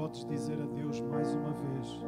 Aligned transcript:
podes 0.00 0.24
dizer 0.24 0.58
a 0.58 0.64
Deus 0.64 0.98
mais 1.02 1.30
uma 1.34 1.52
vez, 1.52 2.02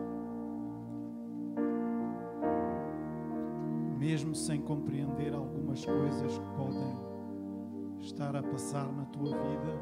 mesmo 3.99 4.35
sem 4.35 4.62
compreender 4.62 5.35
algumas 5.35 5.85
coisas 5.85 6.39
que 6.39 6.49
podem 6.57 6.97
estar 8.01 8.35
a 8.35 8.43
passar 8.43 8.91
na 8.91 9.05
tua 9.05 9.37
vida, 9.37 9.79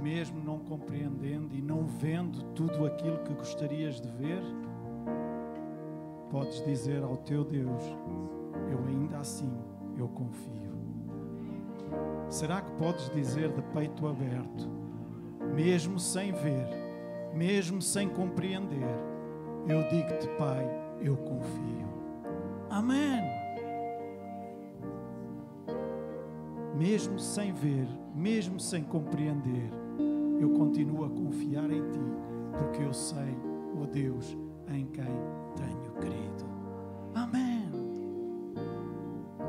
mesmo 0.00 0.38
não 0.38 0.60
compreendendo 0.60 1.56
e 1.56 1.60
não 1.60 1.84
vendo 1.84 2.44
tudo 2.54 2.86
aquilo 2.86 3.18
que 3.24 3.34
gostarias 3.34 4.00
de 4.00 4.08
ver, 4.08 4.42
podes 6.30 6.64
dizer 6.64 7.02
ao 7.02 7.16
teu 7.16 7.44
Deus: 7.44 7.82
Eu 8.70 8.86
ainda 8.86 9.18
assim 9.18 9.50
eu 9.98 10.06
confio. 10.06 10.76
Será 12.28 12.60
que 12.60 12.70
podes 12.74 13.10
dizer 13.10 13.52
de 13.52 13.62
peito 13.72 14.06
aberto, 14.06 14.85
mesmo 15.56 15.98
sem 15.98 16.32
ver, 16.32 16.68
mesmo 17.32 17.80
sem 17.80 18.10
compreender, 18.10 18.94
eu 19.66 19.88
digo-te, 19.88 20.28
Pai, 20.36 20.68
eu 21.00 21.16
confio. 21.16 21.88
Amém. 22.68 23.22
Mesmo 26.76 27.18
sem 27.18 27.54
ver, 27.54 27.88
mesmo 28.14 28.60
sem 28.60 28.84
compreender, 28.84 29.70
eu 30.38 30.50
continuo 30.50 31.06
a 31.06 31.08
confiar 31.08 31.70
em 31.70 31.82
Ti, 31.90 32.12
porque 32.58 32.82
eu 32.82 32.92
sei 32.92 33.34
o 33.80 33.86
Deus 33.86 34.36
em 34.68 34.84
quem 34.88 35.04
tenho 35.56 35.92
crido. 35.98 36.44
Amém. 37.14 37.66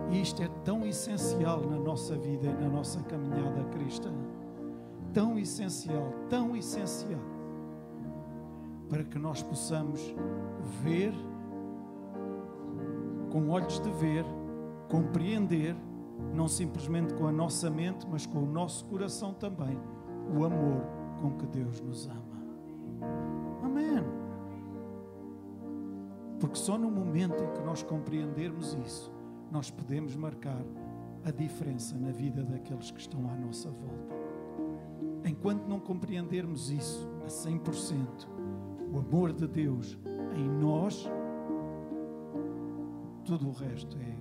E 0.10 0.22
isto 0.22 0.42
é 0.42 0.48
tão 0.64 0.86
essencial 0.86 1.60
na 1.70 1.78
nossa 1.78 2.16
vida 2.16 2.48
e 2.48 2.64
na 2.64 2.70
nossa 2.70 3.04
caminhada 3.04 3.66
cristã. 3.66 4.14
Tão 5.14 5.38
essencial, 5.38 6.14
tão 6.30 6.56
essencial. 6.56 7.22
Para 8.90 9.04
que 9.04 9.18
nós 9.20 9.42
possamos 9.42 10.02
ver, 10.84 11.14
com 13.32 13.50
olhos 13.50 13.80
de 13.80 13.90
ver, 13.92 14.26
compreender, 14.90 15.76
não 16.34 16.48
simplesmente 16.48 17.14
com 17.14 17.28
a 17.28 17.32
nossa 17.32 17.70
mente, 17.70 18.08
mas 18.10 18.26
com 18.26 18.40
o 18.40 18.46
nosso 18.46 18.86
coração 18.86 19.34
também, 19.34 19.78
o 20.36 20.44
amor 20.44 20.82
com 21.22 21.32
que 21.32 21.46
Deus 21.48 21.82
nos 21.82 22.08
ama. 22.08 22.38
Amém. 23.64 24.04
Porque 26.40 26.56
só 26.56 26.78
no 26.78 26.90
momento 26.92 27.44
em 27.44 27.52
que 27.54 27.62
nós 27.62 27.82
compreendermos 27.84 28.74
isso, 28.86 29.12
nós 29.52 29.72
podemos 29.72 30.16
marcar 30.16 30.62
a 31.26 31.32
diferença 31.32 31.98
na 31.98 32.12
vida 32.12 32.44
daqueles 32.44 32.92
que 32.92 33.00
estão 33.00 33.30
à 33.30 33.36
nossa 33.36 33.70
volta. 33.70 34.17
Enquanto 35.28 35.68
não 35.68 35.80
compreendermos 35.80 36.72
isso 36.72 37.06
a 37.24 37.28
100%, 37.28 38.28
o 38.94 39.00
amor 39.00 39.34
de 39.34 39.46
Deus 39.46 39.98
em 40.36 40.48
nós, 40.48 41.06
tudo 43.26 43.50
o 43.50 43.52
resto 43.52 43.98
é, 43.98 44.18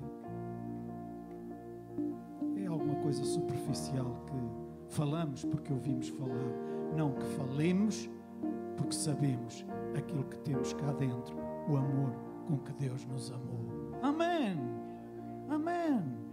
é 2.62 2.66
alguma 2.66 2.96
coisa 2.96 3.24
superficial 3.24 4.20
que 4.26 4.94
falamos 4.94 5.44
porque 5.44 5.72
ouvimos 5.72 6.08
falar. 6.08 6.52
Não 6.96 7.12
que 7.12 7.24
falemos 7.36 8.10
porque 8.76 8.94
sabemos 8.94 9.64
aquilo 9.96 10.24
que 10.24 10.38
temos 10.40 10.72
cá 10.72 10.92
dentro, 10.92 11.36
o 11.68 11.76
amor 11.76 12.12
com 12.48 12.58
que 12.58 12.72
Deus 12.72 13.04
nos 13.06 13.30
amou. 13.30 13.64
Amém. 14.02 14.58
Amém. 15.48 16.25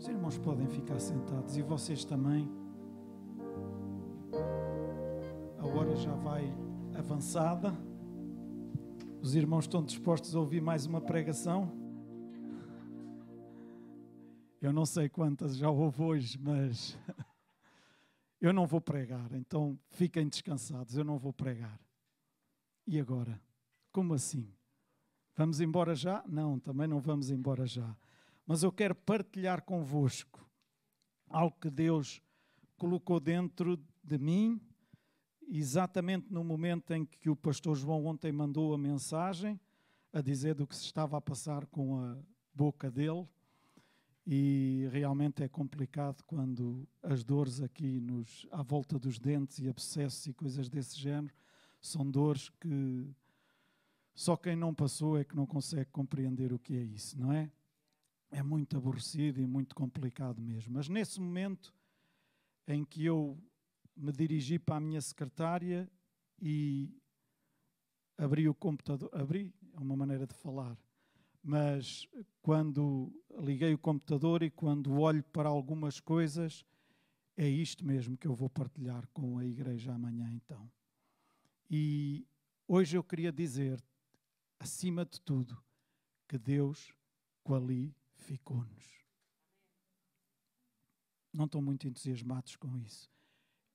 Os 0.00 0.08
irmãos 0.08 0.38
podem 0.38 0.66
ficar 0.66 0.98
sentados 0.98 1.58
e 1.58 1.62
vocês 1.62 2.06
também. 2.06 2.50
A 5.58 5.66
hora 5.66 5.94
já 5.94 6.14
vai 6.14 6.50
avançada. 6.98 7.70
Os 9.20 9.34
irmãos 9.34 9.64
estão 9.64 9.84
dispostos 9.84 10.34
a 10.34 10.40
ouvir 10.40 10.62
mais 10.62 10.86
uma 10.86 11.02
pregação? 11.02 11.70
Eu 14.58 14.72
não 14.72 14.86
sei 14.86 15.10
quantas 15.10 15.54
já 15.54 15.68
houve 15.68 16.00
hoje, 16.00 16.38
mas 16.38 16.98
eu 18.40 18.54
não 18.54 18.66
vou 18.66 18.80
pregar, 18.80 19.30
então 19.34 19.78
fiquem 19.90 20.26
descansados, 20.26 20.96
eu 20.96 21.04
não 21.04 21.18
vou 21.18 21.34
pregar. 21.34 21.78
E 22.86 22.98
agora? 22.98 23.38
Como 23.92 24.14
assim? 24.14 24.50
Vamos 25.36 25.60
embora 25.60 25.94
já? 25.94 26.24
Não, 26.26 26.58
também 26.58 26.88
não 26.88 27.00
vamos 27.00 27.30
embora 27.30 27.66
já. 27.66 27.94
Mas 28.50 28.64
eu 28.64 28.72
quero 28.72 28.96
partilhar 28.96 29.62
convosco 29.62 30.44
algo 31.28 31.56
que 31.60 31.70
Deus 31.70 32.20
colocou 32.76 33.20
dentro 33.20 33.80
de 34.02 34.18
mim, 34.18 34.60
exatamente 35.46 36.32
no 36.32 36.42
momento 36.42 36.92
em 36.92 37.06
que 37.06 37.30
o 37.30 37.36
pastor 37.36 37.76
João 37.76 38.06
ontem 38.06 38.32
mandou 38.32 38.74
a 38.74 38.76
mensagem 38.76 39.60
a 40.12 40.20
dizer 40.20 40.56
do 40.56 40.66
que 40.66 40.74
se 40.74 40.84
estava 40.84 41.16
a 41.16 41.20
passar 41.20 41.64
com 41.66 42.00
a 42.00 42.18
boca 42.52 42.90
dele. 42.90 43.24
E 44.26 44.88
realmente 44.90 45.44
é 45.44 45.48
complicado 45.48 46.24
quando 46.24 46.88
as 47.04 47.22
dores 47.22 47.60
aqui 47.60 48.00
nos, 48.00 48.48
à 48.50 48.64
volta 48.64 48.98
dos 48.98 49.20
dentes 49.20 49.60
e 49.60 49.68
abscessos 49.68 50.26
e 50.26 50.32
coisas 50.32 50.68
desse 50.68 50.98
género 50.98 51.32
são 51.80 52.04
dores 52.10 52.48
que 52.48 53.14
só 54.12 54.36
quem 54.36 54.56
não 54.56 54.74
passou 54.74 55.16
é 55.16 55.22
que 55.22 55.36
não 55.36 55.46
consegue 55.46 55.92
compreender 55.92 56.52
o 56.52 56.58
que 56.58 56.74
é 56.74 56.82
isso, 56.82 57.16
não 57.16 57.32
é? 57.32 57.48
É 58.30 58.42
muito 58.42 58.76
aborrecido 58.76 59.40
e 59.40 59.46
muito 59.46 59.74
complicado 59.74 60.40
mesmo. 60.40 60.74
Mas 60.74 60.88
nesse 60.88 61.20
momento 61.20 61.74
em 62.66 62.84
que 62.84 63.04
eu 63.04 63.36
me 63.96 64.12
dirigi 64.12 64.58
para 64.58 64.76
a 64.76 64.80
minha 64.80 65.00
secretária 65.00 65.90
e 66.40 66.94
abri 68.16 68.48
o 68.48 68.54
computador, 68.54 69.10
abri, 69.12 69.52
é 69.74 69.80
uma 69.80 69.96
maneira 69.96 70.26
de 70.26 70.34
falar, 70.34 70.78
mas 71.42 72.06
quando 72.42 73.12
liguei 73.38 73.74
o 73.74 73.78
computador 73.78 74.42
e 74.42 74.50
quando 74.50 74.98
olho 74.98 75.22
para 75.24 75.48
algumas 75.48 75.98
coisas, 76.00 76.64
é 77.36 77.48
isto 77.48 77.84
mesmo 77.84 78.16
que 78.16 78.26
eu 78.26 78.34
vou 78.34 78.50
partilhar 78.50 79.06
com 79.08 79.38
a 79.38 79.44
igreja 79.44 79.92
amanhã 79.92 80.30
então. 80.30 80.70
E 81.70 82.26
hoje 82.68 82.96
eu 82.96 83.02
queria 83.02 83.32
dizer, 83.32 83.82
acima 84.58 85.04
de 85.04 85.20
tudo, 85.20 85.56
que 86.28 86.36
Deus 86.36 86.92
qualificou-nos. 88.20 89.00
Não 91.32 91.46
estão 91.46 91.62
muito 91.62 91.88
entusiasmados 91.88 92.56
com 92.56 92.76
isso. 92.76 93.10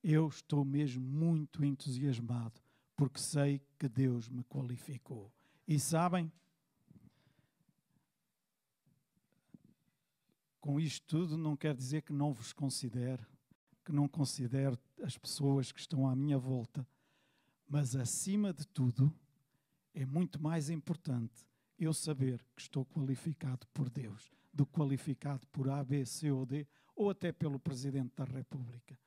Eu 0.02 0.28
estou 0.28 0.64
mesmo 0.64 1.02
muito 1.02 1.64
entusiasmado 1.64 2.60
porque 2.94 3.18
sei 3.18 3.60
que 3.78 3.88
Deus 3.88 4.28
me 4.28 4.44
qualificou. 4.44 5.32
E 5.66 5.78
sabem, 5.80 6.30
com 10.60 10.78
isto 10.78 11.04
tudo 11.06 11.36
não 11.36 11.56
quer 11.56 11.74
dizer 11.74 12.02
que 12.02 12.12
não 12.12 12.32
vos 12.32 12.52
considere, 12.52 13.24
que 13.84 13.92
não 13.92 14.08
considere 14.08 14.78
as 15.02 15.18
pessoas 15.18 15.72
que 15.72 15.80
estão 15.80 16.08
à 16.08 16.14
minha 16.14 16.38
volta, 16.38 16.86
mas 17.68 17.96
acima 17.96 18.52
de 18.52 18.66
tudo, 18.66 19.12
é 19.92 20.06
muito 20.06 20.40
mais 20.40 20.70
importante 20.70 21.46
eu 21.78 21.92
saber 21.92 22.44
que 22.54 22.62
estou 22.62 22.84
qualificado 22.84 23.66
por 23.68 23.90
Deus 23.90 24.30
do 24.56 24.66
qualificado 24.66 25.46
por 25.48 25.68
A, 25.68 25.84
B, 25.84 26.06
C 26.06 26.30
ou 26.30 26.46
D 26.46 26.66
ou 26.94 27.10
até 27.10 27.30
pelo 27.30 27.58
Presidente 27.58 28.14
da 28.16 28.24
República. 28.24 28.98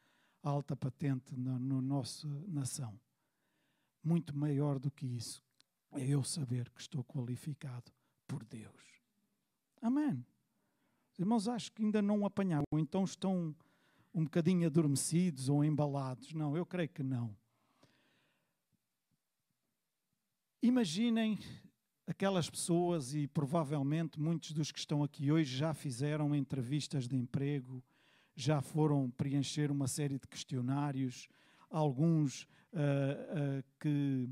Alta 0.43 0.75
patente 0.75 1.35
na 1.35 1.57
no 1.57 1.81
nossa 1.81 2.27
nação. 2.47 2.97
Muito 4.03 4.37
maior 4.37 4.77
do 4.77 4.91
que 4.91 5.07
isso 5.07 5.43
é 5.91 6.05
eu 6.07 6.23
saber 6.23 6.69
que 6.69 6.79
estou 6.79 7.03
qualificado 7.03 7.91
por 8.27 8.45
Deus. 8.45 9.01
Amém. 9.81 10.23
Os 11.13 11.19
irmãos, 11.19 11.47
acho 11.47 11.71
que 11.71 11.83
ainda 11.83 12.01
não 12.01 12.25
apanharam, 12.25 12.63
ou 12.71 12.79
então 12.79 13.03
estão 13.03 13.55
um 14.13 14.23
bocadinho 14.23 14.67
adormecidos 14.67 15.49
ou 15.49 15.65
embalados. 15.65 16.31
Não, 16.33 16.55
eu 16.55 16.65
creio 16.65 16.89
que 16.89 17.03
não. 17.03 17.35
Imaginem 20.61 21.39
aquelas 22.09 22.49
pessoas, 22.49 23.13
e 23.13 23.27
provavelmente 23.27 24.19
muitos 24.19 24.51
dos 24.51 24.71
que 24.71 24.79
estão 24.79 25.03
aqui 25.03 25.31
hoje 25.31 25.55
já 25.55 25.75
fizeram 25.75 26.33
entrevistas 26.33 27.07
de 27.07 27.15
emprego, 27.15 27.83
já 28.35 28.61
foram 28.61 29.11
preencher 29.11 29.69
uma 29.69 29.87
série 29.87 30.17
de 30.17 30.27
questionários, 30.27 31.27
alguns 31.69 32.47
uh, 32.73 33.59
uh, 33.59 33.63
que, 33.79 34.27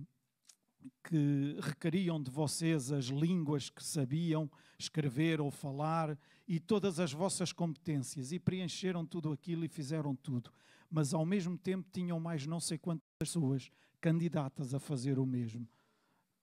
que 1.04 1.58
requeriam 1.62 2.20
de 2.20 2.32
vocês 2.32 2.92
as 2.92 3.06
línguas 3.06 3.70
que 3.70 3.84
sabiam 3.84 4.50
escrever 4.80 5.40
ou 5.40 5.52
falar 5.52 6.18
e 6.48 6.60
todas 6.60 7.00
as 7.00 7.14
vossas 7.14 7.54
competências, 7.54 8.32
e 8.32 8.40
preencheram 8.40 9.06
tudo 9.06 9.32
aquilo 9.32 9.64
e 9.64 9.68
fizeram 9.68 10.16
tudo. 10.16 10.52
Mas 10.90 11.14
ao 11.14 11.26
mesmo 11.26 11.56
tempo 11.56 11.88
tinham 11.94 12.20
mais 12.20 12.48
não 12.48 12.60
sei 12.60 12.80
quantas 12.80 13.06
pessoas 13.20 13.70
candidatas 14.02 14.74
a 14.74 14.80
fazer 14.80 15.20
o 15.20 15.28
mesmo. 15.28 15.68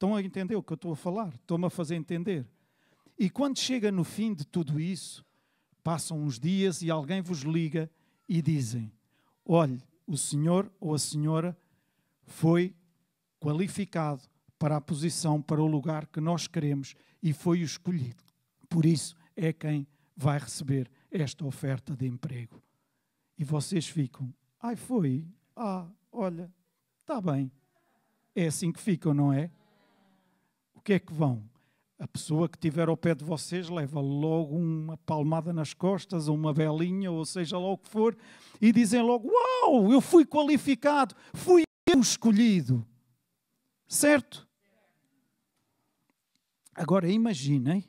Estão 0.04 0.16
a 0.16 0.22
entender 0.22 0.54
o 0.54 0.62
que 0.62 0.70
eu 0.70 0.74
estou 0.74 0.92
a 0.92 0.96
falar? 0.96 1.32
Estou-me 1.34 1.64
a 1.64 1.70
fazer 1.70 1.94
entender. 1.94 2.46
E 3.18 3.30
quando 3.30 3.58
chega 3.58 3.90
no 3.90 4.04
fim 4.04 4.34
de 4.34 4.46
tudo 4.46 4.78
isso, 4.78 5.24
passam 5.82 6.22
uns 6.22 6.38
dias 6.38 6.82
e 6.82 6.90
alguém 6.90 7.22
vos 7.22 7.40
liga 7.40 7.90
e 8.28 8.42
dizem: 8.42 8.92
olhe, 9.46 9.82
o 10.06 10.18
senhor 10.18 10.70
ou 10.78 10.92
a 10.94 10.98
senhora 10.98 11.56
foi 12.22 12.74
qualificado 13.40 14.20
para 14.58 14.76
a 14.76 14.80
posição, 14.80 15.40
para 15.40 15.62
o 15.62 15.66
lugar 15.66 16.06
que 16.06 16.20
nós 16.20 16.46
queremos 16.46 16.94
e 17.22 17.32
foi 17.32 17.62
o 17.62 17.64
escolhido. 17.64 18.22
Por 18.68 18.84
isso 18.84 19.16
é 19.34 19.54
quem 19.54 19.86
vai 20.14 20.38
receber 20.38 20.90
esta 21.10 21.46
oferta 21.46 21.96
de 21.96 22.06
emprego. 22.06 22.62
E 23.38 23.42
vocês 23.42 23.88
ficam, 23.88 24.34
ai 24.60 24.76
foi, 24.76 25.26
ah, 25.56 25.88
olha, 26.12 26.52
está 27.00 27.22
bem. 27.22 27.50
É 28.34 28.48
assim 28.48 28.70
que 28.70 28.82
ficam, 28.82 29.14
não 29.14 29.32
é? 29.32 29.50
Que 30.84 30.92
é 30.92 30.98
que 30.98 31.12
vão? 31.12 31.42
A 31.98 32.06
pessoa 32.06 32.46
que 32.46 32.58
estiver 32.58 32.88
ao 32.88 32.96
pé 32.96 33.14
de 33.14 33.24
vocês 33.24 33.70
leva 33.70 34.00
logo 34.00 34.54
uma 34.54 34.98
palmada 34.98 35.52
nas 35.52 35.72
costas, 35.72 36.28
ou 36.28 36.36
uma 36.36 36.52
belinha, 36.52 37.10
ou 37.10 37.24
seja 37.24 37.58
lá 37.58 37.68
o 37.68 37.78
que 37.78 37.88
for, 37.88 38.14
e 38.60 38.70
dizem 38.70 39.00
logo: 39.00 39.30
Uau, 39.30 39.90
eu 39.90 40.00
fui 40.02 40.26
qualificado, 40.26 41.16
fui 41.32 41.62
eu 41.86 42.00
escolhido. 42.00 42.86
Certo? 43.88 44.46
Agora 46.74 47.08
imaginem 47.08 47.84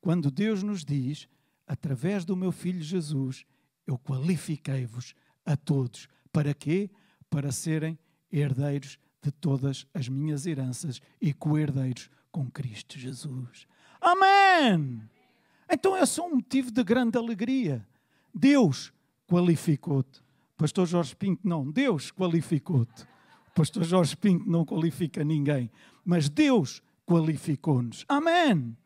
quando 0.00 0.30
Deus 0.30 0.62
nos 0.62 0.84
diz, 0.84 1.26
através 1.66 2.24
do 2.24 2.36
meu 2.36 2.52
filho 2.52 2.80
Jesus, 2.80 3.44
eu 3.86 3.98
qualifiquei-vos 3.98 5.14
a 5.44 5.56
todos. 5.56 6.06
Para 6.30 6.54
quê? 6.54 6.90
Para 7.28 7.50
serem 7.50 7.98
herdeiros 8.30 8.98
de 9.22 9.30
todas 9.30 9.86
as 9.92 10.08
minhas 10.08 10.46
heranças 10.46 11.00
e 11.20 11.32
co-herdeiros 11.32 12.10
com 12.30 12.50
Cristo 12.50 12.98
Jesus. 12.98 13.66
Amém! 14.00 15.02
Então 15.70 15.96
é 15.96 16.06
só 16.06 16.26
um 16.26 16.36
motivo 16.36 16.70
de 16.70 16.82
grande 16.82 17.18
alegria. 17.18 17.86
Deus 18.34 18.92
qualificou-te. 19.26 20.22
Pastor 20.56 20.86
Jorge 20.86 21.14
Pinto, 21.14 21.46
não. 21.46 21.70
Deus 21.70 22.10
qualificou-te. 22.10 23.06
Pastor 23.54 23.84
Jorge 23.84 24.16
Pinto 24.16 24.48
não 24.48 24.64
qualifica 24.64 25.22
ninguém. 25.22 25.70
Mas 26.04 26.28
Deus 26.28 26.82
qualificou-nos. 27.06 28.04
Amém! 28.08 28.76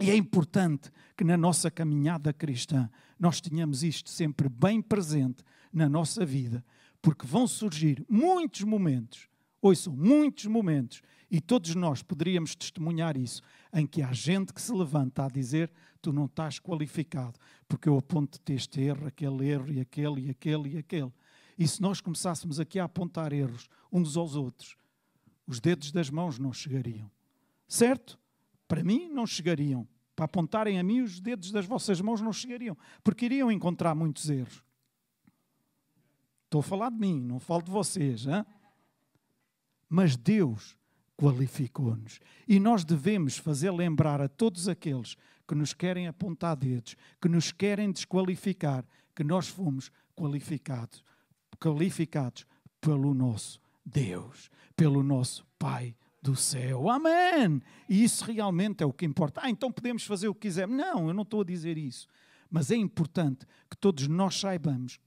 E 0.00 0.10
é 0.10 0.16
importante 0.16 0.90
que 1.16 1.24
na 1.24 1.36
nossa 1.36 1.70
caminhada 1.70 2.32
cristã 2.32 2.88
nós 3.18 3.40
tenhamos 3.40 3.82
isto 3.82 4.08
sempre 4.08 4.48
bem 4.48 4.80
presente 4.80 5.44
na 5.70 5.88
nossa 5.88 6.24
vida, 6.24 6.64
porque 7.02 7.26
vão 7.26 7.46
surgir 7.46 8.04
muitos 8.08 8.62
momentos, 8.62 9.28
ouçam, 9.60 9.94
muitos 9.94 10.46
momentos 10.46 11.02
e 11.30 11.40
todos 11.40 11.74
nós 11.74 12.02
poderíamos 12.02 12.56
testemunhar 12.56 13.16
isso, 13.16 13.40
em 13.72 13.86
que 13.86 14.02
há 14.02 14.12
gente 14.12 14.52
que 14.52 14.60
se 14.60 14.72
levanta 14.72 15.24
a 15.24 15.28
dizer: 15.28 15.70
Tu 16.02 16.12
não 16.12 16.24
estás 16.24 16.58
qualificado, 16.58 17.38
porque 17.68 17.88
eu 17.88 17.96
aponto-te 17.96 18.52
este 18.52 18.80
erro, 18.80 19.06
aquele 19.06 19.48
erro, 19.48 19.72
e 19.72 19.80
aquele, 19.80 20.26
e 20.26 20.30
aquele, 20.30 20.68
e 20.70 20.78
aquele. 20.78 21.12
E 21.56 21.68
se 21.68 21.80
nós 21.80 22.00
começássemos 22.00 22.58
aqui 22.58 22.78
a 22.78 22.84
apontar 22.84 23.32
erros 23.32 23.68
uns 23.92 24.16
aos 24.16 24.34
outros, 24.34 24.76
os 25.46 25.60
dedos 25.60 25.92
das 25.92 26.10
mãos 26.10 26.38
não 26.38 26.52
chegariam. 26.52 27.10
Certo? 27.68 28.18
Para 28.66 28.82
mim, 28.82 29.08
não 29.08 29.26
chegariam. 29.26 29.86
Para 30.16 30.24
apontarem 30.24 30.78
a 30.78 30.82
mim, 30.82 31.00
os 31.00 31.20
dedos 31.20 31.52
das 31.52 31.66
vossas 31.66 32.00
mãos 32.00 32.20
não 32.20 32.32
chegariam, 32.32 32.76
porque 33.04 33.26
iriam 33.26 33.52
encontrar 33.52 33.94
muitos 33.94 34.28
erros. 34.28 34.62
Estou 36.44 36.60
a 36.60 36.62
falar 36.62 36.90
de 36.90 36.98
mim, 36.98 37.20
não 37.20 37.38
falo 37.38 37.62
de 37.62 37.70
vocês. 37.70 38.26
Hein? 38.26 38.44
Mas 39.90 40.16
Deus 40.16 40.76
qualificou-nos. 41.16 42.20
E 42.48 42.60
nós 42.60 42.84
devemos 42.84 43.36
fazer 43.36 43.72
lembrar 43.72 44.20
a 44.20 44.28
todos 44.28 44.68
aqueles 44.68 45.16
que 45.46 45.54
nos 45.54 45.74
querem 45.74 46.06
apontar 46.06 46.56
dedos, 46.56 46.96
que 47.20 47.28
nos 47.28 47.50
querem 47.50 47.90
desqualificar, 47.90 48.84
que 49.14 49.24
nós 49.24 49.48
fomos 49.48 49.90
qualificados, 50.16 51.04
qualificados 51.60 52.46
pelo 52.80 53.12
nosso 53.12 53.60
Deus, 53.84 54.48
pelo 54.76 55.02
nosso 55.02 55.44
Pai 55.58 55.94
do 56.22 56.36
céu. 56.36 56.88
Amém! 56.88 57.60
E 57.88 58.04
isso 58.04 58.24
realmente 58.24 58.82
é 58.82 58.86
o 58.86 58.92
que 58.92 59.04
importa. 59.04 59.40
Ah, 59.42 59.50
então 59.50 59.72
podemos 59.72 60.04
fazer 60.04 60.28
o 60.28 60.34
que 60.34 60.48
quisermos. 60.48 60.76
Não, 60.76 61.08
eu 61.08 61.14
não 61.14 61.22
estou 61.22 61.40
a 61.40 61.44
dizer 61.44 61.76
isso. 61.76 62.06
Mas 62.48 62.70
é 62.70 62.76
importante 62.76 63.46
que 63.68 63.76
todos 63.76 64.08
nós 64.08 64.38
saibamos 64.38 64.98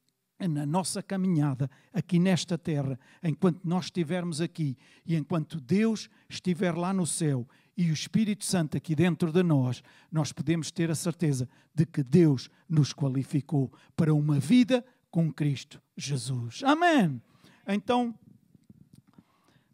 na 0.48 0.66
nossa 0.66 1.02
caminhada 1.02 1.70
aqui 1.94 2.20
nesta 2.20 2.58
terra, 2.58 3.00
enquanto 3.24 3.62
nós 3.64 3.86
estivermos 3.86 4.42
aqui 4.42 4.78
e 5.06 5.16
enquanto 5.16 5.60
Deus 5.60 6.10
estiver 6.30 6.76
lá 6.76 6.94
no 6.94 7.06
céu 7.06 7.48
e 7.76 7.90
o 7.90 7.94
Espírito 7.94 8.46
Santo 8.46 8.78
aqui 8.78 8.96
dentro 8.96 9.32
de 9.32 9.42
nós, 9.42 9.82
nós 10.12 10.32
podemos 10.32 10.72
ter 10.72 10.92
a 10.92 10.96
certeza 10.96 11.50
de 11.74 11.86
que 11.86 12.04
Deus 12.04 12.50
nos 12.70 12.94
qualificou 12.94 13.72
para 13.96 14.14
uma 14.14 14.40
vida 14.40 14.86
com 15.10 15.32
Cristo 15.32 15.82
Jesus. 15.98 16.62
Amém. 16.64 17.22
Então, 17.68 18.14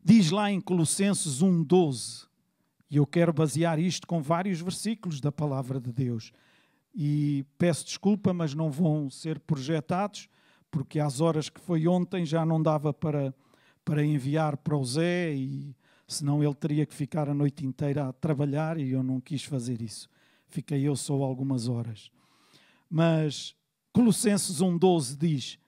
diz 0.03 0.31
lá 0.31 0.51
em 0.51 0.61
Colossenses 0.61 1.41
1:12, 1.41 2.27
e 2.89 2.97
eu 2.97 3.05
quero 3.05 3.31
basear 3.31 3.79
isto 3.79 4.07
com 4.07 4.21
vários 4.21 4.61
versículos 4.61 5.21
da 5.21 5.31
palavra 5.31 5.79
de 5.79 5.91
Deus. 5.91 6.31
E 6.93 7.45
peço 7.57 7.85
desculpa, 7.85 8.33
mas 8.33 8.55
não 8.55 8.71
vão 8.71 9.09
ser 9.09 9.39
projetados 9.39 10.27
porque 10.71 10.99
às 10.99 11.21
horas 11.21 11.49
que 11.49 11.59
foi 11.59 11.87
ontem 11.87 12.25
já 12.25 12.45
não 12.45 12.61
dava 12.61 12.93
para, 12.93 13.33
para 13.83 14.03
enviar 14.03 14.57
para 14.57 14.77
o 14.77 14.83
Zé, 14.83 15.33
e 15.33 15.75
senão 16.07 16.43
ele 16.43 16.55
teria 16.55 16.85
que 16.85 16.93
ficar 16.93 17.29
a 17.29 17.33
noite 17.33 17.65
inteira 17.65 18.07
a 18.07 18.13
trabalhar 18.13 18.77
e 18.77 18.91
eu 18.91 19.03
não 19.03 19.19
quis 19.19 19.43
fazer 19.43 19.81
isso. 19.81 20.09
Fiquei 20.47 20.87
eu 20.87 20.95
só 20.95 21.13
algumas 21.21 21.67
horas. 21.67 22.11
Mas 22.89 23.55
Colossenses 23.93 24.59
1,12 24.59 25.17
diz: 25.17 25.59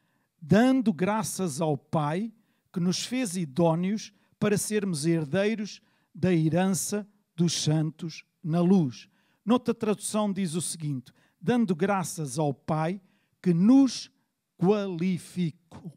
Dando 0.41 0.91
graças 0.91 1.61
ao 1.61 1.77
Pai 1.77 2.31
que 2.73 2.79
nos 2.79 3.03
fez 3.03 3.35
idóneos 3.35 4.11
para 4.39 4.57
sermos 4.57 5.05
herdeiros 5.05 5.81
da 6.13 6.33
herança 6.33 7.07
dos 7.35 7.53
santos 7.53 8.23
na 8.43 8.59
luz. 8.59 9.07
Noutra 9.45 9.73
tradução 9.73 10.31
diz 10.31 10.55
o 10.55 10.61
seguinte: 10.61 11.11
Dando 11.39 11.75
graças 11.75 12.39
ao 12.39 12.53
Pai 12.53 13.01
que 13.41 13.53
nos 13.53 14.09
qualificou. 14.61 15.91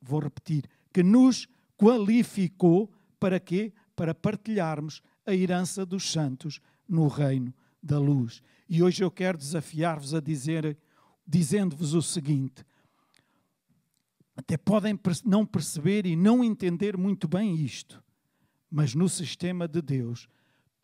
Vou 0.00 0.20
repetir, 0.20 0.64
que 0.92 1.02
nos 1.02 1.46
qualificou 1.76 2.90
para 3.20 3.38
quê? 3.38 3.72
Para 3.94 4.14
partilharmos 4.14 5.02
a 5.26 5.34
herança 5.34 5.84
dos 5.84 6.10
santos 6.10 6.60
no 6.88 7.06
reino 7.08 7.52
da 7.82 7.98
luz. 7.98 8.42
E 8.68 8.82
hoje 8.82 9.04
eu 9.04 9.10
quero 9.10 9.36
desafiar-vos 9.36 10.14
a 10.14 10.20
dizer, 10.20 10.78
dizendo-vos 11.26 11.92
o 11.94 12.00
seguinte: 12.00 12.64
até 14.34 14.56
podem 14.56 14.98
não 15.24 15.44
perceber 15.44 16.06
e 16.06 16.16
não 16.16 16.42
entender 16.42 16.96
muito 16.96 17.28
bem 17.28 17.54
isto, 17.54 18.02
mas 18.70 18.94
no 18.94 19.08
sistema 19.08 19.68
de 19.68 19.82
Deus, 19.82 20.26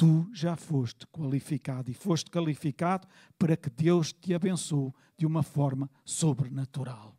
tu 0.00 0.26
já 0.32 0.56
foste 0.56 1.06
qualificado 1.08 1.90
e 1.90 1.94
foste 1.94 2.30
qualificado 2.30 3.06
para 3.38 3.54
que 3.54 3.68
Deus 3.68 4.14
te 4.14 4.32
abençoe 4.32 4.94
de 5.14 5.26
uma 5.26 5.42
forma 5.42 5.90
sobrenatural. 6.06 7.14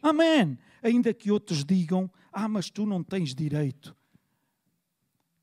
Amém. 0.00 0.56
Ainda 0.80 1.12
que 1.12 1.32
outros 1.32 1.64
digam: 1.64 2.08
Ah, 2.32 2.46
mas 2.46 2.70
tu 2.70 2.86
não 2.86 3.02
tens 3.02 3.34
direito. 3.34 3.96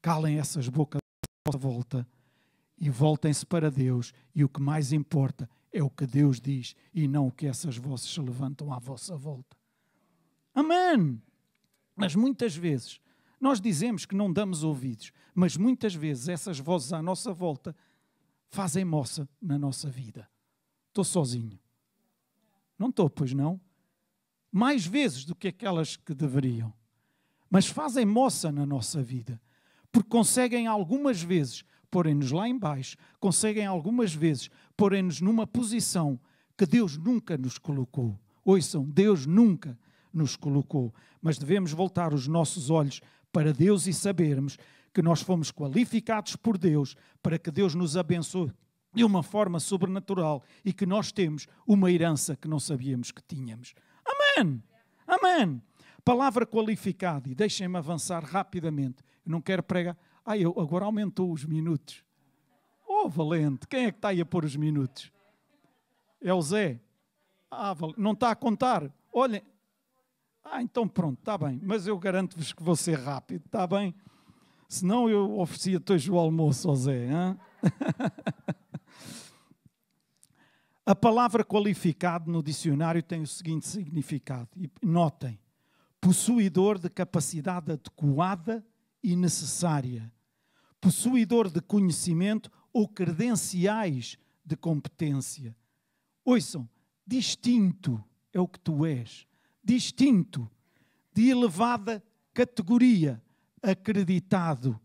Calem 0.02 0.40
essas 0.40 0.70
bocas 0.70 1.02
à 1.54 1.58
volta 1.58 2.08
e 2.78 2.90
voltem-se 2.90 3.46
para 3.46 3.70
Deus. 3.70 4.14
E 4.34 4.42
o 4.46 4.48
que 4.48 4.62
mais 4.62 4.94
importa 4.94 5.50
é 5.74 5.84
o 5.84 5.90
que 5.90 6.08
Deus 6.08 6.40
diz 6.40 6.78
e 6.94 7.10
não 7.10 7.28
o 7.28 7.32
que 7.32 7.46
essas 7.46 7.76
vozes 7.76 8.10
se 8.10 8.22
levantam 8.22 8.72
à 8.72 8.80
vossa 8.80 9.18
volta. 9.18 9.58
Amém. 10.56 11.22
Mas 11.94 12.16
muitas 12.16 12.56
vezes 12.56 13.02
nós 13.40 13.62
dizemos 13.62 14.06
que 14.06 14.16
não 14.16 14.32
damos 14.32 14.64
ouvidos, 14.64 15.12
mas 15.34 15.56
muitas 15.56 15.96
vezes 15.96 16.28
essas 16.28 16.60
vozes 16.60 16.92
à 16.92 17.02
nossa 17.02 17.34
volta 17.34 17.76
fazem 18.50 18.84
moça 18.84 19.28
na 19.42 19.58
nossa 19.58 19.90
vida. 19.90 20.30
Estou 20.90 21.04
sozinho. 21.04 21.60
Não 22.78 22.90
estou, 22.90 23.10
pois 23.10 23.34
não? 23.34 23.60
Mais 24.52 24.86
vezes 24.86 25.26
do 25.26 25.36
que 25.36 25.48
aquelas 25.48 25.96
que 25.96 26.14
deveriam. 26.14 26.74
Mas 27.50 27.68
fazem 27.68 28.06
moça 28.06 28.52
na 28.52 28.66
nossa 28.66 29.02
vida. 29.02 29.42
Porque 29.92 30.10
conseguem 30.10 30.68
algumas 30.68 31.22
vezes 31.22 31.64
porem-nos 31.90 32.32
lá 32.32 32.48
embaixo, 32.48 32.96
conseguem 33.20 33.66
algumas 33.66 34.14
vezes 34.14 34.50
porem-nos 34.78 35.22
numa 35.22 35.48
posição 35.48 36.20
que 36.58 36.66
Deus 36.66 36.98
nunca 36.98 37.38
nos 37.38 37.58
colocou. 37.58 38.20
Ouçam, 38.46 38.84
Deus 38.84 39.26
nunca 39.26 39.78
nos 40.14 40.36
colocou. 40.36 40.94
Mas 41.22 41.38
devemos 41.38 41.72
voltar 41.72 42.14
os 42.14 42.28
nossos 42.28 42.70
olhos 42.70 43.02
para 43.32 43.54
Deus 43.54 43.88
e 43.88 43.94
sabermos 43.94 44.58
que 44.94 45.02
nós 45.02 45.22
fomos 45.22 45.52
qualificados 45.52 46.36
por 46.36 46.58
Deus 46.58 46.96
para 47.22 47.38
que 47.38 47.52
Deus 47.52 47.76
nos 47.76 47.96
abençoe 47.96 48.52
de 48.94 49.04
uma 49.04 49.22
forma 49.22 49.60
sobrenatural 49.60 50.44
e 50.66 50.74
que 50.74 50.86
nós 50.86 51.12
temos 51.12 51.48
uma 51.66 51.92
herança 51.92 52.36
que 52.36 52.48
não 52.48 52.60
sabíamos 52.60 53.12
que 53.12 53.22
tínhamos. 53.22 53.74
Amém! 54.06 54.64
Amém! 55.08 55.62
Palavra 56.04 56.46
qualificada, 56.46 57.30
e 57.30 57.36
deixem-me 57.36 57.78
avançar 57.78 58.24
rapidamente. 58.24 59.04
Eu 59.26 59.32
não 59.32 59.42
quero 59.42 59.62
pregar. 59.62 59.98
Ah, 60.26 60.38
eu, 60.38 60.60
agora 60.60 60.86
aumentou 60.86 61.32
os 61.32 61.46
minutos. 61.46 62.04
Oh, 62.88 63.08
valente! 63.08 63.68
Quem 63.68 63.86
é 63.86 63.92
que 63.92 63.98
está 63.98 64.10
aí 64.10 64.22
a 64.22 64.26
pôr 64.26 64.46
os 64.46 64.56
minutos? 64.56 65.12
É 66.22 66.34
o 66.34 66.42
Zé. 66.42 66.80
Ah, 67.52 67.76
não 67.98 68.14
está 68.14 68.32
a 68.32 68.36
contar. 68.36 68.92
Olhem. 69.14 69.42
Ah, 70.52 70.64
então 70.64 70.88
pronto, 70.88 71.20
está 71.20 71.38
bem. 71.38 71.62
Mas 71.64 71.86
eu 71.86 71.98
garanto-vos 72.00 72.52
que 72.52 72.64
vou 72.64 72.76
ser 72.76 72.98
rápido, 72.98 73.46
está 73.46 73.68
bem? 73.68 73.94
Senão 74.68 75.08
eu 75.08 75.40
oferecia-te 75.40 75.94
hoje 75.94 76.12
o 76.12 76.18
almoço 76.18 76.68
ao 76.70 76.76
Zé. 76.76 77.08
A 80.86 80.96
palavra 80.96 81.46
qualificado 81.46 82.32
no 82.32 82.42
dicionário 82.42 83.04
tem 83.04 83.22
o 83.22 83.28
seguinte 83.28 83.68
significado. 83.68 84.50
E 84.58 84.72
notem: 84.82 85.40
possuidor 86.02 86.80
de 86.80 86.90
capacidade 86.90 87.72
adequada 87.72 88.66
e 89.04 89.16
necessária, 89.16 90.12
possuidor 90.82 91.52
de 91.52 91.62
conhecimento 91.62 92.52
ou 92.74 92.88
credenciais 92.88 94.18
de 94.44 94.58
competência. 94.58 95.56
Ouçam, 96.26 96.68
distinto 97.06 98.04
é 98.34 98.40
o 98.40 98.48
que 98.48 98.60
tu 98.60 98.84
és, 98.84 99.28
distinto, 99.64 100.50
de 101.14 101.30
elevada 101.30 102.04
categoria, 102.34 103.22
acreditado. 103.62 104.80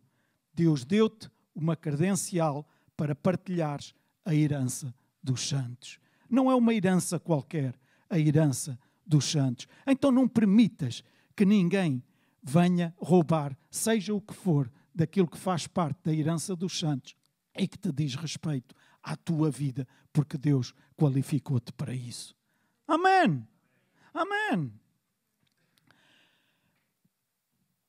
Deus 0.52 0.84
deu-te 0.84 1.30
uma 1.54 1.76
credencial 1.76 2.68
para 2.96 3.14
partilhares 3.14 3.94
a 4.24 4.34
herança 4.34 4.94
dos 5.22 5.48
santos. 5.48 5.98
Não 6.28 6.50
é 6.50 6.54
uma 6.54 6.74
herança 6.74 7.18
qualquer, 7.18 7.78
a 8.08 8.18
herança 8.18 8.78
dos 9.06 9.30
santos. 9.30 9.68
Então 9.86 10.10
não 10.10 10.26
permitas 10.26 11.02
que 11.36 11.44
ninguém 11.44 12.02
venha 12.42 12.94
roubar, 12.98 13.56
seja 13.70 14.14
o 14.14 14.20
que 14.20 14.34
for, 14.34 14.70
daquilo 14.94 15.26
que 15.26 15.38
faz 15.38 15.66
parte 15.66 15.98
da 16.04 16.12
herança 16.12 16.54
dos 16.54 16.78
santos 16.78 17.16
e 17.56 17.66
que 17.66 17.78
te 17.78 17.92
diz 17.92 18.14
respeito 18.14 18.74
à 19.02 19.16
tua 19.16 19.50
vida, 19.50 19.86
porque 20.12 20.38
Deus 20.38 20.72
qualificou-te 20.96 21.72
para 21.72 21.94
isso. 21.94 22.34
Amém. 22.86 23.46
Amém. 24.14 24.72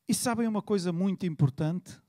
E 0.07 0.13
sabem 0.13 0.47
uma 0.47 0.61
coisa 0.61 0.91
muito 0.91 1.25
importante? 1.25 2.01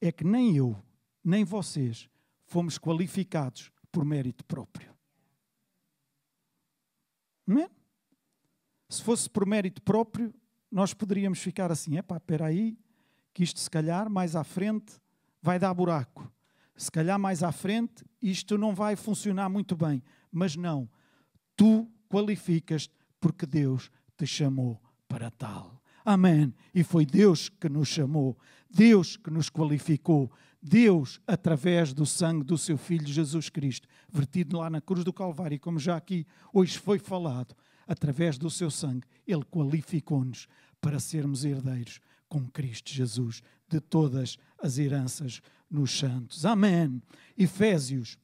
É 0.00 0.12
que 0.12 0.24
nem 0.24 0.56
eu, 0.56 0.80
nem 1.22 1.44
vocês 1.44 2.08
fomos 2.46 2.78
qualificados 2.78 3.72
por 3.90 4.04
mérito 4.04 4.44
próprio. 4.44 4.96
Não 7.44 7.62
é? 7.62 7.70
Se 8.88 9.02
fosse 9.02 9.28
por 9.28 9.44
mérito 9.44 9.82
próprio, 9.82 10.32
nós 10.70 10.94
poderíamos 10.94 11.40
ficar 11.40 11.72
assim: 11.72 11.96
é 11.96 12.02
pá, 12.02 12.16
espera 12.16 12.46
aí, 12.46 12.78
que 13.34 13.42
isto 13.42 13.58
se 13.58 13.68
calhar 13.68 14.08
mais 14.08 14.36
à 14.36 14.44
frente 14.44 15.00
vai 15.42 15.58
dar 15.58 15.74
buraco. 15.74 16.32
Se 16.76 16.90
calhar 16.90 17.18
mais 17.18 17.42
à 17.42 17.52
frente 17.52 18.04
isto 18.22 18.56
não 18.56 18.74
vai 18.74 18.96
funcionar 18.96 19.48
muito 19.48 19.76
bem. 19.76 20.02
Mas 20.30 20.56
não, 20.56 20.88
tu 21.56 21.90
qualificas 22.10 22.90
porque 23.20 23.46
Deus 23.46 23.90
te 24.18 24.26
chamou 24.26 24.80
para 25.08 25.30
tal. 25.30 25.80
Amém. 26.04 26.52
E 26.74 26.82
foi 26.82 27.06
Deus 27.06 27.48
que 27.48 27.68
nos 27.68 27.88
chamou, 27.88 28.36
Deus 28.68 29.16
que 29.16 29.30
nos 29.30 29.48
qualificou, 29.48 30.30
Deus, 30.62 31.20
através 31.26 31.94
do 31.94 32.04
sangue 32.04 32.44
do 32.44 32.58
seu 32.58 32.76
Filho 32.76 33.06
Jesus 33.06 33.48
Cristo, 33.48 33.88
vertido 34.12 34.58
lá 34.58 34.68
na 34.68 34.80
cruz 34.80 35.04
do 35.04 35.12
Calvário, 35.12 35.58
como 35.58 35.78
já 35.78 35.96
aqui 35.96 36.26
hoje 36.52 36.78
foi 36.78 36.98
falado, 36.98 37.54
através 37.86 38.36
do 38.36 38.50
seu 38.50 38.70
sangue, 38.70 39.06
Ele 39.26 39.44
qualificou-nos 39.44 40.46
para 40.80 41.00
sermos 41.00 41.44
herdeiros 41.44 42.00
com 42.28 42.46
Cristo 42.46 42.90
Jesus 42.92 43.42
de 43.68 43.80
todas 43.80 44.36
as 44.62 44.78
heranças 44.78 45.40
nos 45.70 45.98
santos. 45.98 46.44
Amém. 46.44 47.02
Efésios, 47.36 48.18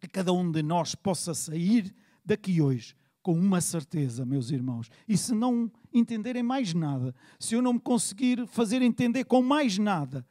que 0.00 0.08
cada 0.08 0.32
um 0.32 0.50
de 0.50 0.62
nós 0.62 0.94
possa 0.94 1.34
sair 1.34 1.94
daqui 2.24 2.60
hoje 2.60 2.94
com 3.22 3.32
uma 3.34 3.60
certeza, 3.60 4.26
meus 4.26 4.50
irmãos. 4.50 4.90
E 5.06 5.16
se 5.16 5.34
não 5.34 5.70
entenderem 5.92 6.42
mais 6.42 6.74
nada, 6.74 7.14
se 7.38 7.54
eu 7.54 7.62
não 7.62 7.74
me 7.74 7.80
conseguir 7.80 8.46
fazer 8.46 8.82
entender 8.82 9.24
com 9.24 9.42
mais 9.42 9.78
nada, 9.78 10.26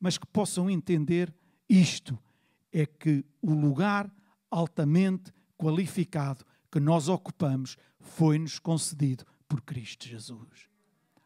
mas 0.00 0.18
que 0.18 0.26
possam 0.26 0.68
entender 0.68 1.32
isto: 1.68 2.18
é 2.72 2.84
que 2.84 3.24
o 3.40 3.52
lugar 3.54 4.12
altamente 4.50 5.32
qualificado 5.56 6.44
que 6.70 6.80
nós 6.80 7.08
ocupamos 7.08 7.76
foi-nos 8.00 8.58
concedido 8.58 9.24
por 9.48 9.60
Cristo 9.60 10.08
Jesus. 10.08 10.68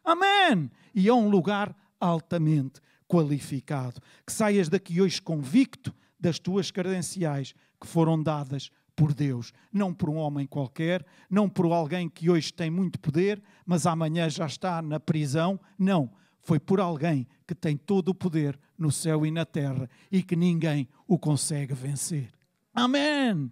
Amém! 0.03 0.69
E 0.93 1.07
é 1.07 1.13
um 1.13 1.29
lugar 1.29 1.75
altamente 1.99 2.79
qualificado. 3.07 4.01
Que 4.25 4.31
saias 4.31 4.69
daqui 4.69 5.01
hoje 5.01 5.21
convicto 5.21 5.93
das 6.19 6.39
tuas 6.39 6.71
credenciais 6.71 7.53
que 7.79 7.87
foram 7.87 8.21
dadas 8.21 8.69
por 8.97 9.13
Deus, 9.13 9.53
não 9.71 9.93
por 9.93 10.09
um 10.09 10.15
homem 10.15 10.47
qualquer, 10.47 11.05
não 11.29 11.47
por 11.47 11.71
alguém 11.71 12.09
que 12.09 12.31
hoje 12.31 12.51
tem 12.51 12.71
muito 12.71 12.99
poder, 12.99 13.39
mas 13.63 13.85
amanhã 13.85 14.27
já 14.27 14.47
está 14.47 14.81
na 14.81 14.99
prisão. 14.99 15.59
Não, 15.77 16.11
foi 16.41 16.59
por 16.59 16.79
alguém 16.79 17.27
que 17.45 17.53
tem 17.53 17.77
todo 17.77 18.09
o 18.09 18.15
poder 18.15 18.59
no 18.75 18.91
céu 18.91 19.23
e 19.23 19.29
na 19.29 19.45
terra 19.45 19.87
e 20.11 20.23
que 20.23 20.35
ninguém 20.35 20.89
o 21.07 21.19
consegue 21.19 21.75
vencer. 21.75 22.33
Amém! 22.73 23.51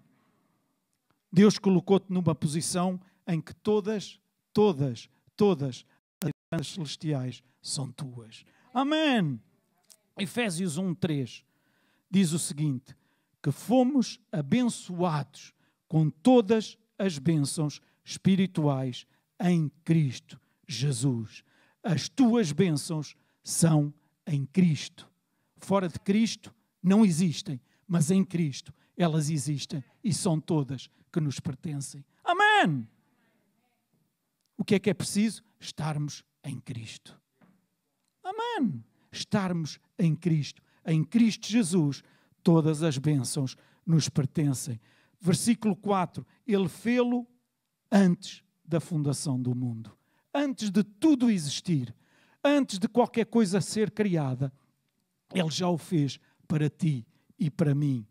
Deus 1.32 1.60
colocou-te 1.60 2.12
numa 2.12 2.34
posição 2.34 3.00
em 3.28 3.40
que 3.40 3.54
todas, 3.54 4.20
todas, 4.52 5.08
todas 5.38 5.86
as 6.50 6.68
celestiais 6.70 7.44
são 7.62 7.92
tuas. 7.92 8.44
Amém! 8.74 9.40
Efésios 10.18 10.80
1:3 10.80 11.44
diz 12.10 12.32
o 12.32 12.40
seguinte: 12.40 12.96
que 13.46 13.52
fomos 13.52 14.20
abençoados 14.32 15.54
com 15.88 16.10
todas 16.10 16.80
as 16.98 17.20
bênçãos 17.20 17.80
espirituais 18.04 19.06
em 19.40 19.70
Cristo 19.84 20.42
Jesus. 20.68 21.44
As 21.84 22.10
tuas 22.10 22.52
bênçãos 22.52 23.16
são 23.44 23.94
em 24.25 24.48
Cristo. 24.48 25.08
Fora 25.58 25.88
de 25.88 26.00
Cristo 26.00 26.52
não 26.82 27.06
existem, 27.06 27.62
mas 27.88 28.10
em 28.10 28.25
Cristo 28.25 28.74
elas 28.98 29.30
existem 29.30 29.84
e 30.04 30.12
são 30.12 30.42
todas 30.42 30.90
que 31.14 31.20
nos 31.20 31.40
pertencem. 31.40 32.04
Amém! 32.24 32.88
O 34.58 34.66
que 34.66 34.74
é 34.74 34.80
que 34.80 34.90
é 34.90 34.94
preciso? 34.96 35.44
Estarmos 35.60 36.24
em 36.44 36.60
Cristo. 36.60 37.16
Amém! 38.24 38.84
Estarmos 39.12 39.80
em 40.00 40.16
Cristo. 40.16 40.64
Em 40.84 41.04
Cristo 41.04 41.48
Jesus, 41.48 42.02
todas 42.46 42.84
as 42.84 43.00
bênçãos 43.00 43.58
nos 43.84 44.08
pertencem. 44.08 44.80
Versículo 45.20 45.75
4: 45.75 46.25
Ele 46.46 46.70
fê-lo 46.70 47.28
antes 47.92 48.44
da 48.64 48.80
fundação 48.80 49.42
do 49.42 49.56
mundo, 49.56 49.92
antes 50.32 50.70
de 50.70 50.84
tudo 50.84 51.32
existir, 51.32 51.94
antes 52.44 52.78
de 52.78 52.88
qualquer 52.88 53.25
coisa 53.25 53.60
ser 53.60 53.90
criada. 53.90 54.54
Ele 55.34 55.50
já 55.50 55.68
o 55.68 55.78
fez 55.78 56.20
para 56.48 56.70
ti 56.70 57.06
e 57.38 57.50
para 57.50 57.74
mim. 57.74 58.06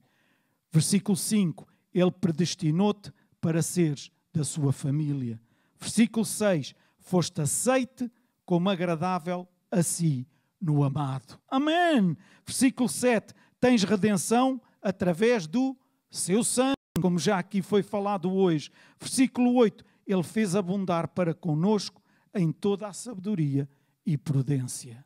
Versículo 0.72 1.16
5: 1.16 1.68
Ele 1.94 2.10
predestinou-te 2.10 3.12
para 3.40 3.62
seres 3.62 4.10
da 4.32 4.42
sua 4.42 4.72
família. 4.72 5.40
Versículo 5.78 6.26
6: 6.26 6.74
Foste 6.98 7.40
aceite 7.40 8.10
como 8.44 8.68
agradável 8.68 9.46
a 9.70 9.80
si 9.80 10.26
no 10.60 10.82
amado. 10.82 11.38
Amém. 11.48 12.16
Versículo 12.44 12.88
7: 12.88 13.32
Tens 13.64 13.82
redenção 13.82 14.60
através 14.82 15.46
do 15.46 15.74
seu 16.10 16.44
sangue, 16.44 16.76
como 17.00 17.18
já 17.18 17.38
aqui 17.38 17.62
foi 17.62 17.82
falado 17.82 18.30
hoje. 18.30 18.70
Versículo 19.00 19.54
8: 19.54 19.82
Ele 20.06 20.22
fez 20.22 20.54
abundar 20.54 21.08
para 21.08 21.32
conosco 21.32 22.02
em 22.34 22.52
toda 22.52 22.86
a 22.86 22.92
sabedoria 22.92 23.66
e 24.04 24.18
prudência. 24.18 25.02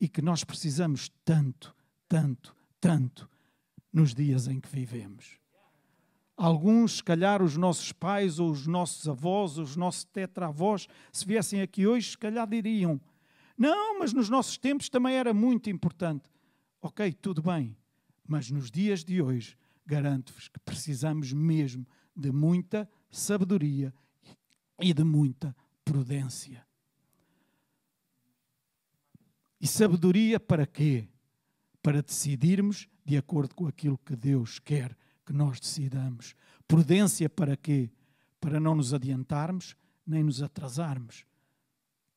E 0.00 0.08
que 0.08 0.20
nós 0.20 0.42
precisamos 0.42 1.12
tanto, 1.24 1.72
tanto, 2.08 2.56
tanto 2.80 3.30
nos 3.92 4.12
dias 4.12 4.48
em 4.48 4.58
que 4.58 4.68
vivemos. 4.68 5.38
Alguns, 6.36 6.96
se 6.96 7.04
calhar, 7.04 7.40
os 7.40 7.56
nossos 7.56 7.92
pais, 7.92 8.40
ou 8.40 8.50
os 8.50 8.66
nossos 8.66 9.08
avós, 9.08 9.58
os 9.58 9.76
nossos 9.76 10.02
tetravós, 10.02 10.88
se 11.12 11.24
viessem 11.24 11.62
aqui 11.62 11.86
hoje, 11.86 12.10
se 12.10 12.18
calhar 12.18 12.48
diriam: 12.48 13.00
Não, 13.56 14.00
mas 14.00 14.12
nos 14.12 14.28
nossos 14.28 14.58
tempos 14.58 14.88
também 14.88 15.14
era 15.14 15.32
muito 15.32 15.70
importante. 15.70 16.33
Ok, 16.86 17.14
tudo 17.14 17.40
bem, 17.40 17.74
mas 18.28 18.50
nos 18.50 18.70
dias 18.70 19.02
de 19.02 19.22
hoje, 19.22 19.56
garanto-vos 19.86 20.48
que 20.48 20.60
precisamos 20.60 21.32
mesmo 21.32 21.86
de 22.14 22.30
muita 22.30 22.86
sabedoria 23.10 23.90
e 24.78 24.92
de 24.92 25.02
muita 25.02 25.56
prudência. 25.82 26.62
E 29.58 29.66
sabedoria 29.66 30.38
para 30.38 30.66
quê? 30.66 31.08
Para 31.82 32.02
decidirmos 32.02 32.86
de 33.02 33.16
acordo 33.16 33.54
com 33.54 33.66
aquilo 33.66 33.96
que 33.96 34.14
Deus 34.14 34.58
quer 34.58 34.94
que 35.24 35.32
nós 35.32 35.58
decidamos. 35.58 36.36
Prudência 36.68 37.30
para 37.30 37.56
quê? 37.56 37.90
Para 38.38 38.60
não 38.60 38.74
nos 38.74 38.92
adiantarmos 38.92 39.74
nem 40.06 40.22
nos 40.22 40.42
atrasarmos. 40.42 41.24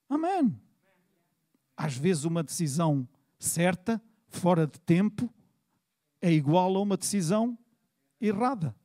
Amém. 0.10 0.60
Às 1.78 1.96
vezes, 1.96 2.26
uma 2.26 2.44
decisão 2.44 3.08
certa, 3.40 4.04
fora 4.28 4.68
de 4.68 4.80
tempo, 4.80 5.34
é 6.22 6.32
igual 6.32 6.76
a 6.76 6.82
uma 6.82 6.98
decisão 6.98 7.58
errada. 8.20 8.76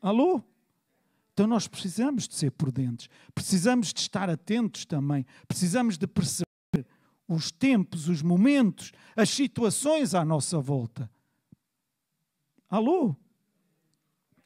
Alô? 0.00 0.42
Então 1.32 1.46
nós 1.46 1.66
precisamos 1.66 2.28
de 2.28 2.34
ser 2.34 2.52
prudentes, 2.52 3.08
precisamos 3.34 3.92
de 3.92 4.00
estar 4.00 4.30
atentos 4.30 4.84
também, 4.84 5.26
precisamos 5.48 5.98
de 5.98 6.06
perceber 6.06 6.46
os 7.26 7.50
tempos, 7.50 8.08
os 8.08 8.22
momentos, 8.22 8.92
as 9.16 9.30
situações 9.30 10.14
à 10.14 10.24
nossa 10.24 10.60
volta. 10.60 11.10
Alô? 12.68 13.16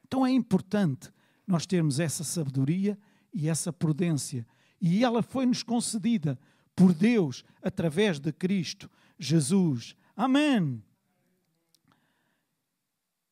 Então 0.07 0.27
é 0.27 0.31
importante 0.31 1.13
nós 1.47 1.67
termos 1.67 2.01
essa 2.01 2.25
sabedoria 2.25 2.99
e 3.33 3.49
essa 3.49 3.73
prudência. 3.73 4.47
E 4.81 5.05
ela 5.05 5.23
foi-nos 5.23 5.63
concedida 5.63 6.39
por 6.75 6.95
Deus 6.95 7.45
através 7.61 8.19
de 8.19 8.33
Cristo 8.33 8.91
Jesus. 9.19 9.97
Amém. 10.19 10.83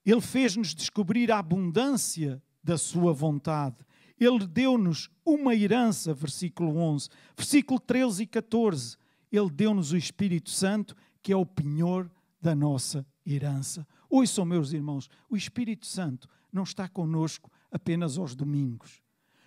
Ele 0.04 0.20
fez-nos 0.20 0.72
descobrir 0.72 1.32
a 1.32 1.40
abundância 1.40 2.40
da 2.62 2.78
sua 2.78 3.12
vontade. 3.12 3.84
Ele 4.20 4.46
deu-nos 4.46 5.10
uma 5.24 5.52
herança, 5.52 6.14
versículo 6.14 6.76
11. 6.76 7.08
Versículo 7.36 7.80
13 7.80 8.22
e 8.22 8.26
14. 8.28 8.96
Ele 9.32 9.50
deu-nos 9.50 9.90
o 9.90 9.96
Espírito 9.96 10.48
Santo, 10.48 10.96
que 11.20 11.32
é 11.32 11.36
o 11.36 11.44
penhor 11.44 12.08
da 12.40 12.54
nossa 12.54 13.04
herança. 13.26 13.84
Ouçam, 14.08 14.44
meus 14.44 14.72
irmãos, 14.72 15.10
o 15.28 15.36
Espírito 15.36 15.86
Santo 15.86 16.28
não 16.52 16.62
está 16.62 16.88
conosco 16.88 17.50
apenas 17.68 18.16
aos 18.16 18.36
domingos. 18.36 19.02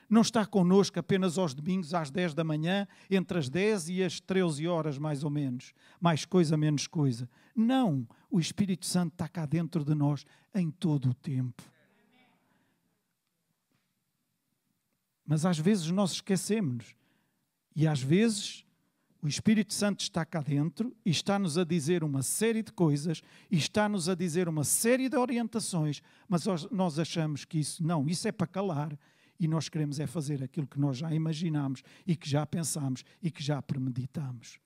Não 0.09 0.21
está 0.21 0.45
conosco 0.45 0.99
apenas 0.99 1.37
aos 1.37 1.53
domingos 1.53 1.93
às 1.93 2.09
10 2.09 2.33
da 2.33 2.43
manhã, 2.43 2.87
entre 3.09 3.37
as 3.37 3.47
10 3.47 3.89
e 3.89 4.03
as 4.03 4.19
13 4.19 4.67
horas, 4.67 4.97
mais 4.97 5.23
ou 5.23 5.29
menos. 5.29 5.71
Mais 6.01 6.25
coisa, 6.25 6.57
menos 6.57 6.87
coisa. 6.87 7.29
Não. 7.55 8.07
O 8.31 8.39
Espírito 8.39 8.85
Santo 8.87 9.13
está 9.13 9.27
cá 9.27 9.45
dentro 9.45 9.85
de 9.85 9.93
nós 9.93 10.25
em 10.55 10.71
todo 10.71 11.11
o 11.11 11.13
tempo. 11.13 11.61
Mas 15.23 15.45
às 15.45 15.59
vezes 15.59 15.91
nós 15.91 16.13
esquecemos. 16.13 16.95
E 17.75 17.85
às 17.85 18.01
vezes 18.01 18.65
o 19.21 19.27
Espírito 19.27 19.73
Santo 19.73 19.99
está 19.99 20.25
cá 20.25 20.41
dentro 20.41 20.95
e 21.05 21.11
está-nos 21.11 21.57
a 21.57 21.63
dizer 21.63 22.03
uma 22.03 22.23
série 22.23 22.63
de 22.63 22.71
coisas 22.71 23.21
e 23.51 23.57
está-nos 23.57 24.09
a 24.09 24.15
dizer 24.15 24.49
uma 24.49 24.63
série 24.63 25.07
de 25.07 25.17
orientações, 25.17 26.01
mas 26.27 26.45
nós 26.71 26.97
achamos 26.97 27.45
que 27.45 27.59
isso 27.59 27.83
não, 27.83 28.07
isso 28.07 28.27
é 28.27 28.31
para 28.31 28.47
calar 28.47 28.97
e 29.39 29.47
nós 29.47 29.69
queremos 29.69 29.99
é 29.99 30.05
fazer 30.05 30.43
aquilo 30.43 30.67
que 30.67 30.79
nós 30.79 30.97
já 30.97 31.13
imaginamos 31.13 31.81
e 32.05 32.15
que 32.15 32.29
já 32.29 32.45
pensamos 32.45 33.03
e 33.21 33.31
que 33.31 33.41
já 33.41 33.61
premeditamos. 33.61 34.59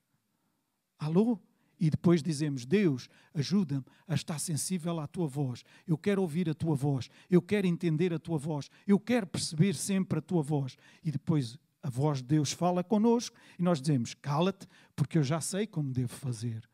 Alô? 0.98 1.40
E 1.80 1.90
depois 1.90 2.24
dizemos: 2.24 2.66
Deus, 2.66 3.10
ajuda-me 3.34 3.86
a 4.08 4.16
estar 4.16 4.40
sensível 4.40 5.00
à 5.00 5.08
tua 5.08 5.28
voz. 5.28 5.64
Eu 5.86 5.98
quero 5.98 6.22
ouvir 6.22 6.50
a 6.50 6.54
tua 6.54 6.76
voz. 6.76 7.10
Eu 7.30 7.42
quero 7.42 7.68
entender 7.68 8.14
a 8.14 8.20
tua 8.20 8.38
voz. 8.38 8.70
Eu 8.88 9.00
quero 9.00 9.28
perceber 9.28 9.76
sempre 9.76 10.20
a 10.20 10.22
tua 10.22 10.42
voz. 10.42 10.76
E 11.04 11.12
depois 11.12 11.58
a 11.82 11.90
voz 11.90 12.20
de 12.20 12.30
Deus 12.30 12.54
fala 12.54 12.84
connosco 12.84 13.36
e 13.60 13.62
nós 13.62 13.82
dizemos: 13.82 14.14
cala-te, 14.14 14.68
porque 14.96 15.18
eu 15.18 15.24
já 15.24 15.42
sei 15.42 15.68
como 15.68 15.92
devo 15.92 16.14
fazer. 16.14 16.68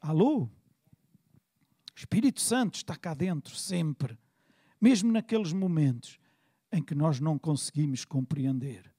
Alô? 0.00 0.48
Espírito 1.94 2.40
Santo 2.40 2.76
está 2.76 2.96
cá 2.96 3.14
dentro 3.14 3.54
sempre, 3.54 4.18
mesmo 4.80 5.10
naqueles 5.12 5.52
momentos 5.52 6.18
em 6.72 6.82
que 6.82 6.94
nós 6.94 7.20
não 7.20 7.38
conseguimos 7.38 8.04
compreender 8.04 8.92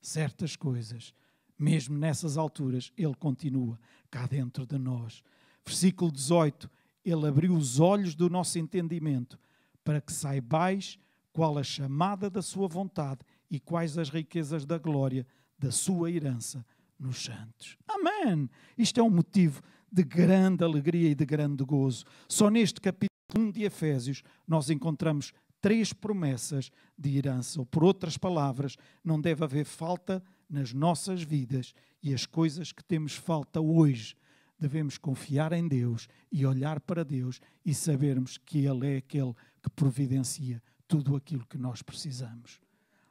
certas 0.00 0.56
coisas, 0.56 1.14
mesmo 1.58 1.96
nessas 1.96 2.36
alturas, 2.36 2.92
Ele 2.96 3.14
continua 3.14 3.78
cá 4.10 4.26
dentro 4.26 4.66
de 4.66 4.78
nós. 4.78 5.22
Versículo 5.64 6.10
18: 6.10 6.68
Ele 7.04 7.26
abriu 7.26 7.54
os 7.54 7.78
olhos 7.78 8.14
do 8.14 8.28
nosso 8.28 8.58
entendimento 8.58 9.38
para 9.84 10.00
que 10.00 10.12
saibais 10.12 10.98
qual 11.32 11.56
a 11.56 11.62
chamada 11.62 12.28
da 12.28 12.42
sua 12.42 12.68
vontade 12.68 13.20
e 13.50 13.60
quais 13.60 13.96
as 13.96 14.10
riquezas 14.10 14.66
da 14.66 14.78
glória 14.78 15.26
da 15.58 15.70
sua 15.70 16.10
herança 16.10 16.64
nos 16.98 17.22
santos. 17.22 17.76
Amém! 17.86 18.48
Isto 18.76 19.00
é 19.00 19.02
um 19.02 19.10
motivo 19.10 19.62
de 19.90 20.02
grande 20.02 20.64
alegria 20.64 21.10
e 21.10 21.14
de 21.14 21.24
grande 21.24 21.64
gozo. 21.64 22.04
Só 22.28 22.48
neste 22.50 22.80
capítulo 22.80 23.11
1 23.36 23.50
de 23.50 23.62
Efésios 23.64 24.22
nós 24.46 24.70
encontramos 24.70 25.32
três 25.60 25.92
promessas 25.92 26.70
de 26.98 27.16
herança, 27.16 27.60
ou 27.60 27.64
por 27.64 27.84
outras 27.84 28.18
palavras, 28.18 28.76
não 29.02 29.20
deve 29.20 29.44
haver 29.44 29.64
falta 29.64 30.22
nas 30.50 30.72
nossas 30.72 31.22
vidas 31.22 31.72
e 32.02 32.12
as 32.12 32.26
coisas 32.26 32.72
que 32.72 32.84
temos 32.84 33.14
falta 33.14 33.60
hoje. 33.60 34.16
Devemos 34.58 34.98
confiar 34.98 35.52
em 35.52 35.66
Deus 35.66 36.08
e 36.30 36.44
olhar 36.44 36.80
para 36.80 37.04
Deus 37.04 37.40
e 37.64 37.72
sabermos 37.72 38.36
que 38.38 38.66
Ele 38.66 38.94
é 38.94 38.96
aquele 38.98 39.34
que 39.62 39.70
providencia 39.70 40.62
tudo 40.86 41.16
aquilo 41.16 41.46
que 41.46 41.56
nós 41.56 41.80
precisamos. 41.80 42.60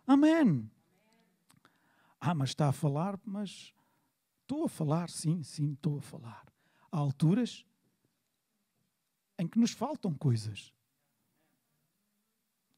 Amém. 0.06 0.70
Ah, 2.20 2.36
mas 2.36 2.50
está 2.50 2.68
a 2.68 2.74
falar, 2.74 3.20
mas 3.26 3.74
estou 4.42 4.66
a 4.66 4.70
falar, 4.70 5.10
sim, 5.10 5.42
sim, 5.42 5.72
estou 5.74 5.98
a 5.98 6.02
falar. 6.02 6.46
Há 6.92 6.98
alturas 6.98 7.66
em 9.42 9.48
que 9.48 9.58
nos 9.58 9.72
faltam 9.72 10.14
coisas. 10.14 10.72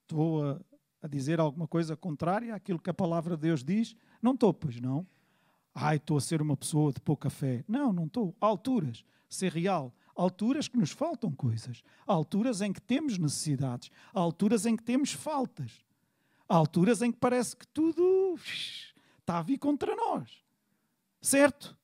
Estou 0.04 0.46
a, 0.46 0.62
a 1.02 1.08
dizer 1.08 1.40
alguma 1.40 1.68
coisa 1.68 1.98
contrária 1.98 2.56
àquilo 2.56 2.80
que 2.80 2.90
a 2.90 2.94
palavra 2.94 3.36
de 3.36 3.42
Deus 3.42 3.64
diz? 3.66 3.98
Não 4.22 4.34
estou, 4.34 4.54
pois 4.54 4.80
não. 4.80 5.06
Ai, 5.76 5.98
estou 5.98 6.16
a 6.16 6.22
ser 6.22 6.42
uma 6.42 6.56
pessoa 6.56 6.94
de 6.94 7.02
pouca 7.02 7.30
fé. 7.30 7.66
Não, 7.68 7.92
não 7.92 8.06
estou. 8.06 8.34
Há 8.40 8.46
alturas. 8.46 9.04
Ser 9.28 9.52
real 9.52 9.94
alturas 10.16 10.68
que 10.68 10.78
nos 10.78 10.92
faltam 10.92 11.32
coisas, 11.32 11.84
há 12.06 12.14
alturas 12.14 12.62
em 12.62 12.72
que 12.72 12.80
temos 12.80 13.18
necessidades, 13.18 13.90
há 14.14 14.20
alturas 14.20 14.68
em 14.68 14.76
que 14.76 14.84
temos 14.84 15.12
faltas, 15.12 15.84
há 16.48 16.56
alturas 16.56 17.02
em 17.02 17.12
que 17.12 17.18
parece 17.18 17.58
que 17.58 17.68
tudo 17.68 18.36
está 19.18 19.40
a 19.40 19.42
vir 19.42 19.58
contra 19.58 19.96
nós. 19.96 20.44
Certo? 21.20 21.76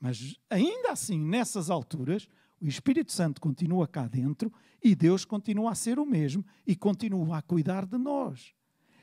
Mas 0.00 0.36
ainda 0.50 0.90
assim, 0.90 1.16
nessas 1.16 1.70
alturas, 1.70 2.28
o 2.62 2.68
Espírito 2.68 3.10
Santo 3.10 3.40
continua 3.40 3.88
cá 3.88 4.06
dentro 4.06 4.52
e 4.82 4.94
Deus 4.94 5.24
continua 5.24 5.72
a 5.72 5.74
ser 5.74 5.98
o 5.98 6.06
mesmo 6.06 6.44
e 6.64 6.76
continua 6.76 7.38
a 7.38 7.42
cuidar 7.42 7.84
de 7.84 7.98
nós. 7.98 8.54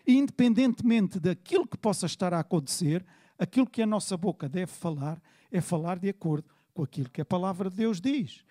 Independentemente 0.07 1.19
daquilo 1.19 1.67
que 1.67 1.77
possa 1.77 2.05
estar 2.05 2.33
a 2.33 2.39
acontecer, 2.39 3.05
aquilo 3.37 3.67
que 3.67 3.81
a 3.81 3.85
nossa 3.85 4.15
boca 4.15 4.47
deve 4.47 4.71
falar 4.71 5.21
é 5.51 5.59
falar 5.59 5.99
de 5.99 6.07
acordo 6.07 6.49
com 6.73 6.83
aquilo 6.83 7.09
que 7.09 7.19
a 7.19 7.25
palavra 7.25 7.69
de 7.69 7.75
Deus 7.75 7.99
diz. 7.99 8.45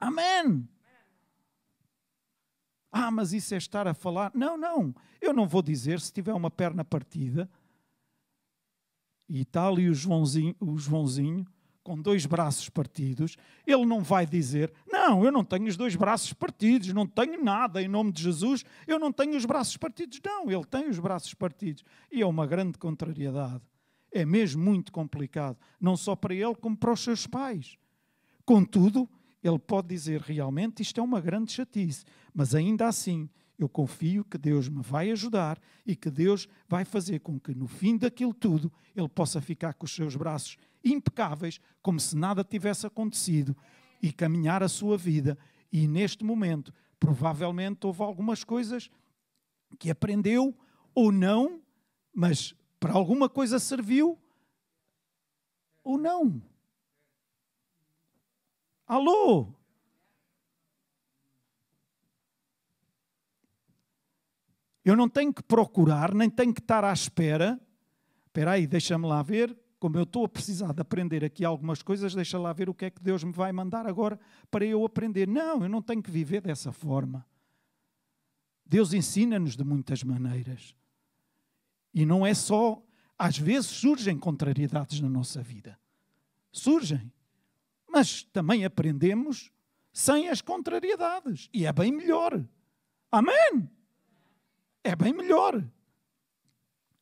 Amém. 0.00 0.66
Ah, 2.90 3.10
mas 3.10 3.34
isso 3.34 3.54
é 3.54 3.58
estar 3.58 3.86
a 3.86 3.92
falar. 3.92 4.32
Não, 4.34 4.56
não. 4.56 4.94
Eu 5.20 5.34
não 5.34 5.46
vou 5.46 5.60
dizer 5.60 6.00
se 6.00 6.10
tiver 6.10 6.32
uma 6.32 6.50
perna 6.50 6.84
partida 6.84 7.50
e 9.28 9.44
tal, 9.44 9.78
e 9.78 9.90
o 9.90 9.94
Joãozinho, 9.94 10.56
o 10.58 10.78
Joãozinho 10.78 11.46
com 11.88 11.98
dois 11.98 12.26
braços 12.26 12.68
partidos, 12.68 13.38
ele 13.66 13.86
não 13.86 14.02
vai 14.02 14.26
dizer: 14.26 14.70
Não, 14.86 15.24
eu 15.24 15.32
não 15.32 15.42
tenho 15.42 15.66
os 15.66 15.74
dois 15.74 15.96
braços 15.96 16.34
partidos, 16.34 16.92
não 16.92 17.06
tenho 17.06 17.42
nada 17.42 17.82
em 17.82 17.88
nome 17.88 18.12
de 18.12 18.24
Jesus, 18.24 18.62
eu 18.86 18.98
não 18.98 19.10
tenho 19.10 19.34
os 19.34 19.46
braços 19.46 19.78
partidos. 19.78 20.20
Não, 20.22 20.50
ele 20.50 20.66
tem 20.66 20.90
os 20.90 20.98
braços 20.98 21.32
partidos. 21.32 21.82
E 22.12 22.20
é 22.20 22.26
uma 22.26 22.46
grande 22.46 22.76
contrariedade. 22.76 23.62
É 24.12 24.22
mesmo 24.26 24.62
muito 24.62 24.92
complicado, 24.92 25.56
não 25.80 25.96
só 25.96 26.14
para 26.14 26.34
ele, 26.34 26.54
como 26.56 26.76
para 26.76 26.92
os 26.92 27.00
seus 27.00 27.26
pais. 27.26 27.78
Contudo, 28.44 29.08
ele 29.42 29.58
pode 29.58 29.88
dizer 29.88 30.20
realmente 30.20 30.82
isto 30.82 31.00
é 31.00 31.02
uma 31.02 31.22
grande 31.22 31.52
chatice, 31.52 32.04
mas 32.34 32.54
ainda 32.54 32.86
assim 32.86 33.30
eu 33.58 33.68
confio 33.68 34.24
que 34.24 34.38
Deus 34.38 34.68
me 34.68 34.82
vai 34.82 35.10
ajudar 35.10 35.60
e 35.84 35.96
que 35.96 36.10
Deus 36.10 36.48
vai 36.68 36.84
fazer 36.84 37.18
com 37.20 37.40
que 37.40 37.52
no 37.54 37.66
fim 37.66 37.96
daquilo 37.96 38.32
tudo 38.32 38.72
ele 38.94 39.08
possa 39.08 39.40
ficar 39.40 39.74
com 39.74 39.84
os 39.84 39.94
seus 39.94 40.14
braços 40.14 40.56
impecáveis, 40.84 41.60
como 41.82 41.98
se 41.98 42.16
nada 42.16 42.44
tivesse 42.44 42.86
acontecido 42.86 43.56
e 44.00 44.12
caminhar 44.12 44.62
a 44.62 44.68
sua 44.68 44.96
vida. 44.96 45.36
E 45.72 45.88
neste 45.88 46.24
momento, 46.24 46.72
provavelmente 47.00 47.84
houve 47.84 48.02
algumas 48.02 48.44
coisas 48.44 48.88
que 49.78 49.90
aprendeu 49.90 50.56
ou 50.94 51.10
não, 51.10 51.60
mas 52.14 52.54
para 52.78 52.92
alguma 52.92 53.28
coisa 53.28 53.58
serviu 53.58 54.16
ou 55.82 55.98
não? 55.98 56.40
Alô? 58.86 59.57
Eu 64.88 64.96
não 64.96 65.06
tenho 65.06 65.34
que 65.34 65.42
procurar, 65.42 66.14
nem 66.14 66.30
tenho 66.30 66.54
que 66.54 66.62
estar 66.62 66.82
à 66.82 66.90
espera. 66.90 67.60
Espera 68.24 68.52
aí, 68.52 68.66
deixa-me 68.66 69.06
lá 69.06 69.22
ver. 69.22 69.54
Como 69.78 69.98
eu 69.98 70.04
estou 70.04 70.24
a 70.24 70.28
precisar 70.28 70.72
de 70.72 70.80
aprender 70.80 71.22
aqui 71.22 71.44
algumas 71.44 71.82
coisas, 71.82 72.14
deixa 72.14 72.38
lá 72.38 72.54
ver 72.54 72.70
o 72.70 72.74
que 72.74 72.86
é 72.86 72.90
que 72.90 73.02
Deus 73.02 73.22
me 73.22 73.30
vai 73.30 73.52
mandar 73.52 73.86
agora 73.86 74.18
para 74.50 74.64
eu 74.64 74.86
aprender. 74.86 75.28
Não, 75.28 75.62
eu 75.62 75.68
não 75.68 75.82
tenho 75.82 76.02
que 76.02 76.10
viver 76.10 76.40
dessa 76.40 76.72
forma. 76.72 77.26
Deus 78.64 78.94
ensina-nos 78.94 79.56
de 79.56 79.62
muitas 79.62 80.02
maneiras. 80.02 80.74
E 81.92 82.06
não 82.06 82.24
é 82.24 82.32
só. 82.32 82.82
Às 83.18 83.36
vezes 83.36 83.66
surgem 83.66 84.18
contrariedades 84.18 85.02
na 85.02 85.08
nossa 85.10 85.42
vida. 85.42 85.78
Surgem. 86.50 87.12
Mas 87.86 88.22
também 88.22 88.64
aprendemos 88.64 89.52
sem 89.92 90.30
as 90.30 90.40
contrariedades. 90.40 91.50
E 91.52 91.66
é 91.66 91.72
bem 91.74 91.92
melhor. 91.92 92.42
Amém? 93.12 93.68
É 94.82 94.94
bem 94.94 95.12
melhor. 95.12 95.62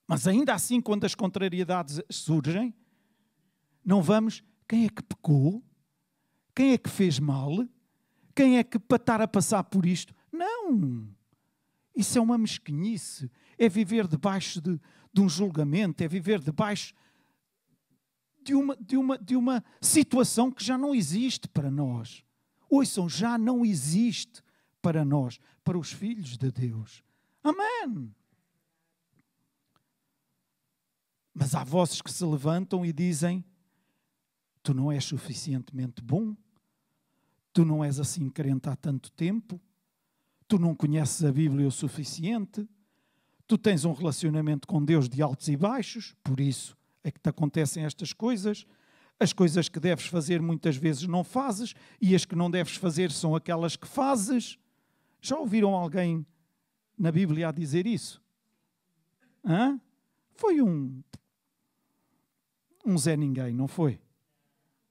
Mas 0.06 0.26
ainda 0.26 0.54
assim, 0.54 0.80
quando 0.80 1.04
as 1.04 1.14
contrariedades 1.14 2.00
surgem, 2.10 2.74
não 3.84 4.02
vamos. 4.02 4.42
Quem 4.68 4.86
é 4.86 4.88
que 4.88 5.02
pecou? 5.02 5.62
Quem 6.54 6.72
é 6.72 6.78
que 6.78 6.88
fez 6.88 7.18
mal? 7.18 7.66
Quem 8.34 8.58
é 8.58 8.64
que 8.64 8.78
para 8.78 8.96
estar 8.96 9.20
a 9.20 9.28
passar 9.28 9.64
por 9.64 9.86
isto? 9.86 10.14
Não! 10.32 11.08
Isso 11.94 12.18
é 12.18 12.20
uma 12.20 12.36
mesquinice. 12.36 13.30
É 13.58 13.68
viver 13.68 14.06
debaixo 14.06 14.60
de, 14.60 14.80
de 15.12 15.20
um 15.20 15.28
julgamento, 15.28 16.02
é 16.02 16.08
viver 16.08 16.40
debaixo 16.40 16.94
de 18.42 18.54
uma, 18.54 18.76
de, 18.76 18.96
uma, 18.96 19.18
de 19.18 19.34
uma 19.34 19.64
situação 19.80 20.52
que 20.52 20.62
já 20.62 20.78
não 20.78 20.94
existe 20.94 21.48
para 21.48 21.70
nós. 21.70 22.24
Ouçam, 22.70 23.08
já 23.08 23.36
não 23.36 23.64
existe 23.64 24.42
para 24.80 25.04
nós, 25.04 25.40
para 25.64 25.78
os 25.78 25.90
filhos 25.90 26.36
de 26.36 26.50
Deus. 26.52 27.02
Amém. 27.46 28.12
Mas 31.32 31.54
há 31.54 31.62
vozes 31.62 32.02
que 32.02 32.10
se 32.10 32.24
levantam 32.24 32.84
e 32.84 32.92
dizem: 32.92 33.44
Tu 34.64 34.74
não 34.74 34.90
és 34.90 35.04
suficientemente 35.04 36.02
bom, 36.02 36.34
tu 37.52 37.64
não 37.64 37.84
és 37.84 38.00
assim 38.00 38.28
crente 38.28 38.68
há 38.68 38.74
tanto 38.74 39.12
tempo, 39.12 39.60
tu 40.48 40.58
não 40.58 40.74
conheces 40.74 41.22
a 41.24 41.30
Bíblia 41.30 41.68
o 41.68 41.70
suficiente, 41.70 42.68
tu 43.46 43.56
tens 43.56 43.84
um 43.84 43.92
relacionamento 43.92 44.66
com 44.66 44.84
Deus 44.84 45.08
de 45.08 45.22
altos 45.22 45.46
e 45.46 45.56
baixos, 45.56 46.16
por 46.24 46.40
isso 46.40 46.76
é 47.04 47.12
que 47.12 47.20
te 47.20 47.28
acontecem 47.28 47.84
estas 47.84 48.12
coisas. 48.12 48.66
As 49.18 49.32
coisas 49.32 49.68
que 49.68 49.80
deves 49.80 50.06
fazer 50.06 50.42
muitas 50.42 50.76
vezes 50.76 51.04
não 51.04 51.22
fazes, 51.22 51.74
e 52.00 52.14
as 52.14 52.24
que 52.24 52.34
não 52.34 52.50
deves 52.50 52.74
fazer 52.74 53.12
são 53.12 53.36
aquelas 53.36 53.76
que 53.76 53.86
fazes. 53.86 54.58
Já 55.22 55.38
ouviram 55.38 55.74
alguém 55.74 56.26
na 56.98 57.12
Bíblia 57.12 57.48
a 57.48 57.52
dizer 57.52 57.86
isso? 57.86 58.22
Hã? 59.44 59.80
Foi 60.34 60.60
um. 60.60 61.02
Um 62.84 62.96
Zé 62.96 63.16
Ninguém, 63.16 63.54
não 63.54 63.68
foi? 63.68 64.00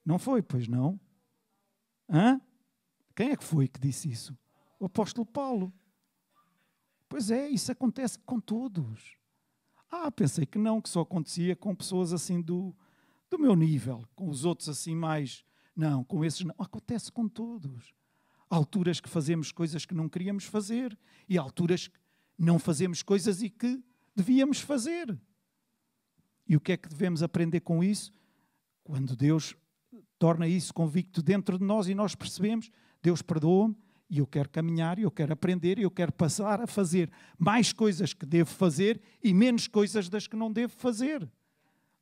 Não 0.05 0.19
foi, 0.19 0.41
pois 0.41 0.67
não? 0.67 0.99
Hã? 2.09 2.39
Quem 3.15 3.31
é 3.31 3.37
que 3.37 3.43
foi 3.43 3.67
que 3.67 3.79
disse 3.79 4.09
isso? 4.09 4.37
O 4.79 4.85
apóstolo 4.85 5.25
Paulo. 5.25 5.73
Pois 7.07 7.31
é, 7.31 7.47
isso 7.47 7.71
acontece 7.71 8.19
com 8.19 8.39
todos. 8.39 9.17
Ah, 9.89 10.11
pensei 10.11 10.45
que 10.45 10.57
não, 10.57 10.81
que 10.81 10.89
só 10.89 11.01
acontecia 11.01 11.55
com 11.55 11.73
pessoas 11.73 12.11
assim 12.11 12.41
do, 12.41 12.75
do 13.29 13.39
meu 13.39 13.55
nível, 13.55 14.05
com 14.15 14.29
os 14.29 14.43
outros 14.43 14.67
assim 14.67 14.95
mais. 14.95 15.45
Não, 15.75 16.03
com 16.03 16.25
esses 16.25 16.41
não. 16.41 16.55
Acontece 16.57 17.11
com 17.11 17.27
todos. 17.27 17.93
Há 18.49 18.55
alturas 18.55 18.99
que 18.99 19.09
fazemos 19.09 19.51
coisas 19.51 19.85
que 19.85 19.93
não 19.93 20.07
queríamos 20.07 20.45
fazer 20.45 20.97
e 21.27 21.37
há 21.37 21.41
alturas 21.41 21.87
que 21.87 21.99
não 22.37 22.59
fazemos 22.59 23.01
coisas 23.01 23.41
e 23.41 23.49
que 23.49 23.83
devíamos 24.15 24.59
fazer. 24.59 25.17
E 26.47 26.55
o 26.55 26.59
que 26.59 26.73
é 26.73 26.77
que 26.77 26.87
devemos 26.87 27.23
aprender 27.23 27.61
com 27.61 27.83
isso? 27.83 28.11
Quando 28.83 29.15
Deus 29.15 29.55
torna 30.19 30.47
isso 30.47 30.73
convicto 30.73 31.21
dentro 31.21 31.57
de 31.57 31.65
nós 31.65 31.87
e 31.87 31.95
nós 31.95 32.13
percebemos, 32.13 32.69
Deus 33.01 33.21
perdoa-me 33.21 33.75
e 34.09 34.19
eu 34.19 34.27
quero 34.27 34.47
caminhar, 34.49 34.99
e 34.99 35.01
eu 35.01 35.09
quero 35.09 35.33
aprender, 35.33 35.79
e 35.79 35.81
eu 35.81 35.89
quero 35.89 36.11
passar 36.11 36.61
a 36.61 36.67
fazer 36.67 37.11
mais 37.39 37.73
coisas 37.73 38.13
que 38.13 38.25
devo 38.25 38.51
fazer 38.51 39.01
e 39.23 39.33
menos 39.33 39.67
coisas 39.67 40.07
das 40.07 40.27
que 40.27 40.35
não 40.35 40.51
devo 40.51 40.75
fazer. 40.77 41.27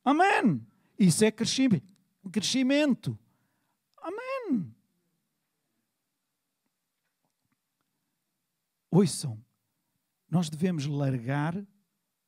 Amém! 0.03 0.62
Isso 0.99 1.23
é 1.23 1.32
crescimento. 1.32 3.17
Amém! 3.97 4.75
Ouçam, 8.95 9.43
nós 10.29 10.51
devemos 10.51 10.86
largar, 10.86 11.60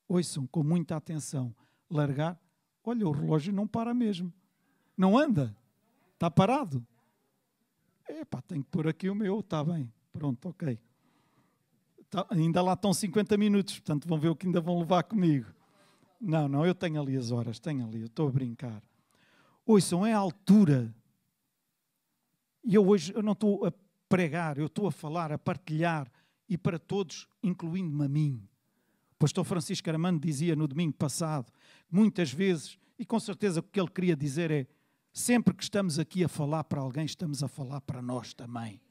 ouçam 0.08 0.48
com 0.48 0.64
muita 0.64 0.96
atenção, 0.96 1.56
largar. 1.88 2.42
Olha, 2.84 3.08
o 3.08 3.12
relógio 3.12 3.54
não 3.54 3.68
para 3.68 3.94
mesmo. 3.94 4.34
Não 4.98 5.16
anda. 5.16 5.56
Está 6.16 6.32
parado. 6.32 6.84
Epá, 8.10 8.42
tenho 8.42 8.64
que 8.64 8.70
pôr 8.72 8.88
aqui 8.88 9.08
o 9.12 9.14
meu. 9.14 9.42
Está 9.42 9.64
bem. 9.64 9.94
Pronto, 10.12 10.50
ok. 10.50 10.80
Tá, 12.10 12.26
ainda 12.32 12.64
lá 12.64 12.74
estão 12.74 12.92
50 12.96 13.38
minutos, 13.38 13.76
portanto 13.76 14.08
vão 14.08 14.18
ver 14.18 14.30
o 14.30 14.36
que 14.36 14.48
ainda 14.48 14.60
vão 14.60 14.80
levar 14.80 15.04
comigo. 15.04 15.54
Não, 16.20 16.48
não, 16.48 16.66
eu 16.66 16.74
tenho 16.74 17.00
ali 17.00 17.16
as 17.16 17.30
horas, 17.30 17.60
tenho 17.60 17.86
ali, 17.86 18.00
eu 18.00 18.08
estou 18.08 18.28
a 18.28 18.32
brincar. 18.32 18.82
Ouçam, 19.68 20.04
é 20.04 20.14
a 20.14 20.18
altura. 20.18 20.92
E 22.64 22.74
eu 22.74 22.88
hoje 22.88 23.14
eu 23.14 23.22
não 23.22 23.34
estou 23.34 23.68
a 23.68 23.74
pregar, 24.10 24.58
eu 24.58 24.66
estou 24.66 24.88
a 24.88 24.92
falar, 24.92 25.32
a 25.32 25.38
partilhar, 25.38 26.12
e 26.48 26.58
para 26.58 26.80
todos, 26.80 27.28
incluindo-me 27.42 28.06
a 28.06 28.08
mim. 28.08 28.48
O 29.14 29.18
pastor 29.18 29.44
Francisco 29.46 29.90
Aramano 29.90 30.20
dizia 30.20 30.56
no 30.56 30.68
domingo 30.68 30.94
passado, 30.94 31.52
muitas 31.90 32.32
vezes, 32.32 32.78
e 32.98 33.06
com 33.06 33.20
certeza 33.20 33.60
o 33.60 33.64
que 33.64 33.80
ele 33.80 33.90
queria 33.90 34.16
dizer 34.16 34.52
é: 34.52 34.68
sempre 35.12 35.54
que 35.54 35.64
estamos 35.64 35.98
aqui 36.00 36.24
a 36.24 36.28
falar 36.28 36.64
para 36.66 36.82
alguém, 36.82 37.06
estamos 37.06 37.42
a 37.42 37.48
falar 37.48 37.82
para 37.82 38.02
nós 38.02 38.34
também. 38.34 38.82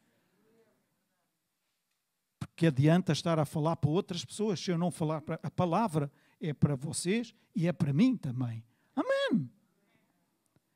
Porque 2.38 2.66
adianta 2.66 3.12
estar 3.12 3.38
a 3.38 3.44
falar 3.44 3.76
para 3.76 3.90
outras 3.90 4.24
pessoas 4.24 4.60
se 4.60 4.70
eu 4.70 4.78
não 4.78 4.90
falar 4.90 5.20
para. 5.20 5.38
A 5.42 5.50
palavra 5.50 6.10
é 6.40 6.52
para 6.52 6.74
vocês 6.74 7.34
e 7.54 7.66
é 7.66 7.72
para 7.72 7.92
mim 7.92 8.16
também. 8.16 8.64
Amém. 8.94 9.50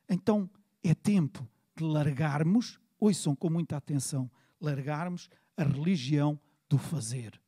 Então 0.08 0.50
é 0.82 0.94
tempo 0.94 1.46
de 1.76 1.84
largarmos, 1.84 2.78
ouçam 2.98 3.36
com 3.36 3.48
muita 3.48 3.76
atenção, 3.76 4.30
largarmos 4.60 5.28
a 5.56 5.62
religião 5.62 6.38
do 6.68 6.78
fazer. 6.78 7.40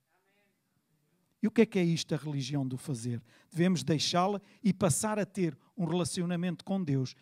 E 1.42 1.46
o 1.46 1.50
que 1.50 1.62
é 1.62 1.66
que 1.66 1.78
é 1.78 1.83
isto, 1.83 2.14
a 2.14 2.18
religião 2.18 2.66
do 2.66 2.76
fazer? 2.76 3.22
Devemos 3.50 3.83
deixá-la 3.83 4.40
e 4.62 4.72
passar 4.72 5.18
a 5.18 5.24
ter 5.24 5.56
um 5.76 5.85
relacionamento 5.85 6.64
com 6.64 6.83
Deus 6.83 7.14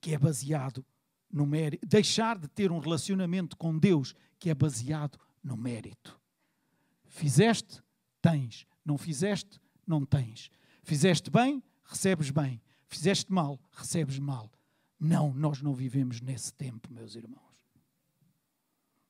que 0.00 0.14
é 0.14 0.18
baseado 0.18 0.84
no 1.30 1.46
mérito. 1.46 1.84
Deixar 1.86 2.38
de 2.38 2.46
ter 2.46 2.70
um 2.70 2.78
relacionamento 2.78 3.56
com 3.56 3.76
Deus 3.76 4.14
que 4.38 4.48
é 4.48 4.54
baseado 4.54 5.18
no 5.42 5.56
mérito. 5.56 6.20
Fizeste, 7.06 7.82
tens. 8.22 8.66
Não 8.84 8.96
fizeste, 8.96 9.60
não 9.86 10.04
tens. 10.04 10.50
Fizeste 10.82 11.30
bem, 11.30 11.62
recebes 11.84 12.30
bem. 12.30 12.60
Fizeste 12.86 13.32
mal, 13.32 13.58
recebes 13.72 14.18
mal. 14.18 14.50
Não, 15.00 15.34
nós 15.34 15.60
não 15.60 15.74
vivemos 15.74 16.20
nesse 16.20 16.52
tempo, 16.52 16.92
meus 16.92 17.16
irmãos. 17.16 17.53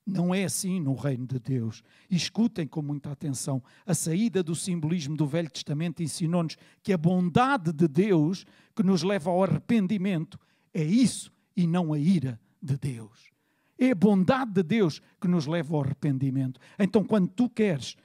Não 0.05 0.35
é 0.35 0.43
assim 0.43 0.79
no 0.79 0.93
reino 0.93 1.25
de 1.25 1.39
Deus. 1.39 1.81
escutem 2.11 2.67
com 2.67 2.81
muita 2.81 3.11
atenção. 3.11 3.63
A 3.85 3.95
saída 3.95 4.43
do 4.43 4.53
simbolismo 4.53 5.17
do 5.17 5.25
Velho 5.25 5.49
Testamento 5.49 6.03
ensinou-nos 6.03 6.57
que 6.83 6.93
a 6.93 6.97
bondade 6.97 7.73
de 7.73 7.87
Deus, 7.87 8.45
que 8.75 8.83
nos 8.83 9.01
leva 9.01 9.31
ao 9.31 9.43
arrependimento, 9.43 10.39
é 10.71 10.83
isso 10.83 11.33
e 11.57 11.65
não 11.65 11.91
a 11.91 11.97
ira 11.97 12.39
de 12.61 12.77
Deus. 12.77 13.31
É 13.79 13.91
a 13.91 13.95
bondade 13.95 14.51
de 14.51 14.61
Deus 14.61 15.01
que 15.19 15.27
nos 15.27 15.47
leva 15.47 15.75
ao 15.75 15.81
arrependimento. 15.81 16.59
Então, 16.77 17.03
quando 17.03 17.27
tu 17.29 17.49
queres 17.49 17.95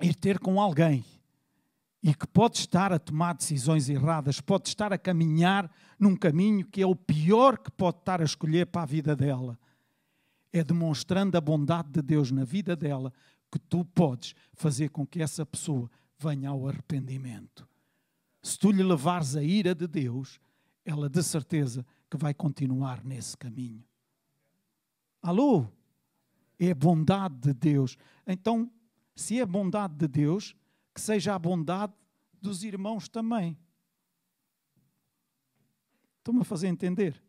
ir 0.00 0.14
ter 0.14 0.38
com 0.38 0.60
alguém 0.60 1.04
e 2.00 2.14
que 2.14 2.28
pode 2.28 2.58
estar 2.58 2.92
a 2.92 2.98
tomar 2.98 3.34
decisões 3.34 3.88
erradas, 3.88 4.40
pode 4.40 4.68
estar 4.68 4.92
a 4.92 4.98
caminhar 4.98 5.68
num 5.98 6.14
caminho 6.14 6.64
que 6.64 6.80
é 6.80 6.86
o 6.86 6.94
pior 6.94 7.58
que 7.58 7.72
pode 7.72 7.98
estar 7.98 8.20
a 8.20 8.24
escolher 8.24 8.66
para 8.66 8.82
a 8.82 8.86
vida 8.86 9.16
dela 9.16 9.58
é 10.52 10.64
demonstrando 10.64 11.36
a 11.36 11.40
bondade 11.40 11.90
de 11.90 12.02
Deus 12.02 12.30
na 12.30 12.44
vida 12.44 12.74
dela 12.74 13.12
que 13.50 13.58
tu 13.58 13.84
podes 13.84 14.34
fazer 14.52 14.90
com 14.90 15.06
que 15.06 15.22
essa 15.22 15.44
pessoa 15.44 15.90
venha 16.18 16.50
ao 16.50 16.68
arrependimento. 16.68 17.68
Se 18.42 18.58
tu 18.58 18.70
lhe 18.70 18.82
levares 18.82 19.36
a 19.36 19.42
ira 19.42 19.74
de 19.74 19.86
Deus, 19.86 20.40
ela 20.84 21.08
de 21.08 21.22
certeza 21.22 21.84
que 22.10 22.16
vai 22.16 22.32
continuar 22.32 23.04
nesse 23.04 23.36
caminho. 23.36 23.84
Alô? 25.22 25.66
É 26.58 26.70
a 26.70 26.74
bondade 26.74 27.36
de 27.36 27.52
Deus. 27.52 27.96
Então, 28.26 28.70
se 29.14 29.38
é 29.38 29.42
a 29.42 29.46
bondade 29.46 29.94
de 29.94 30.08
Deus, 30.08 30.54
que 30.94 31.00
seja 31.00 31.34
a 31.34 31.38
bondade 31.38 31.92
dos 32.40 32.64
irmãos 32.64 33.08
também. 33.08 33.56
Estão-me 36.18 36.40
a 36.40 36.44
fazer 36.44 36.68
entender? 36.68 37.22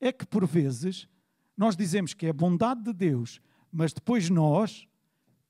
É 0.00 0.12
que 0.12 0.26
por 0.26 0.46
vezes 0.46 1.08
nós 1.56 1.76
dizemos 1.76 2.12
que 2.12 2.26
é 2.26 2.30
a 2.30 2.34
bondade 2.34 2.82
de 2.82 2.92
Deus, 2.92 3.40
mas 3.72 3.92
depois 3.92 4.28
nós 4.28 4.86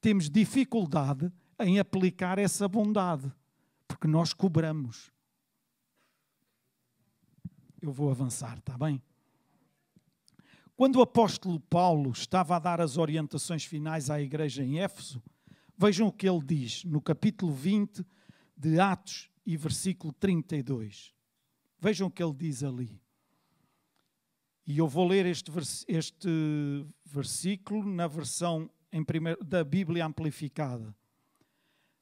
temos 0.01 0.31
dificuldade 0.31 1.33
em 1.59 1.79
aplicar 1.79 2.38
essa 2.38 2.69
bondade, 2.69 3.33
porque 3.88 4.07
nós 4.07 4.33
cobramos. 4.33 5.11
Eu 7.81 7.92
vou 7.92 8.11
avançar, 8.11 8.59
está 8.59 8.77
bem? 8.77 9.03
Quando 10.77 10.97
o 10.97 11.03
apóstolo 11.03 11.59
Paulo 11.59 12.11
estava 12.11 12.57
a 12.57 12.59
dar 12.59 12.81
as 12.81 12.99
orientações 12.99 13.64
finais 13.64 14.11
à 14.11 14.21
igreja 14.21 14.62
em 14.62 14.79
Éfeso, 14.79 15.23
vejam 15.77 16.07
o 16.09 16.12
que 16.12 16.29
ele 16.29 16.45
diz 16.45 16.85
no 16.85 17.01
capítulo 17.01 17.53
20 17.53 18.05
de 18.57 18.79
Atos 18.79 19.31
e 19.45 19.57
versículo 19.57 20.12
32. 20.12 21.14
Vejam 21.81 22.09
o 22.09 22.11
que 22.11 22.23
ele 22.23 22.35
diz 22.35 22.62
ali. 22.62 23.01
E 24.66 24.79
eu 24.79 24.88
vou 24.88 25.07
ler 25.07 25.24
este, 25.26 25.48
vers 25.50 25.85
este 25.87 26.29
versículo 27.05 27.88
na 27.88 28.09
versão 28.09 28.68
primeiro, 29.07 29.42
da 29.44 29.62
Bíblia 29.62 30.05
Amplificada. 30.05 30.94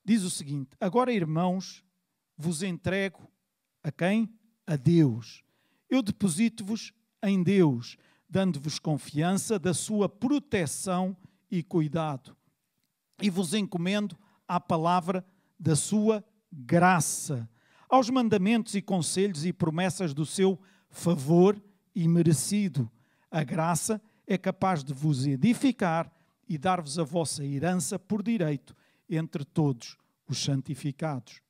Diz 0.03 0.23
o 0.23 0.31
seguinte: 0.31 0.71
Agora, 0.81 1.13
irmãos, 1.13 1.85
vos 2.39 2.63
entrego 2.63 3.29
a 3.83 3.93
quem? 3.93 4.33
A 4.67 4.77
Deus. 4.77 5.43
Eu 5.91 6.03
deposito-vos 6.03 6.93
em 7.23 7.43
Deus, 7.43 7.99
dando-vos 8.29 8.79
confiança 8.79 9.59
da 9.59 9.75
sua 9.75 10.09
proteção 10.09 11.15
e 11.51 11.63
cuidado. 11.63 12.35
E 13.21 13.29
vos 13.29 13.53
encomendo 13.53 14.17
à 14.49 14.59
palavra 14.59 15.25
da 15.61 15.77
sua 15.77 16.25
graça, 16.51 17.49
aos 17.89 18.09
mandamentos 18.09 18.75
e 18.75 18.81
conselhos 18.81 19.45
e 19.45 19.53
promessas 19.53 20.15
do 20.15 20.25
seu 20.25 20.59
favor 20.89 21.63
e 21.95 22.09
merecido. 22.09 22.91
A 23.31 23.43
graça 23.43 24.01
é 24.27 24.39
capaz 24.39 24.83
de 24.83 24.93
vos 24.93 25.27
edificar 25.27 26.11
e 26.49 26.59
dar-vos 26.59 26.99
a 26.99 27.05
vossa 27.05 27.45
herança 27.45 27.99
por 27.99 28.23
direito 28.23 28.75
entre 29.09 29.45
todos 29.45 29.97
os 30.29 30.43
santificados, 30.43 31.41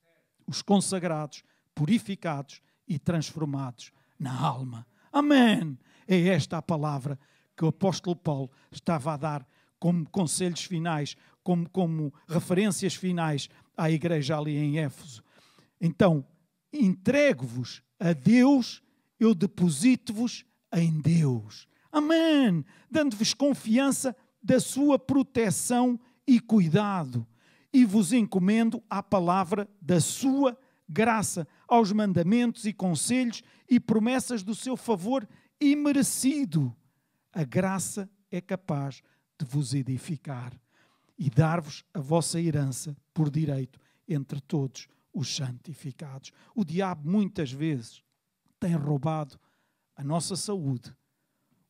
os 0.46 0.62
consagrados, 0.62 1.44
purificados 1.74 2.60
e 2.86 2.98
transformados 2.98 3.92
na 4.18 4.38
alma. 4.38 4.86
Amém! 5.12 5.78
É 6.06 6.18
esta 6.28 6.58
a 6.58 6.62
palavra 6.62 7.18
que 7.56 7.64
o 7.64 7.68
apóstolo 7.68 8.16
Paulo 8.16 8.50
estava 8.70 9.14
a 9.14 9.16
dar 9.16 9.46
como 9.78 10.08
conselhos 10.10 10.64
finais, 10.64 11.16
como, 11.42 11.68
como 11.68 12.12
referências 12.26 12.94
finais 12.94 13.48
à 13.76 13.90
igreja 13.90 14.38
ali 14.38 14.56
em 14.56 14.78
Éfeso. 14.78 15.22
Então, 15.80 16.24
entrego-vos 16.72 17.82
a 17.98 18.12
Deus, 18.12 18.82
eu 19.18 19.34
deposito-vos 19.34 20.44
em 20.72 21.00
Deus. 21.00 21.66
Amém! 21.90 22.64
Dando-vos 22.90 23.32
confiança 23.34 24.16
da 24.42 24.60
sua 24.60 24.98
proteção 24.98 25.98
e 26.26 26.40
cuidado. 26.40 27.26
E 27.72 27.84
vos 27.84 28.12
encomendo 28.12 28.82
à 28.88 29.02
palavra 29.02 29.68
da 29.80 30.00
sua 30.00 30.56
graça, 30.88 31.46
aos 31.66 31.92
mandamentos 31.92 32.64
e 32.66 32.72
conselhos 32.72 33.42
e 33.68 33.80
promessas 33.80 34.42
do 34.42 34.54
seu 34.54 34.76
favor 34.76 35.28
imerecido. 35.60 36.74
A 37.32 37.42
graça 37.42 38.08
é 38.30 38.40
capaz 38.40 39.02
de 39.38 39.46
vos 39.46 39.74
edificar 39.74 40.52
e 41.18 41.30
dar-vos 41.30 41.84
a 41.92 42.00
vossa 42.00 42.40
herança 42.40 42.96
por 43.12 43.30
direito 43.30 43.78
entre 44.08 44.40
todos 44.40 44.86
os 45.12 45.34
santificados. 45.34 46.32
O 46.54 46.64
diabo 46.64 47.08
muitas 47.08 47.50
vezes 47.50 48.02
tem 48.58 48.74
roubado 48.74 49.38
a 49.96 50.02
nossa 50.02 50.36
saúde, 50.36 50.94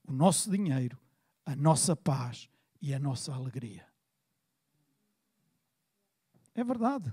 o 0.07 0.13
nosso 0.13 0.51
dinheiro, 0.51 0.99
a 1.45 1.55
nossa 1.55 1.95
paz 1.95 2.49
e 2.81 2.95
a 2.95 2.99
nossa 2.99 3.33
alegria. 3.33 3.87
É 6.55 6.63
verdade. 6.63 7.13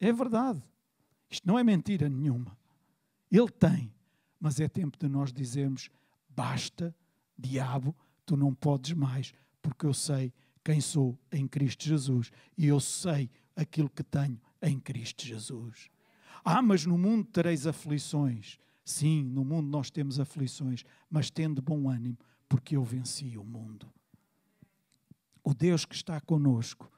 É 0.00 0.12
verdade. 0.12 0.62
Isto 1.30 1.46
não 1.46 1.58
é 1.58 1.64
mentira 1.64 2.08
nenhuma. 2.08 2.56
Ele 3.30 3.48
tem, 3.48 3.94
mas 4.38 4.60
é 4.60 4.68
tempo 4.68 4.98
de 4.98 5.08
nós 5.08 5.32
dizermos: 5.32 5.88
basta, 6.28 6.94
diabo, 7.38 7.96
tu 8.26 8.36
não 8.36 8.54
podes 8.54 8.92
mais, 8.92 9.32
porque 9.62 9.86
eu 9.86 9.94
sei 9.94 10.32
quem 10.62 10.80
sou 10.80 11.18
em 11.30 11.48
Cristo 11.48 11.84
Jesus 11.84 12.30
e 12.56 12.66
eu 12.66 12.78
sei 12.78 13.30
aquilo 13.56 13.88
que 13.88 14.02
tenho 14.02 14.40
em 14.60 14.78
Cristo 14.78 15.24
Jesus. 15.24 15.88
Ah, 16.44 16.60
mas 16.60 16.84
no 16.84 16.98
mundo 16.98 17.24
tereis 17.24 17.66
aflições. 17.66 18.58
Sim, 18.84 19.22
no 19.24 19.44
mundo 19.44 19.68
nós 19.68 19.90
temos 19.90 20.18
aflições, 20.18 20.84
mas 21.08 21.30
tendo 21.30 21.62
bom 21.62 21.88
ânimo, 21.88 22.18
porque 22.48 22.76
eu 22.76 22.84
venci 22.84 23.36
o 23.38 23.44
mundo. 23.44 23.92
O 25.44 25.54
Deus 25.54 25.84
que 25.84 25.94
está 25.94 26.20
conosco 26.20 26.90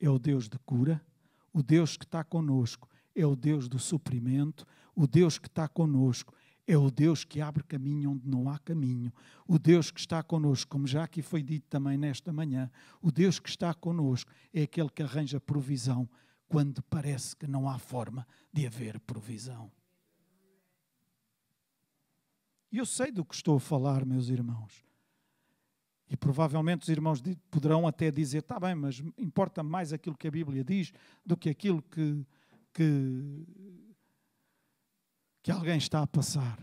é 0.00 0.08
o 0.08 0.18
Deus 0.18 0.48
de 0.48 0.58
cura, 0.58 1.04
o 1.52 1.62
Deus 1.62 1.96
que 1.96 2.04
está 2.04 2.24
conosco 2.24 2.88
é 3.14 3.24
o 3.24 3.36
Deus 3.36 3.68
do 3.68 3.78
suprimento, 3.78 4.66
o 4.94 5.06
Deus 5.06 5.38
que 5.38 5.46
está 5.46 5.68
conosco 5.68 6.34
é 6.66 6.76
o 6.76 6.90
Deus 6.90 7.24
que 7.24 7.40
abre 7.40 7.62
caminho 7.62 8.12
onde 8.12 8.28
não 8.28 8.48
há 8.48 8.58
caminho. 8.58 9.12
O 9.46 9.58
Deus 9.58 9.90
que 9.90 10.00
está 10.00 10.22
conosco, 10.22 10.70
como 10.70 10.86
já 10.86 11.04
aqui 11.04 11.20
foi 11.22 11.42
dito 11.42 11.66
também 11.68 11.96
nesta 11.96 12.32
manhã, 12.32 12.70
o 13.02 13.12
Deus 13.12 13.38
que 13.38 13.48
está 13.48 13.72
conosco 13.74 14.32
é 14.52 14.62
aquele 14.62 14.88
que 14.88 15.02
arranja 15.02 15.40
provisão 15.40 16.08
quando 16.48 16.82
parece 16.84 17.36
que 17.36 17.46
não 17.46 17.68
há 17.68 17.78
forma 17.78 18.26
de 18.52 18.66
haver 18.66 18.98
provisão. 19.00 19.70
E 22.74 22.78
eu 22.78 22.84
sei 22.84 23.12
do 23.12 23.24
que 23.24 23.36
estou 23.36 23.56
a 23.56 23.60
falar, 23.60 24.04
meus 24.04 24.28
irmãos. 24.28 24.84
E 26.10 26.16
provavelmente 26.16 26.82
os 26.82 26.88
irmãos 26.88 27.22
poderão 27.48 27.86
até 27.86 28.10
dizer: 28.10 28.38
está 28.38 28.58
bem, 28.58 28.74
mas 28.74 29.00
importa 29.16 29.62
mais 29.62 29.92
aquilo 29.92 30.16
que 30.16 30.26
a 30.26 30.30
Bíblia 30.30 30.64
diz 30.64 30.92
do 31.24 31.36
que 31.36 31.48
aquilo 31.48 31.80
que, 31.80 32.26
que 32.72 33.46
que 35.40 35.52
alguém 35.52 35.78
está 35.78 36.02
a 36.02 36.06
passar. 36.08 36.58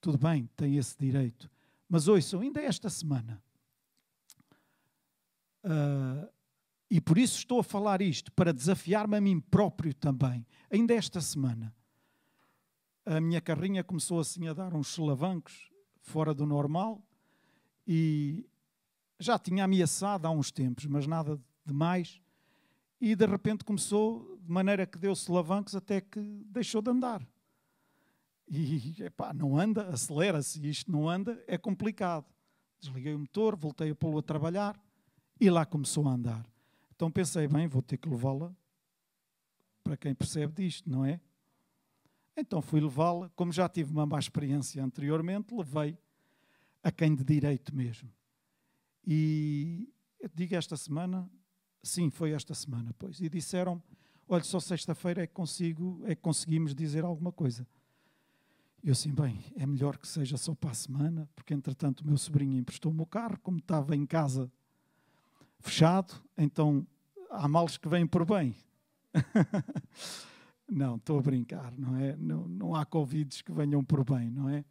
Tudo 0.00 0.16
bem, 0.16 0.48
tem 0.56 0.76
esse 0.76 0.96
direito. 0.96 1.50
Mas 1.88 2.06
ouçam, 2.06 2.38
ainda 2.40 2.60
esta 2.62 2.88
semana, 2.88 3.42
uh, 5.64 6.32
e 6.88 7.00
por 7.00 7.18
isso 7.18 7.38
estou 7.38 7.58
a 7.58 7.64
falar 7.64 8.00
isto, 8.00 8.30
para 8.30 8.52
desafiar-me 8.52 9.16
a 9.16 9.20
mim 9.20 9.40
próprio 9.40 9.92
também, 9.92 10.46
ainda 10.70 10.94
esta 10.94 11.20
semana, 11.20 11.74
a 13.10 13.20
minha 13.20 13.40
carrinha 13.40 13.82
começou 13.82 14.20
assim 14.20 14.46
a 14.46 14.52
dar 14.52 14.72
uns 14.72 14.86
solavancos 14.86 15.68
fora 16.00 16.32
do 16.32 16.46
normal 16.46 17.02
e 17.84 18.48
já 19.18 19.36
tinha 19.36 19.64
ameaçado 19.64 20.26
há 20.26 20.30
uns 20.30 20.52
tempos, 20.52 20.86
mas 20.86 21.08
nada 21.08 21.36
de 21.66 21.72
mais 21.72 22.20
e 23.00 23.16
de 23.16 23.26
repente 23.26 23.64
começou 23.64 24.38
de 24.40 24.48
maneira 24.48 24.86
que 24.86 24.96
deu 24.96 25.16
solavancos 25.16 25.74
até 25.74 26.00
que 26.00 26.20
deixou 26.46 26.80
de 26.80 26.90
andar. 26.90 27.26
E 28.48 28.94
epá, 29.02 29.34
não 29.34 29.58
anda, 29.58 29.88
acelera-se, 29.88 30.64
isto 30.68 30.92
não 30.92 31.08
anda, 31.08 31.42
é 31.48 31.58
complicado. 31.58 32.26
Desliguei 32.78 33.14
o 33.14 33.18
motor, 33.18 33.56
voltei 33.56 33.90
a 33.90 33.94
pô-lo 33.94 34.18
a 34.18 34.22
trabalhar 34.22 34.80
e 35.40 35.50
lá 35.50 35.66
começou 35.66 36.06
a 36.06 36.12
andar. 36.12 36.46
Então 36.94 37.10
pensei, 37.10 37.48
bem, 37.48 37.66
vou 37.66 37.82
ter 37.82 37.96
que 37.96 38.08
levá-la 38.08 38.54
para 39.82 39.96
quem 39.96 40.14
percebe 40.14 40.52
disto, 40.62 40.88
não 40.88 41.04
é? 41.04 41.20
Então 42.36 42.62
fui 42.62 42.80
levá-la, 42.80 43.28
como 43.30 43.52
já 43.52 43.68
tive 43.68 43.92
uma 43.92 44.06
má 44.06 44.18
experiência 44.18 44.82
anteriormente, 44.82 45.54
levei 45.54 45.98
a 46.82 46.90
quem 46.90 47.14
de 47.14 47.24
direito 47.24 47.74
mesmo. 47.74 48.10
E 49.06 49.88
digo 50.34 50.54
esta 50.54 50.76
semana, 50.76 51.30
Sim, 51.82 52.10
foi 52.10 52.32
esta 52.32 52.54
semana, 52.54 52.94
pois. 52.98 53.20
E 53.20 53.28
disseram: 53.28 53.82
olha, 54.28 54.44
só 54.44 54.60
sexta-feira 54.60 55.22
é 55.22 55.26
que 55.26 55.32
consigo, 55.32 56.02
é 56.04 56.14
que 56.14 56.20
conseguimos 56.20 56.74
dizer 56.74 57.04
alguma 57.04 57.32
coisa. 57.32 57.66
Eu 58.82 58.92
assim, 58.92 59.12
bem, 59.12 59.44
é 59.56 59.66
melhor 59.66 59.98
que 59.98 60.08
seja 60.08 60.36
só 60.36 60.54
para 60.54 60.70
a 60.70 60.74
semana, 60.74 61.28
porque 61.34 61.52
entretanto 61.52 62.00
o 62.00 62.06
meu 62.06 62.16
sobrinho 62.16 62.58
emprestou-me 62.58 63.02
o 63.02 63.06
carro, 63.06 63.38
como 63.42 63.58
estava 63.58 63.94
em 63.94 64.06
casa 64.06 64.50
fechado, 65.58 66.14
então 66.38 66.86
há 67.30 67.46
males 67.46 67.76
que 67.76 67.88
vêm 67.88 68.06
por 68.06 68.24
bem. 68.24 68.56
não, 70.70 70.96
estou 70.96 71.18
a 71.18 71.22
brincar, 71.22 71.76
não 71.76 71.96
é? 71.96 72.16
Não, 72.16 72.46
não 72.46 72.74
há 72.74 72.84
convites 72.84 73.42
que 73.42 73.52
venham 73.52 73.84
por 73.84 74.04
bem, 74.04 74.30
não 74.30 74.48
é? 74.48 74.64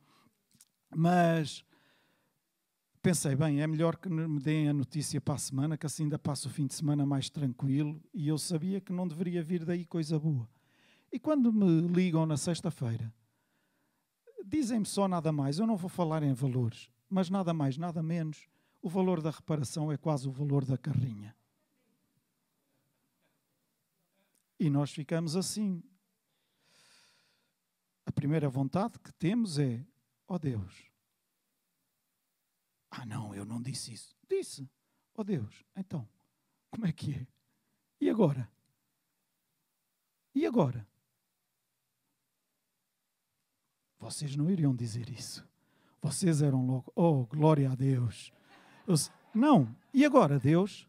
Mas 0.95 1.63
pensei, 3.01 3.35
bem, 3.35 3.62
é 3.62 3.67
melhor 3.67 3.97
que 3.97 4.09
me 4.09 4.39
deem 4.39 4.69
a 4.69 4.73
notícia 4.73 5.19
para 5.19 5.35
a 5.35 5.38
semana, 5.38 5.77
que 5.77 5.85
assim 5.85 6.03
ainda 6.03 6.17
passo 6.17 6.47
o 6.47 6.51
fim 6.51 6.65
de 6.67 6.73
semana 6.73 7.05
mais 7.05 7.29
tranquilo, 7.29 8.01
e 8.13 8.27
eu 8.27 8.38
sabia 8.38 8.79
que 8.79 8.93
não 8.93 9.07
deveria 9.07 9.43
vir 9.43 9.65
daí 9.65 9.85
coisa 9.85 10.17
boa. 10.17 10.47
E 11.12 11.19
quando 11.19 11.51
me 11.51 11.81
ligam 11.88 12.25
na 12.25 12.38
sexta-feira, 12.38 13.13
dizem-me 14.45 14.85
só 14.85 15.07
nada 15.07 15.31
mais, 15.31 15.59
eu 15.59 15.67
não 15.67 15.75
vou 15.75 15.89
falar 15.89 16.23
em 16.23 16.33
valores, 16.33 16.89
mas 17.09 17.29
nada 17.29 17.53
mais, 17.53 17.77
nada 17.77 18.01
menos, 18.01 18.47
o 18.81 18.88
valor 18.88 19.21
da 19.21 19.31
reparação 19.31 19.91
é 19.91 19.97
quase 19.97 20.27
o 20.27 20.31
valor 20.31 20.63
da 20.63 20.77
carrinha. 20.77 21.35
E 24.59 24.69
nós 24.69 24.91
ficamos 24.91 25.35
assim. 25.35 25.81
A 28.05 28.11
primeira 28.11 28.49
vontade 28.49 28.99
que 28.99 29.13
temos 29.13 29.57
é, 29.57 29.85
ó 30.27 30.35
oh 30.35 30.39
Deus, 30.39 30.89
ah, 32.91 33.05
não, 33.05 33.33
eu 33.33 33.45
não 33.45 33.61
disse 33.61 33.93
isso. 33.93 34.15
Disse. 34.27 34.69
Oh 35.15 35.23
Deus, 35.23 35.63
então, 35.75 36.07
como 36.71 36.85
é 36.85 36.91
que 36.91 37.13
é? 37.13 37.27
E 38.01 38.09
agora? 38.09 38.49
E 40.33 40.45
agora? 40.45 40.87
Vocês 43.99 44.35
não 44.35 44.49
iriam 44.49 44.75
dizer 44.75 45.09
isso. 45.09 45.47
Vocês 46.01 46.41
eram 46.41 46.65
logo, 46.65 46.91
oh, 46.95 47.25
glória 47.25 47.69
a 47.69 47.75
Deus. 47.75 48.31
Eu, 48.87 48.95
não, 49.33 49.75
e 49.93 50.05
agora, 50.05 50.39
Deus? 50.39 50.88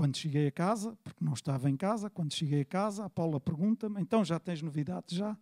Quando 0.00 0.16
cheguei 0.16 0.46
a 0.46 0.50
casa, 0.50 0.96
porque 1.04 1.22
não 1.22 1.34
estava 1.34 1.68
em 1.68 1.76
casa, 1.76 2.08
quando 2.08 2.32
cheguei 2.32 2.62
a 2.62 2.64
casa, 2.64 3.04
a 3.04 3.10
Paula 3.10 3.38
pergunta-me: 3.38 4.00
então 4.00 4.24
já 4.24 4.40
tens 4.40 4.62
novidades? 4.62 5.14
Já. 5.14 5.36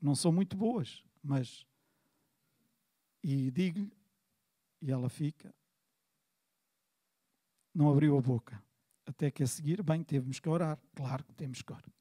Não 0.00 0.14
são 0.14 0.32
muito 0.32 0.56
boas, 0.56 1.04
mas 1.22 1.66
e 3.22 3.50
digo-lhe, 3.50 3.92
E 4.80 4.90
ela 4.90 5.10
fica. 5.10 5.54
Não 7.74 7.90
abriu 7.90 8.16
a 8.16 8.22
boca. 8.22 8.64
Até 9.04 9.30
que 9.30 9.42
a 9.42 9.46
seguir, 9.46 9.82
bem, 9.82 10.02
temos 10.02 10.40
que 10.40 10.48
orar. 10.48 10.80
Claro 10.94 11.22
que 11.22 11.34
temos 11.34 11.60
que 11.60 11.70
orar. 11.70 11.92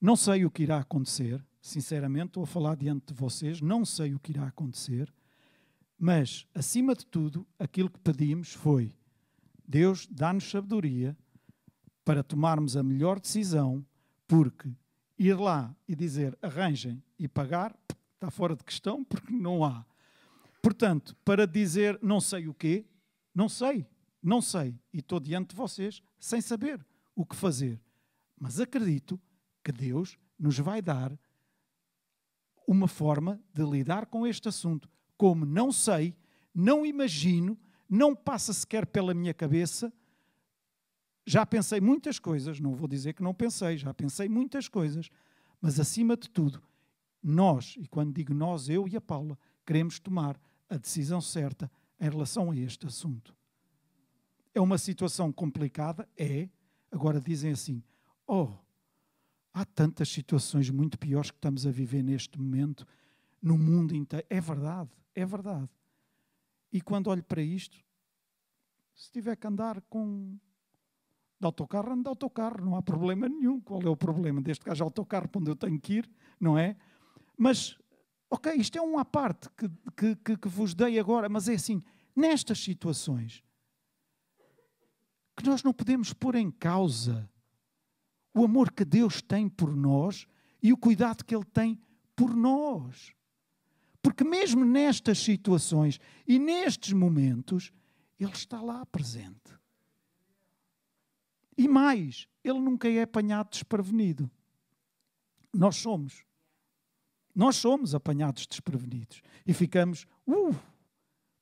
Não 0.00 0.14
sei 0.14 0.44
o 0.44 0.50
que 0.52 0.62
irá 0.62 0.78
acontecer, 0.78 1.44
sinceramente, 1.60 2.28
estou 2.28 2.44
a 2.44 2.46
falar 2.46 2.76
diante 2.76 3.12
de 3.12 3.14
vocês, 3.14 3.60
não 3.60 3.84
sei 3.84 4.14
o 4.14 4.20
que 4.20 4.30
irá 4.30 4.46
acontecer, 4.46 5.12
mas, 5.98 6.46
acima 6.54 6.94
de 6.94 7.04
tudo, 7.04 7.44
aquilo 7.58 7.90
que 7.90 7.98
pedimos 7.98 8.52
foi: 8.52 8.94
Deus 9.66 10.06
dá-nos 10.06 10.48
sabedoria 10.48 11.16
para 12.04 12.22
tomarmos 12.22 12.76
a 12.76 12.82
melhor 12.82 13.18
decisão, 13.18 13.84
porque 14.28 14.70
ir 15.18 15.34
lá 15.34 15.74
e 15.88 15.94
dizer 15.94 16.38
arranjem 16.40 17.02
e 17.18 17.26
pagar 17.26 17.76
está 18.14 18.30
fora 18.30 18.54
de 18.54 18.64
questão, 18.64 19.02
porque 19.04 19.32
não 19.32 19.64
há. 19.64 19.84
Portanto, 20.62 21.16
para 21.24 21.46
dizer 21.46 21.98
não 22.02 22.20
sei 22.20 22.48
o 22.48 22.54
quê, 22.54 22.86
não 23.34 23.48
sei, 23.48 23.86
não 24.22 24.40
sei, 24.40 24.78
e 24.92 24.98
estou 24.98 25.20
diante 25.20 25.50
de 25.50 25.56
vocês 25.56 26.02
sem 26.18 26.40
saber 26.40 26.84
o 27.14 27.24
que 27.24 27.36
fazer. 27.36 27.80
Mas 28.38 28.60
acredito 28.60 29.20
que 29.62 29.72
Deus 29.72 30.18
nos 30.38 30.58
vai 30.58 30.82
dar 30.82 31.16
uma 32.66 32.88
forma 32.88 33.40
de 33.54 33.64
lidar 33.64 34.06
com 34.06 34.26
este 34.26 34.48
assunto. 34.48 34.88
Como 35.16 35.46
não 35.46 35.72
sei, 35.72 36.16
não 36.54 36.84
imagino, 36.84 37.58
não 37.88 38.14
passa 38.14 38.52
sequer 38.52 38.86
pela 38.86 39.14
minha 39.14 39.34
cabeça. 39.34 39.92
Já 41.24 41.44
pensei 41.44 41.80
muitas 41.80 42.18
coisas, 42.18 42.60
não 42.60 42.74
vou 42.74 42.88
dizer 42.88 43.14
que 43.14 43.22
não 43.22 43.34
pensei, 43.34 43.76
já 43.76 43.92
pensei 43.92 44.28
muitas 44.28 44.68
coisas, 44.68 45.10
mas 45.60 45.80
acima 45.80 46.16
de 46.16 46.30
tudo, 46.30 46.62
nós, 47.22 47.74
e 47.76 47.86
quando 47.88 48.14
digo 48.14 48.32
nós, 48.32 48.68
eu 48.68 48.86
e 48.86 48.96
a 48.96 49.00
Paula, 49.00 49.38
queremos 49.64 49.98
tomar 49.98 50.40
a 50.68 50.76
decisão 50.76 51.20
certa 51.20 51.70
em 52.00 52.08
relação 52.08 52.50
a 52.50 52.56
este 52.56 52.86
assunto. 52.86 53.34
É 54.54 54.60
uma 54.60 54.78
situação 54.78 55.32
complicada? 55.32 56.08
É. 56.16 56.48
Agora 56.90 57.20
dizem 57.20 57.50
assim: 57.50 57.82
oh, 58.26 58.52
Há 59.56 59.64
tantas 59.64 60.10
situações 60.10 60.68
muito 60.68 60.98
piores 60.98 61.30
que 61.30 61.38
estamos 61.38 61.66
a 61.66 61.70
viver 61.70 62.02
neste 62.02 62.38
momento, 62.38 62.86
no 63.40 63.56
mundo 63.56 63.96
inteiro. 63.96 64.26
É 64.28 64.38
verdade, 64.38 64.90
é 65.14 65.24
verdade. 65.24 65.70
E 66.72 66.80
quando 66.80 67.08
olho 67.08 67.22
para 67.22 67.42
isto, 67.42 67.78
se 68.94 69.10
tiver 69.10 69.36
que 69.36 69.46
andar 69.46 69.80
com 69.82 70.38
de 71.38 71.44
autocarro, 71.44 71.92
ando 71.92 72.04
de 72.04 72.08
autocarro, 72.08 72.64
não 72.64 72.76
há 72.76 72.82
problema 72.82 73.28
nenhum. 73.28 73.60
Qual 73.60 73.82
é 73.82 73.88
o 73.88 73.96
problema? 73.96 74.42
Que 74.42 74.70
haja 74.70 74.84
autocarro 74.84 75.28
para 75.28 75.40
onde 75.40 75.50
eu 75.50 75.56
tenho 75.56 75.78
que 75.78 75.94
ir, 75.94 76.10
não 76.40 76.58
é? 76.58 76.76
Mas, 77.36 77.78
ok, 78.30 78.54
isto 78.54 78.78
é 78.78 78.82
um 78.82 78.98
à 78.98 79.04
parte 79.04 79.50
que, 79.50 79.68
que, 79.96 80.16
que, 80.16 80.36
que 80.38 80.48
vos 80.48 80.74
dei 80.74 80.98
agora, 80.98 81.28
mas 81.28 81.48
é 81.48 81.54
assim, 81.54 81.82
nestas 82.14 82.58
situações, 82.58 83.44
que 85.36 85.44
nós 85.44 85.62
não 85.62 85.72
podemos 85.72 86.14
pôr 86.14 86.34
em 86.34 86.50
causa 86.50 87.30
o 88.34 88.44
amor 88.44 88.72
que 88.72 88.84
Deus 88.84 89.20
tem 89.20 89.48
por 89.48 89.74
nós 89.76 90.26
e 90.62 90.72
o 90.72 90.76
cuidado 90.76 91.24
que 91.24 91.34
Ele 91.34 91.44
tem 91.44 91.78
por 92.14 92.34
nós. 92.34 93.12
Porque 94.06 94.22
mesmo 94.22 94.64
nestas 94.64 95.18
situações 95.18 95.98
e 96.28 96.38
nestes 96.38 96.92
momentos, 96.92 97.72
Ele 98.20 98.30
está 98.30 98.62
lá 98.62 98.86
presente. 98.86 99.58
E 101.58 101.66
mais, 101.66 102.28
Ele 102.44 102.60
nunca 102.60 102.88
é 102.88 103.02
apanhado 103.02 103.50
desprevenido. 103.50 104.30
Nós 105.52 105.74
somos. 105.74 106.24
Nós 107.34 107.56
somos 107.56 107.96
apanhados 107.96 108.46
desprevenidos. 108.46 109.20
E 109.44 109.52
ficamos, 109.52 110.06
uh, 110.24 110.54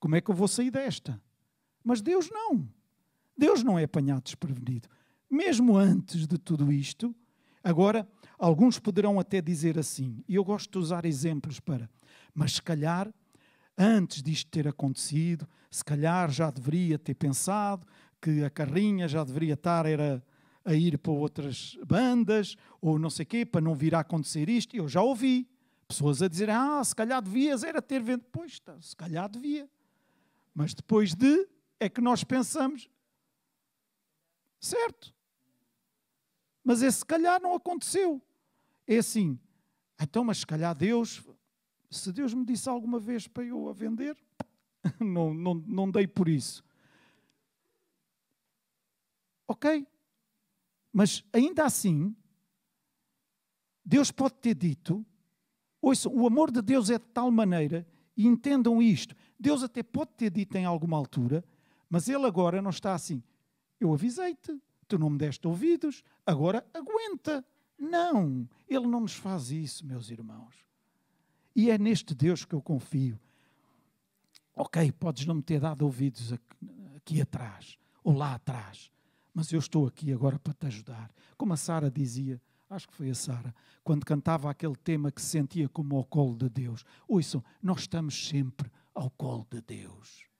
como 0.00 0.16
é 0.16 0.22
que 0.22 0.30
eu 0.30 0.34
vou 0.34 0.48
sair 0.48 0.70
desta? 0.70 1.20
Mas 1.84 2.00
Deus 2.00 2.30
não. 2.30 2.66
Deus 3.36 3.62
não 3.62 3.78
é 3.78 3.84
apanhado 3.84 4.22
desprevenido 4.22 4.88
mesmo 5.34 5.76
antes 5.76 6.26
de 6.26 6.38
tudo 6.38 6.72
isto, 6.72 7.14
agora, 7.64 8.06
alguns 8.38 8.78
poderão 8.78 9.18
até 9.18 9.40
dizer 9.40 9.78
assim, 9.78 10.22
e 10.28 10.36
eu 10.36 10.44
gosto 10.44 10.70
de 10.70 10.78
usar 10.78 11.04
exemplos 11.04 11.58
para, 11.58 11.90
mas 12.32 12.52
se 12.52 12.62
calhar, 12.62 13.12
antes 13.76 14.22
disto 14.22 14.50
ter 14.50 14.68
acontecido, 14.68 15.48
se 15.70 15.84
calhar 15.84 16.30
já 16.30 16.50
deveria 16.50 16.98
ter 16.98 17.14
pensado 17.14 17.86
que 18.20 18.44
a 18.44 18.50
carrinha 18.50 19.08
já 19.08 19.24
deveria 19.24 19.54
estar 19.54 19.86
era 19.86 20.22
a 20.64 20.72
ir 20.72 20.96
para 20.98 21.12
outras 21.12 21.76
bandas, 21.86 22.56
ou 22.80 22.98
não 22.98 23.10
sei 23.10 23.24
o 23.24 23.26
quê, 23.26 23.44
para 23.44 23.60
não 23.60 23.74
vir 23.74 23.94
a 23.94 24.00
acontecer 24.00 24.48
isto. 24.48 24.74
Eu 24.74 24.88
já 24.88 25.02
ouvi 25.02 25.46
pessoas 25.86 26.22
a 26.22 26.28
dizer, 26.28 26.48
ah, 26.48 26.82
se 26.82 26.94
calhar 26.94 27.20
devias 27.20 27.62
era 27.62 27.82
ter 27.82 28.00
vendido. 28.00 28.26
Pois, 28.32 28.58
tá, 28.58 28.80
se 28.80 28.96
calhar 28.96 29.28
devia. 29.28 29.68
Mas 30.54 30.72
depois 30.72 31.14
de, 31.14 31.46
é 31.78 31.88
que 31.88 32.00
nós 32.00 32.24
pensamos, 32.24 32.88
certo, 34.58 35.13
mas 36.64 36.82
esse 36.82 36.98
se 36.98 37.04
calhar 37.04 37.40
não 37.40 37.54
aconteceu. 37.54 38.20
É 38.86 38.96
assim, 38.96 39.38
então, 40.00 40.24
mas 40.24 40.38
se 40.38 40.46
calhar 40.46 40.74
Deus, 40.74 41.22
se 41.90 42.10
Deus 42.10 42.32
me 42.32 42.44
disse 42.44 42.68
alguma 42.68 42.98
vez 42.98 43.28
para 43.28 43.44
eu 43.44 43.68
a 43.68 43.72
vender, 43.72 44.16
não, 44.98 45.34
não, 45.34 45.54
não 45.54 45.90
dei 45.90 46.06
por 46.06 46.28
isso. 46.28 46.64
Ok, 49.46 49.86
mas 50.90 51.22
ainda 51.32 51.64
assim, 51.64 52.16
Deus 53.84 54.10
pode 54.10 54.34
ter 54.36 54.54
dito, 54.54 55.04
ouçam, 55.82 56.12
o 56.14 56.26
amor 56.26 56.50
de 56.50 56.62
Deus 56.62 56.88
é 56.88 56.98
de 56.98 57.04
tal 57.06 57.30
maneira, 57.30 57.86
e 58.16 58.26
entendam 58.26 58.80
isto, 58.80 59.14
Deus 59.38 59.62
até 59.62 59.82
pode 59.82 60.12
ter 60.12 60.30
dito 60.30 60.56
em 60.56 60.64
alguma 60.64 60.96
altura, 60.96 61.44
mas 61.90 62.08
Ele 62.08 62.24
agora 62.24 62.62
não 62.62 62.70
está 62.70 62.94
assim, 62.94 63.22
eu 63.78 63.92
avisei-te, 63.92 64.58
tu 64.84 64.98
não 64.98 65.10
me 65.10 65.18
deste 65.18 65.46
ouvidos, 65.46 66.02
agora 66.26 66.66
aguenta. 66.72 67.44
Não, 67.78 68.48
Ele 68.68 68.86
não 68.86 69.00
nos 69.00 69.14
faz 69.14 69.50
isso, 69.50 69.84
meus 69.84 70.10
irmãos. 70.10 70.54
E 71.54 71.70
é 71.70 71.78
neste 71.78 72.14
Deus 72.14 72.44
que 72.44 72.54
eu 72.54 72.62
confio. 72.62 73.18
Ok, 74.56 74.92
podes 74.92 75.26
não 75.26 75.36
me 75.36 75.42
ter 75.42 75.60
dado 75.60 75.82
ouvidos 75.82 76.32
aqui, 76.32 76.56
aqui 76.96 77.20
atrás 77.20 77.76
ou 78.02 78.14
lá 78.14 78.34
atrás, 78.34 78.90
mas 79.32 79.50
eu 79.52 79.58
estou 79.58 79.86
aqui 79.86 80.12
agora 80.12 80.38
para 80.38 80.54
te 80.54 80.66
ajudar. 80.66 81.10
Como 81.36 81.52
a 81.52 81.56
Sara 81.56 81.90
dizia, 81.90 82.40
acho 82.70 82.86
que 82.86 82.94
foi 82.94 83.10
a 83.10 83.14
Sara, 83.14 83.54
quando 83.82 84.04
cantava 84.04 84.50
aquele 84.50 84.76
tema 84.76 85.10
que 85.10 85.20
se 85.20 85.28
sentia 85.28 85.68
como 85.68 85.96
ao 85.96 86.04
colo 86.04 86.36
de 86.36 86.48
Deus. 86.48 86.84
Ouçam, 87.08 87.42
nós 87.62 87.80
estamos 87.80 88.28
sempre 88.28 88.70
ao 88.94 89.10
colo 89.10 89.46
de 89.50 89.60
Deus. 89.60 90.33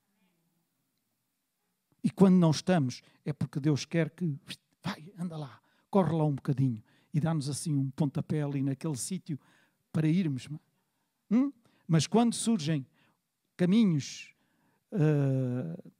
E 2.05 2.11
quando 2.11 2.37
não 2.37 2.51
estamos, 2.51 3.01
é 3.25 3.33
porque 3.33 3.59
Deus 3.59 3.87
quer 3.87 4.11
que. 4.11 4.39
Vai, 4.83 5.11
anda 5.19 5.39
lá, 5.39 5.59
corre 5.91 6.13
lá 6.13 6.25
um 6.25 6.35
bocadinho 6.35 6.83
e 7.15 7.19
dá-nos 7.19 7.49
assim 7.49 7.75
um 7.75 7.91
pontapé 7.91 8.43
ali 8.43 8.63
naquele 8.63 8.97
sítio 8.97 9.41
para 9.91 10.07
irmos. 10.07 10.47
Hum? 11.31 11.51
Mas 11.89 12.07
quando 12.07 12.35
surgem 12.35 12.87
caminhos 13.57 14.35
uh, 14.93 15.93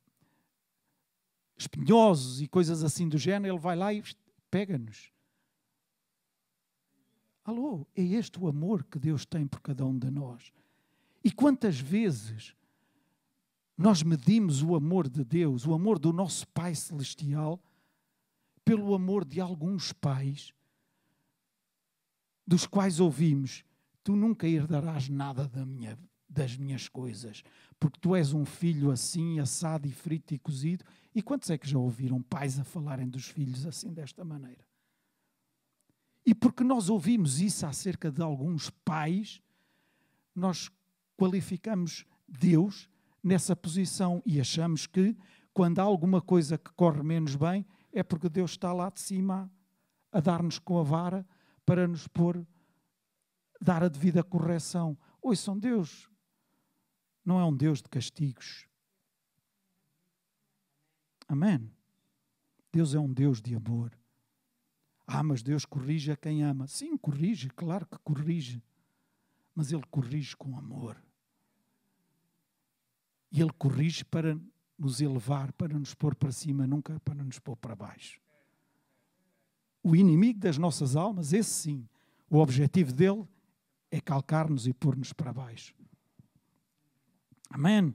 espinhosos 1.57 2.43
e 2.43 2.49
coisas 2.49 2.85
assim 2.85 3.09
do 3.09 3.17
género, 3.17 3.55
ele 3.55 3.61
vai 3.61 3.75
lá 3.75 3.95
e 3.95 4.03
pega-nos. 4.51 5.11
Alô, 7.45 7.87
é 7.95 8.03
este 8.03 8.39
o 8.39 8.49
amor 8.49 8.85
que 8.85 8.99
Deus 8.99 9.25
tem 9.25 9.47
por 9.47 9.61
cada 9.61 9.87
um 9.87 9.99
de 9.99 10.11
nós. 10.11 10.53
E 11.23 11.31
quantas 11.31 11.79
vezes 11.79 12.55
nós 13.77 14.03
medimos 14.03 14.63
o 14.63 14.75
amor 14.75 15.09
de 15.09 15.25
Deus, 15.25 15.67
o 15.67 15.75
amor 15.75 15.99
do 15.99 16.13
nosso 16.13 16.47
Pai 16.49 16.75
Celestial, 16.75 17.61
pelo 18.65 18.95
amor 18.95 19.25
de 19.25 19.41
alguns 19.41 19.93
pais, 19.93 20.53
dos 22.47 22.67
quais 22.67 23.01
ouvimos: 23.01 23.65
Tu 24.03 24.15
nunca 24.15 24.47
herdarás 24.47 25.09
nada 25.09 25.49
da 25.49 25.67
minha, 25.67 25.99
das 26.29 26.57
minhas 26.57 26.89
coisas, 26.89 27.43
porque 27.81 27.99
tu 28.01 28.15
és 28.15 28.33
um 28.33 28.45
filho 28.45 28.91
assim, 28.91 29.41
assado 29.41 29.89
e 29.89 29.93
frito 29.93 30.35
e 30.35 30.39
cozido. 30.39 30.85
E 31.15 31.23
quantos 31.23 31.51
é 31.51 31.59
que 31.59 31.69
já 31.69 31.79
ouviram 31.79 32.23
pais 32.23 32.59
a 32.59 32.65
falarem 32.65 33.09
dos 33.09 33.27
filhos 33.27 33.67
assim, 33.67 33.93
desta 33.93 34.25
maneira? 34.25 34.65
E 36.25 36.35
porque 36.35 36.65
nós 36.65 36.89
ouvimos 36.89 37.41
isso 37.41 37.67
acerca 37.67 38.11
de 38.11 38.23
alguns 38.23 38.71
pais, 38.71 39.43
nós 40.35 40.71
qualificamos 41.17 42.07
Deus 42.27 42.89
nessa 43.25 43.57
posição 43.57 44.23
e 44.27 44.39
achamos 44.39 44.87
que 44.87 45.17
quando 45.55 45.79
há 45.79 45.83
alguma 45.83 46.21
coisa 46.21 46.59
que 46.59 46.71
corre 46.73 47.03
menos 47.03 47.35
bem 47.35 47.67
é 47.91 48.03
porque 48.03 48.29
Deus 48.29 48.51
está 48.51 48.71
lá 48.73 48.91
de 48.91 49.01
cima 49.01 49.51
a 50.13 50.21
dar-nos 50.21 50.59
com 50.59 50.79
a 50.79 50.83
vara 50.83 51.27
para 51.65 51.89
nos 51.89 52.07
pôr, 52.07 52.47
dar 53.61 53.83
a 53.83 53.89
devida 53.89 54.23
correção. 54.23 54.99
Ouçam, 55.23 55.59
Deus 55.59 56.11
não 57.25 57.41
é 57.41 57.45
um 57.45 57.57
Deus 57.57 57.81
de 57.81 57.89
castigos. 57.89 58.67
Amém. 61.27 61.71
Deus 62.71 62.95
é 62.95 62.99
um 62.99 63.11
Deus 63.11 63.41
de 63.41 63.55
amor. 63.55 63.97
Ah, 65.07 65.23
mas 65.23 65.43
Deus 65.43 65.65
corrige 65.65 66.11
a 66.11 66.17
quem 66.17 66.43
ama. 66.43 66.67
Sim, 66.67 66.97
corrige, 66.97 67.49
claro 67.49 67.87
que 67.87 67.97
corrige. 68.05 68.63
Mas 69.55 69.73
Ele 69.73 69.85
corrige 69.91 70.37
com 70.37 70.59
amor. 70.59 71.04
E 73.35 73.43
Ele 73.43 73.53
corrige 73.59 74.05
para 74.05 74.39
nos 74.79 75.01
elevar, 75.01 75.53
para 75.55 75.77
nos 75.77 75.93
pôr 75.93 76.15
para 76.15 76.31
cima, 76.31 76.69
nunca 76.69 77.01
para 77.01 77.25
nos 77.25 77.41
pôr 77.41 77.57
para 77.57 77.75
baixo. 77.75 78.21
O 79.83 79.97
inimigo 79.97 80.39
das 80.39 80.57
nossas 80.57 80.95
almas, 80.95 81.33
esse 81.33 81.51
sim, 81.51 81.89
o 82.31 82.39
objetivo 82.39 82.93
dele 82.93 83.27
é 83.91 84.01
calcar-nos 84.01 84.69
e 84.69 84.73
pôr-nos 84.73 85.13
para 85.13 85.33
baixo. 85.33 85.75
Amém? 87.51 87.93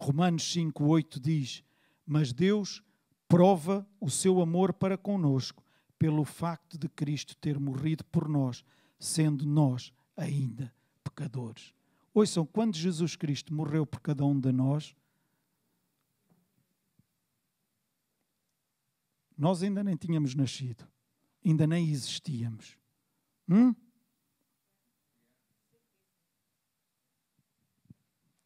Romanos 0.00 0.44
5,8 0.54 1.18
diz: 1.18 1.64
Mas 2.06 2.32
Deus 2.32 2.80
prova 3.26 3.84
o 4.00 4.08
seu 4.08 4.40
amor 4.40 4.72
para 4.72 4.96
conosco 4.96 5.64
pelo 5.98 6.24
facto 6.24 6.78
de 6.78 6.88
Cristo 6.88 7.36
ter 7.36 7.58
morrido 7.58 8.04
por 8.04 8.28
nós, 8.28 8.64
sendo 9.00 9.44
nós 9.44 9.92
ainda 10.16 10.72
pecadores. 11.02 11.75
Ouçam, 12.16 12.46
quando 12.46 12.74
Jesus 12.74 13.14
Cristo 13.14 13.52
morreu 13.52 13.84
por 13.84 14.00
cada 14.00 14.24
um 14.24 14.40
de 14.40 14.50
nós, 14.50 14.96
nós 19.36 19.62
ainda 19.62 19.84
nem 19.84 19.94
tínhamos 19.96 20.34
nascido, 20.34 20.88
ainda 21.44 21.66
nem 21.66 21.90
existíamos. 21.90 22.78
Hum? 23.46 23.74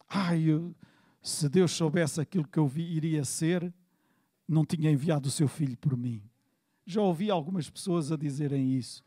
Ai, 0.05 0.41
eu, 0.41 0.75
se 1.21 1.47
Deus 1.47 1.71
soubesse 1.71 2.19
aquilo 2.19 2.45
que 2.45 2.59
eu 2.59 2.67
vi, 2.67 2.83
iria 2.83 3.23
ser, 3.23 3.73
não 4.45 4.65
tinha 4.65 4.91
enviado 4.91 5.29
o 5.29 5.31
seu 5.31 5.47
filho 5.47 5.77
por 5.77 5.95
mim. 5.95 6.21
Já 6.85 7.01
ouvi 7.01 7.31
algumas 7.31 7.69
pessoas 7.69 8.11
a 8.11 8.17
dizerem 8.17 8.75
isso, 8.75 9.01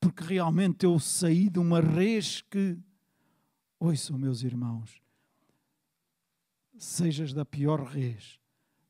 porque 0.00 0.24
realmente 0.24 0.84
eu 0.84 0.98
saí 0.98 1.48
de 1.48 1.60
uma 1.60 1.80
res 1.80 2.42
que 2.42 2.76
Ouçam, 3.80 4.18
meus 4.18 4.42
irmãos, 4.42 5.00
sejas 6.76 7.32
da 7.32 7.46
pior 7.46 7.82
res, 7.82 8.38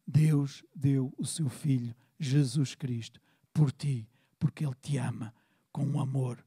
Deus 0.04 0.64
deu 0.74 1.14
o 1.16 1.24
seu 1.24 1.48
Filho, 1.48 1.94
Jesus 2.18 2.74
Cristo, 2.74 3.20
por 3.54 3.70
ti, 3.70 4.08
porque 4.36 4.64
Ele 4.66 4.74
te 4.82 4.96
ama 4.96 5.32
com 5.70 5.84
um 5.84 6.00
amor 6.00 6.44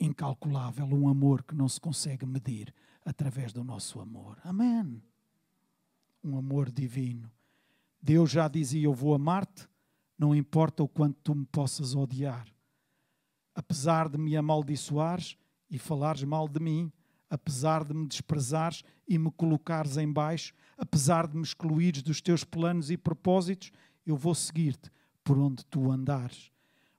incalculável, 0.00 0.86
um 0.86 1.06
amor 1.06 1.42
que 1.42 1.54
não 1.54 1.68
se 1.68 1.78
consegue 1.78 2.24
medir 2.24 2.72
através 3.04 3.52
do 3.52 3.62
nosso 3.62 4.00
amor. 4.00 4.38
Amém. 4.42 5.02
Um 6.24 6.38
amor 6.38 6.70
divino. 6.70 7.30
Deus 8.00 8.30
já 8.30 8.48
dizia: 8.48 8.86
Eu 8.86 8.94
vou 8.94 9.14
amar-te, 9.14 9.68
não 10.18 10.34
importa 10.34 10.82
o 10.82 10.88
quanto 10.88 11.18
tu 11.22 11.34
me 11.34 11.44
possas 11.44 11.94
odiar. 11.94 12.46
Apesar 13.54 14.08
de 14.08 14.16
me 14.16 14.34
amaldiçoares, 14.34 15.36
e 15.70 15.78
falares 15.78 16.22
mal 16.22 16.48
de 16.48 16.60
mim, 16.60 16.92
apesar 17.28 17.84
de 17.84 17.94
me 17.94 18.06
desprezares 18.06 18.82
e 19.08 19.18
me 19.18 19.30
colocares 19.30 19.96
em 19.96 20.10
baixo, 20.10 20.54
apesar 20.76 21.26
de 21.26 21.36
me 21.36 21.42
excluires 21.42 22.02
dos 22.02 22.20
teus 22.20 22.44
planos 22.44 22.90
e 22.90 22.96
propósitos, 22.96 23.72
eu 24.06 24.16
vou 24.16 24.34
seguir-te 24.34 24.90
por 25.24 25.38
onde 25.38 25.64
tu 25.66 25.90
andares. 25.90 26.52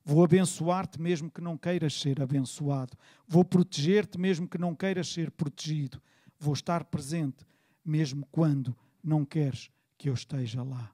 Vou 0.03 0.24
abençoar-te 0.24 1.01
mesmo 1.01 1.30
que 1.30 1.41
não 1.41 1.57
queiras 1.57 1.93
ser 1.93 2.22
abençoado. 2.22 2.97
Vou 3.28 3.43
proteger-te 3.43 4.18
mesmo 4.18 4.47
que 4.47 4.57
não 4.57 4.74
queiras 4.74 5.09
ser 5.09 5.32
protegido. 5.32 6.01
Vou 6.39 6.53
estar 6.53 6.86
presente 6.86 7.45
mesmo 7.84 8.26
quando 8.32 8.76
não 9.03 9.26
queres 9.26 9.70
que 9.97 10.09
eu 10.09 10.13
esteja 10.13 10.63
lá. 10.63 10.93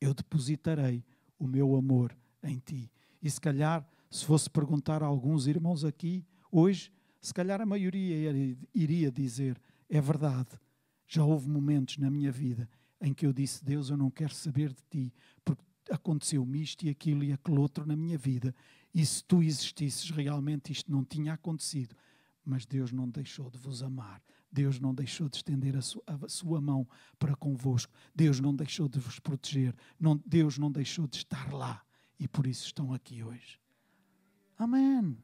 Eu 0.00 0.12
depositarei 0.12 1.04
o 1.38 1.46
meu 1.46 1.76
amor 1.76 2.16
em 2.42 2.58
ti. 2.58 2.90
E 3.22 3.30
se 3.30 3.40
calhar 3.40 3.86
se 4.10 4.24
fosse 4.24 4.48
perguntar 4.48 5.02
a 5.02 5.06
alguns 5.06 5.46
irmãos 5.46 5.84
aqui, 5.84 6.24
hoje, 6.50 6.92
se 7.20 7.34
calhar 7.34 7.60
a 7.60 7.66
maioria 7.66 8.56
iria 8.74 9.10
dizer: 9.10 9.60
é 9.88 10.00
verdade, 10.00 10.50
já 11.06 11.24
houve 11.24 11.48
momentos 11.48 11.98
na 11.98 12.10
minha 12.10 12.32
vida 12.32 12.68
em 13.00 13.12
que 13.12 13.26
eu 13.26 13.32
disse: 13.32 13.64
Deus, 13.64 13.90
eu 13.90 13.96
não 13.96 14.10
quero 14.10 14.34
saber 14.34 14.72
de 14.72 14.82
ti, 14.90 15.14
porque 15.44 15.62
aconteceu-me 15.90 16.62
isto 16.62 16.84
e 16.84 16.88
aquilo 16.88 17.22
e 17.24 17.32
aquele 17.32 17.58
outro 17.58 17.86
na 17.86 17.96
minha 17.96 18.18
vida. 18.18 18.54
E 18.94 19.04
se 19.04 19.22
tu 19.22 19.42
existisses, 19.42 20.10
realmente 20.10 20.72
isto 20.72 20.90
não 20.90 21.04
tinha 21.04 21.34
acontecido. 21.34 21.94
Mas 22.44 22.64
Deus 22.64 22.92
não 22.92 23.08
deixou 23.08 23.50
de 23.50 23.58
vos 23.58 23.82
amar. 23.82 24.22
Deus 24.50 24.78
não 24.80 24.94
deixou 24.94 25.28
de 25.28 25.36
estender 25.36 25.76
a 25.76 25.82
sua, 25.82 26.02
a 26.06 26.28
sua 26.28 26.60
mão 26.60 26.88
para 27.18 27.34
convosco. 27.34 27.92
Deus 28.14 28.40
não 28.40 28.54
deixou 28.54 28.88
de 28.88 28.98
vos 28.98 29.18
proteger. 29.18 29.74
Não, 29.98 30.16
Deus 30.24 30.56
não 30.56 30.70
deixou 30.70 31.06
de 31.06 31.16
estar 31.16 31.52
lá. 31.52 31.82
E 32.18 32.26
por 32.26 32.46
isso 32.46 32.64
estão 32.64 32.94
aqui 32.94 33.22
hoje. 33.22 33.58
Amém. 34.56 35.16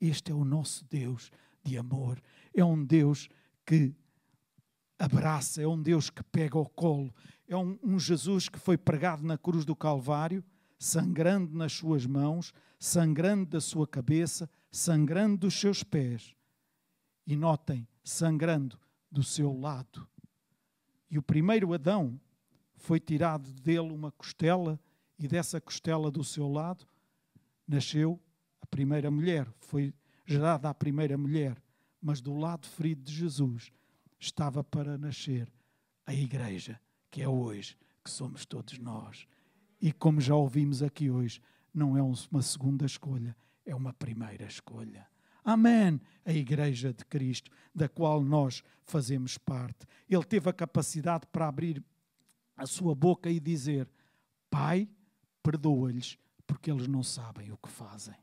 Este 0.00 0.30
é 0.30 0.34
o 0.34 0.44
nosso 0.44 0.84
Deus 0.84 1.30
de 1.64 1.76
amor. 1.76 2.22
É 2.54 2.64
um 2.64 2.84
Deus 2.84 3.28
que 3.64 3.94
abraça, 4.98 5.60
é 5.60 5.66
um 5.66 5.80
Deus 5.80 6.10
que 6.10 6.22
pega 6.22 6.56
ao 6.56 6.66
colo. 6.66 7.14
É 7.48 7.56
um, 7.56 7.78
um 7.82 7.98
Jesus 7.98 8.48
que 8.48 8.58
foi 8.58 8.78
pregado 8.78 9.24
na 9.24 9.36
cruz 9.36 9.64
do 9.64 9.74
Calvário, 9.74 10.44
sangrando 10.78 11.56
nas 11.56 11.72
suas 11.72 12.06
mãos, 12.06 12.52
sangrando 12.78 13.46
da 13.46 13.60
sua 13.60 13.86
cabeça, 13.86 14.48
sangrando 14.70 15.38
dos 15.38 15.54
seus 15.58 15.82
pés. 15.82 16.34
E 17.26 17.34
notem, 17.34 17.88
sangrando 18.04 18.78
do 19.10 19.22
seu 19.22 19.52
lado. 19.58 20.06
E 21.10 21.18
o 21.18 21.22
primeiro 21.22 21.72
Adão 21.72 22.20
foi 22.76 23.00
tirado 23.00 23.52
dele 23.54 23.92
uma 23.92 24.12
costela, 24.12 24.78
e 25.18 25.26
dessa 25.26 25.60
costela 25.60 26.10
do 26.10 26.22
seu 26.22 26.46
lado 26.46 26.86
nasceu 27.66 28.20
a 28.66 28.68
primeira 28.68 29.12
mulher, 29.12 29.48
foi 29.60 29.94
gerada 30.26 30.68
a 30.68 30.74
primeira 30.74 31.16
mulher, 31.16 31.56
mas 32.02 32.20
do 32.20 32.34
lado 32.34 32.66
ferido 32.66 33.04
de 33.04 33.14
Jesus 33.14 33.70
estava 34.18 34.64
para 34.64 34.98
nascer 34.98 35.48
a 36.04 36.12
igreja, 36.12 36.80
que 37.08 37.22
é 37.22 37.28
hoje, 37.28 37.76
que 38.02 38.10
somos 38.10 38.44
todos 38.44 38.76
nós. 38.78 39.24
E 39.80 39.92
como 39.92 40.20
já 40.20 40.34
ouvimos 40.34 40.82
aqui 40.82 41.08
hoje, 41.08 41.40
não 41.72 41.96
é 41.96 42.02
uma 42.02 42.42
segunda 42.42 42.84
escolha, 42.84 43.36
é 43.64 43.72
uma 43.72 43.92
primeira 43.92 44.44
escolha. 44.46 45.06
Amém. 45.44 46.00
A 46.24 46.32
Igreja 46.32 46.92
de 46.92 47.04
Cristo, 47.04 47.52
da 47.72 47.88
qual 47.88 48.20
nós 48.20 48.64
fazemos 48.82 49.38
parte. 49.38 49.86
Ele 50.08 50.24
teve 50.24 50.50
a 50.50 50.52
capacidade 50.52 51.24
para 51.30 51.46
abrir 51.46 51.84
a 52.56 52.66
sua 52.66 52.96
boca 52.96 53.30
e 53.30 53.38
dizer: 53.38 53.88
Pai, 54.50 54.88
perdoa-lhes, 55.40 56.18
porque 56.48 56.68
eles 56.68 56.88
não 56.88 57.04
sabem 57.04 57.52
o 57.52 57.56
que 57.56 57.68
fazem. 57.68 58.16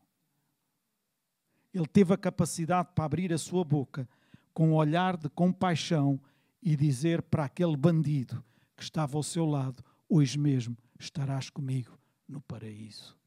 Ele 1.73 1.87
teve 1.87 2.13
a 2.13 2.17
capacidade 2.17 2.89
para 2.93 3.05
abrir 3.05 3.33
a 3.33 3.37
sua 3.37 3.63
boca 3.63 4.07
com 4.53 4.69
um 4.69 4.75
olhar 4.75 5.17
de 5.17 5.27
compaixão 5.29 6.21
e 6.61 6.75
dizer 6.75 7.21
para 7.23 7.45
aquele 7.45 7.75
bandido 7.75 8.43
que 8.77 8.83
estava 8.83 9.17
ao 9.17 9.23
seu 9.23 9.45
lado: 9.45 9.83
Hoje 10.07 10.37
mesmo 10.37 10.77
estarás 10.99 11.49
comigo 11.49 11.97
no 12.27 12.39
paraíso. 12.41 13.17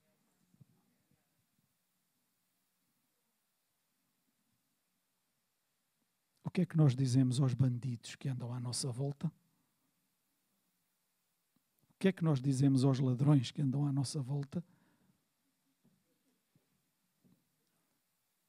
O 6.44 6.51
que 6.51 6.61
é 6.62 6.66
que 6.66 6.76
nós 6.76 6.94
dizemos 6.94 7.40
aos 7.40 7.53
bandidos 7.53 8.14
que 8.14 8.28
andam 8.28 8.55
à 8.55 8.61
nossa 8.61 8.90
volta? 8.90 9.26
O 11.90 11.99
que 11.99 12.09
é 12.09 12.12
que 12.12 12.22
nós 12.22 12.40
dizemos 12.40 12.84
aos 12.84 13.01
ladrões 13.01 13.51
que 13.51 13.61
andam 13.61 13.86
à 13.86 13.92
nossa 13.92 14.22
volta? 14.22 14.62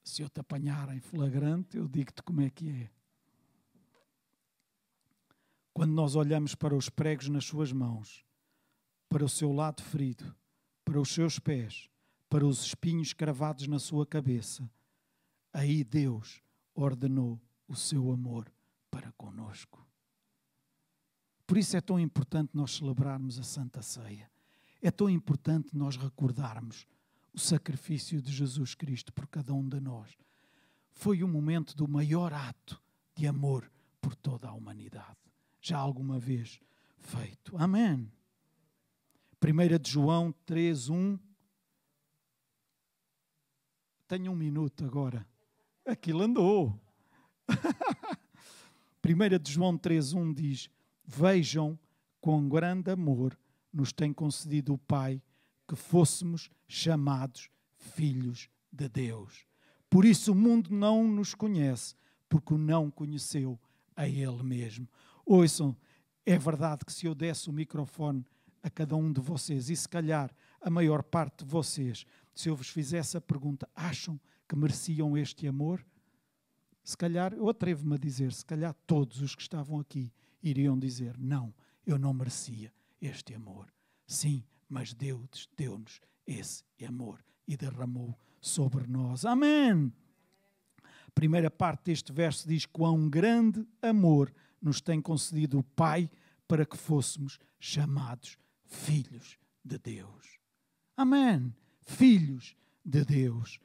Se 0.07 0.21
eu 0.21 0.29
te 0.29 0.39
apanhar 0.39 0.87
em 0.95 1.01
flagrante, 1.01 1.75
eu 1.75 1.85
digo-te 1.85 2.23
como 2.23 2.39
é 2.39 2.49
que 2.49 2.69
é. 2.69 2.89
Quando 5.73 5.91
nós 5.91 6.15
olhamos 6.15 6.55
para 6.55 6.73
os 6.73 6.87
pregos 6.87 7.27
nas 7.27 7.43
suas 7.43 7.73
mãos, 7.73 8.23
para 9.09 9.25
o 9.25 9.27
seu 9.27 9.51
lado 9.51 9.83
ferido, 9.83 10.33
para 10.85 10.97
os 10.97 11.09
seus 11.09 11.39
pés, 11.39 11.89
para 12.29 12.47
os 12.47 12.63
espinhos 12.63 13.11
cravados 13.11 13.67
na 13.67 13.79
sua 13.79 14.05
cabeça, 14.05 14.71
aí 15.51 15.83
Deus 15.83 16.41
ordenou 16.73 17.37
o 17.67 17.75
seu 17.75 18.09
amor 18.09 18.49
para 18.89 19.11
conosco. 19.11 19.85
Por 21.45 21.57
isso 21.57 21.75
é 21.75 21.81
tão 21.81 21.99
importante 21.99 22.51
nós 22.53 22.71
celebrarmos 22.77 23.37
a 23.37 23.43
Santa 23.43 23.81
Ceia. 23.81 24.31
É 24.81 24.89
tão 24.89 25.09
importante 25.09 25.75
nós 25.75 25.97
recordarmos 25.97 26.87
o 27.37 27.39
sacrifício 27.39 28.19
de 28.19 28.31
Jesus 28.31 28.73
Cristo 28.73 29.13
por 29.13 29.27
cada 29.27 29.53
um 29.53 29.69
de 29.69 29.79
nós. 29.79 30.17
Foi 30.89 31.21
o 31.21 31.27
momento 31.27 31.77
do 31.77 31.87
maior 31.87 32.33
ato 32.33 32.81
de 33.15 33.27
amor 33.27 33.71
por 34.01 34.15
toda 34.15 34.47
a 34.47 34.53
humanidade, 34.53 35.19
já 35.61 35.77
alguma 35.77 36.17
vez 36.17 36.59
feito. 36.97 37.55
Amém. 37.55 38.11
1 39.39 39.77
de 39.79 39.91
João 39.91 40.33
3:1 40.47 41.19
Tenho 44.07 44.31
um 44.31 44.35
minuto 44.35 44.83
agora. 44.83 45.23
Aquilo 45.85 46.23
andou. 46.23 46.81
1 49.05 49.37
de 49.39 49.51
João 49.51 49.77
3:1 49.77 50.33
diz: 50.33 50.71
Vejam 51.05 51.77
com 52.19 52.49
grande 52.49 52.89
amor 52.89 53.37
nos 53.71 53.93
tem 53.93 54.11
concedido 54.11 54.73
o 54.73 54.77
Pai 54.79 55.21
que 55.67 55.75
fôssemos 55.75 56.49
chamados 56.67 57.49
filhos 57.75 58.49
de 58.71 58.87
Deus. 58.87 59.45
Por 59.89 60.05
isso 60.05 60.31
o 60.31 60.35
mundo 60.35 60.71
não 60.71 61.07
nos 61.07 61.33
conhece, 61.33 61.95
porque 62.29 62.53
o 62.53 62.57
não 62.57 62.89
conheceu 62.89 63.59
a 63.95 64.07
Ele 64.07 64.43
mesmo. 64.43 64.87
Ouçam, 65.25 65.75
é 66.25 66.37
verdade 66.37 66.85
que 66.85 66.91
se 66.91 67.05
eu 67.05 67.15
desse 67.15 67.49
o 67.49 67.53
microfone 67.53 68.25
a 68.61 68.69
cada 68.69 68.95
um 68.95 69.11
de 69.11 69.21
vocês, 69.21 69.69
e 69.69 69.75
se 69.75 69.87
calhar 69.87 70.33
a 70.59 70.69
maior 70.69 71.03
parte 71.03 71.43
de 71.43 71.49
vocês, 71.49 72.05
se 72.33 72.49
eu 72.49 72.55
vos 72.55 72.69
fizesse 72.69 73.15
a 73.15 73.21
pergunta, 73.21 73.67
acham 73.75 74.19
que 74.47 74.55
mereciam 74.55 75.17
este 75.17 75.47
amor? 75.47 75.85
Se 76.83 76.97
calhar, 76.97 77.33
eu 77.33 77.49
atrevo-me 77.49 77.95
a 77.95 77.97
dizer, 77.97 78.31
se 78.31 78.45
calhar 78.45 78.73
todos 78.85 79.21
os 79.21 79.35
que 79.35 79.41
estavam 79.41 79.79
aqui 79.79 80.11
iriam 80.41 80.77
dizer: 80.77 81.17
não, 81.17 81.53
eu 81.85 81.97
não 81.97 82.13
merecia 82.13 82.73
este 83.01 83.33
amor. 83.33 83.67
Sim, 84.05 84.43
mas 84.69 84.93
Deus 84.93 85.49
deu-nos 85.55 86.01
esse 86.25 86.63
amor 86.85 87.23
e 87.47 87.55
derramou 87.55 88.17
sobre 88.41 88.87
nós. 88.87 89.25
Amém. 89.25 89.91
A 90.83 91.11
primeira 91.13 91.49
parte 91.49 91.85
deste 91.85 92.11
verso 92.11 92.47
diz: 92.47 92.65
Quão 92.65 93.09
grande 93.09 93.65
amor 93.81 94.33
nos 94.61 94.81
tem 94.81 95.01
concedido 95.01 95.59
o 95.59 95.63
Pai 95.63 96.09
para 96.47 96.65
que 96.65 96.77
fôssemos 96.77 97.39
chamados 97.59 98.37
filhos 98.65 99.37
de 99.63 99.77
Deus. 99.77 100.39
Amém. 100.95 101.53
Filhos 101.83 102.55
de 102.83 103.03
Deus. 103.03 103.59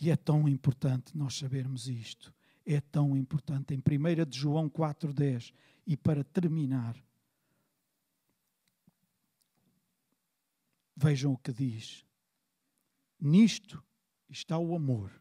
E 0.00 0.10
é 0.10 0.16
tão 0.16 0.48
importante 0.48 1.16
nós 1.16 1.36
sabermos 1.36 1.88
isto. 1.88 2.34
É 2.64 2.80
tão 2.80 3.16
importante. 3.16 3.74
Em 3.74 3.78
1 3.78 4.24
de 4.28 4.38
João 4.38 4.68
4,10, 4.68 5.52
e 5.86 5.96
para 5.96 6.24
terminar, 6.24 6.96
vejam 11.02 11.32
o 11.32 11.38
que 11.38 11.52
diz. 11.52 12.06
Nisto 13.18 13.82
está 14.28 14.56
o 14.56 14.74
amor. 14.74 15.20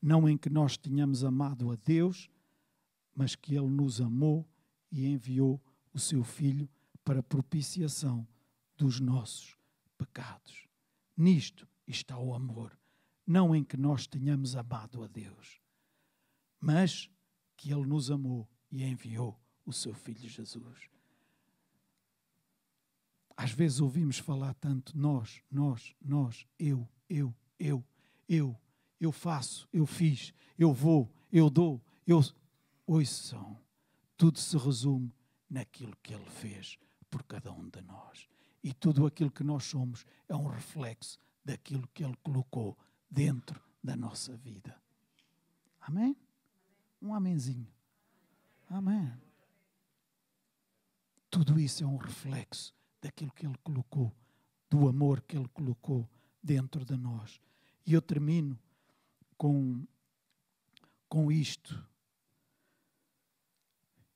Não 0.00 0.28
em 0.28 0.36
que 0.36 0.50
nós 0.50 0.76
tenhamos 0.76 1.22
amado 1.22 1.70
a 1.70 1.76
Deus, 1.76 2.28
mas 3.14 3.36
que 3.36 3.54
Ele 3.54 3.68
nos 3.68 4.00
amou 4.00 4.44
e 4.90 5.06
enviou 5.06 5.62
o 5.94 6.00
seu 6.00 6.24
Filho 6.24 6.68
para 7.04 7.22
propiciação 7.22 8.26
dos 8.76 8.98
nossos 8.98 9.56
pecados. 9.96 10.66
Nisto 11.16 11.68
está 11.86 12.18
o 12.18 12.34
amor. 12.34 12.76
Não 13.24 13.54
em 13.54 13.62
que 13.62 13.76
nós 13.76 14.08
tenhamos 14.08 14.56
amado 14.56 15.04
a 15.04 15.06
Deus, 15.06 15.60
mas 16.60 17.08
que 17.56 17.72
Ele 17.72 17.86
nos 17.86 18.10
amou 18.10 18.48
e 18.68 18.82
enviou 18.82 19.40
o 19.64 19.72
seu 19.72 19.94
Filho 19.94 20.28
Jesus. 20.28 20.90
Às 23.36 23.50
vezes 23.50 23.80
ouvimos 23.80 24.18
falar 24.18 24.54
tanto 24.54 24.96
nós, 24.96 25.42
nós, 25.50 25.94
nós, 26.00 26.46
eu, 26.58 26.88
eu, 27.08 27.34
eu, 27.58 27.84
eu, 28.28 28.56
eu 29.00 29.12
faço, 29.12 29.68
eu 29.72 29.86
fiz, 29.86 30.32
eu 30.58 30.72
vou, 30.72 31.10
eu 31.32 31.48
dou, 31.48 31.80
eu. 32.06 32.20
Ouçam, 32.86 33.58
tudo 34.16 34.38
se 34.38 34.56
resume 34.58 35.14
naquilo 35.48 35.96
que 36.02 36.12
Ele 36.12 36.28
fez 36.28 36.78
por 37.08 37.22
cada 37.22 37.52
um 37.52 37.68
de 37.68 37.80
nós. 37.82 38.28
E 38.62 38.72
tudo 38.72 39.06
aquilo 39.06 39.30
que 39.30 39.42
nós 39.44 39.64
somos 39.64 40.04
é 40.28 40.34
um 40.34 40.46
reflexo 40.46 41.18
daquilo 41.44 41.88
que 41.94 42.04
Ele 42.04 42.16
colocou 42.22 42.76
dentro 43.10 43.60
da 43.82 43.96
nossa 43.96 44.36
vida. 44.36 44.76
Amém? 45.80 46.16
Um 47.00 47.14
amenzinho. 47.14 47.68
Amém. 48.68 49.12
Tudo 51.30 51.58
isso 51.58 51.82
é 51.82 51.86
um 51.86 51.96
reflexo 51.96 52.74
daquilo 53.02 53.32
que 53.32 53.44
Ele 53.44 53.58
colocou, 53.62 54.14
do 54.70 54.88
amor 54.88 55.20
que 55.20 55.36
Ele 55.36 55.48
colocou 55.48 56.08
dentro 56.42 56.84
de 56.84 56.96
nós. 56.96 57.40
E 57.84 57.92
eu 57.92 58.00
termino 58.00 58.58
com, 59.36 59.84
com 61.08 61.30
isto. 61.30 61.84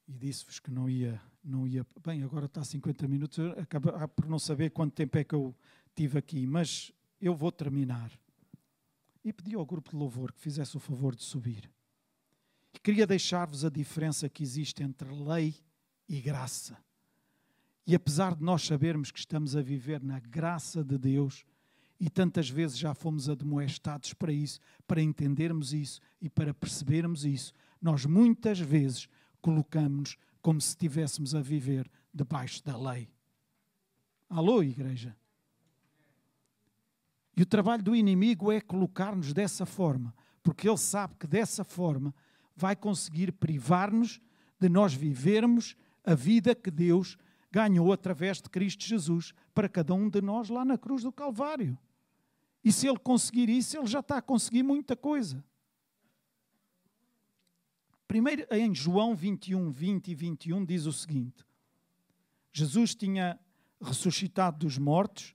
E 0.07 0.16
disse-vos 0.16 0.61
que 0.61 0.70
não 0.70 0.89
ia, 0.89 1.20
não 1.43 1.66
ia. 1.66 1.84
Bem, 2.05 2.22
agora 2.22 2.47
está 2.47 2.61
a 2.61 2.64
50 2.64 3.09
minutos, 3.09 3.39
acabo 3.59 3.91
por 4.11 4.26
não 4.28 4.39
saber 4.39 4.70
quanto 4.70 4.95
tempo 4.95 5.18
é 5.18 5.24
que 5.24 5.34
eu 5.34 5.55
tive 5.95 6.18
aqui, 6.18 6.47
mas 6.47 6.93
eu 7.20 7.34
vou 7.34 7.51
terminar. 7.51 8.12
E 9.24 9.32
pedi 9.32 9.57
ao 9.57 9.66
grupo 9.66 9.91
de 9.91 9.97
louvor 9.97 10.32
que 10.32 10.41
fizesse 10.41 10.76
o 10.76 10.80
favor 10.80 11.16
de 11.16 11.24
subir. 11.24 11.68
E 12.72 12.78
queria 12.78 13.07
deixar-vos 13.07 13.64
a 13.64 13.68
diferença 13.68 14.28
que 14.28 14.45
existe 14.45 14.84
entre 14.84 15.09
lei 15.12 15.57
e 16.09 16.20
graça. 16.20 16.78
E 17.87 17.95
apesar 17.95 18.34
de 18.34 18.43
nós 18.43 18.66
sabermos 18.66 19.11
que 19.11 19.18
estamos 19.18 19.55
a 19.55 19.62
viver 19.62 20.03
na 20.03 20.18
graça 20.18 20.82
de 20.82 20.99
Deus, 20.99 21.45
e 21.99 22.11
tantas 22.11 22.51
vezes 22.51 22.76
já 22.76 22.95
fomos 22.95 23.28
admoestados 23.28 24.12
para 24.12 24.32
isso, 24.32 24.61
para 24.87 25.01
entendermos 25.01 25.72
isso 25.72 26.01
e 26.20 26.28
para 26.28 26.53
percebermos 26.53 27.24
isso, 27.24 27.53
nós 27.80 28.05
muitas 28.05 28.59
vezes 28.59 29.09
colocamos-nos 29.41 30.18
como 30.43 30.61
se 30.61 30.68
estivéssemos 30.68 31.34
a 31.34 31.41
viver 31.41 31.91
debaixo 32.12 32.62
da 32.64 32.76
lei. 32.76 33.09
Alô, 34.28 34.62
igreja? 34.62 35.16
E 37.37 37.43
o 37.43 37.47
trabalho 37.47 37.82
do 37.82 37.95
inimigo 37.95 38.51
é 38.51 38.61
colocar-nos 38.61 39.32
dessa 39.32 39.66
forma, 39.66 40.14
porque 40.43 40.68
ele 40.68 40.78
sabe 40.78 41.14
que 41.18 41.26
dessa 41.26 41.64
forma 41.64 42.14
vai 42.55 42.74
conseguir 42.74 43.32
privar-nos 43.32 44.20
de 44.59 44.68
nós 44.68 44.95
vivermos 44.95 45.76
a 46.05 46.14
vida 46.14 46.55
que 46.55 46.70
Deus 46.70 47.16
ganhou 47.57 47.90
através 47.90 48.36
de 48.36 48.50
Cristo 48.50 48.84
Jesus 48.84 49.32
para 49.54 49.66
cada 49.66 49.94
um 49.94 50.11
de 50.11 50.20
nós 50.20 50.50
lá 50.50 50.62
na 50.62 50.76
cruz 50.76 51.02
do 51.02 51.11
Calvário. 51.11 51.78
E 52.62 52.70
se 52.70 52.86
ele 52.86 52.98
conseguir 52.98 53.48
isso, 53.48 53.78
ele 53.78 53.86
já 53.86 54.00
está 54.00 54.18
a 54.18 54.22
conseguir 54.22 54.62
muita 54.62 54.94
coisa. 54.94 55.42
Primeiro, 58.07 58.46
em 58.50 58.74
João 58.74 59.16
21, 59.16 59.70
20 59.70 60.09
e 60.09 60.14
21, 60.14 60.66
diz 60.66 60.84
o 60.84 60.92
seguinte: 60.92 61.46
Jesus 62.52 62.94
tinha 62.94 63.40
ressuscitado 63.80 64.59
dos 64.59 64.76
mortos, 64.76 65.34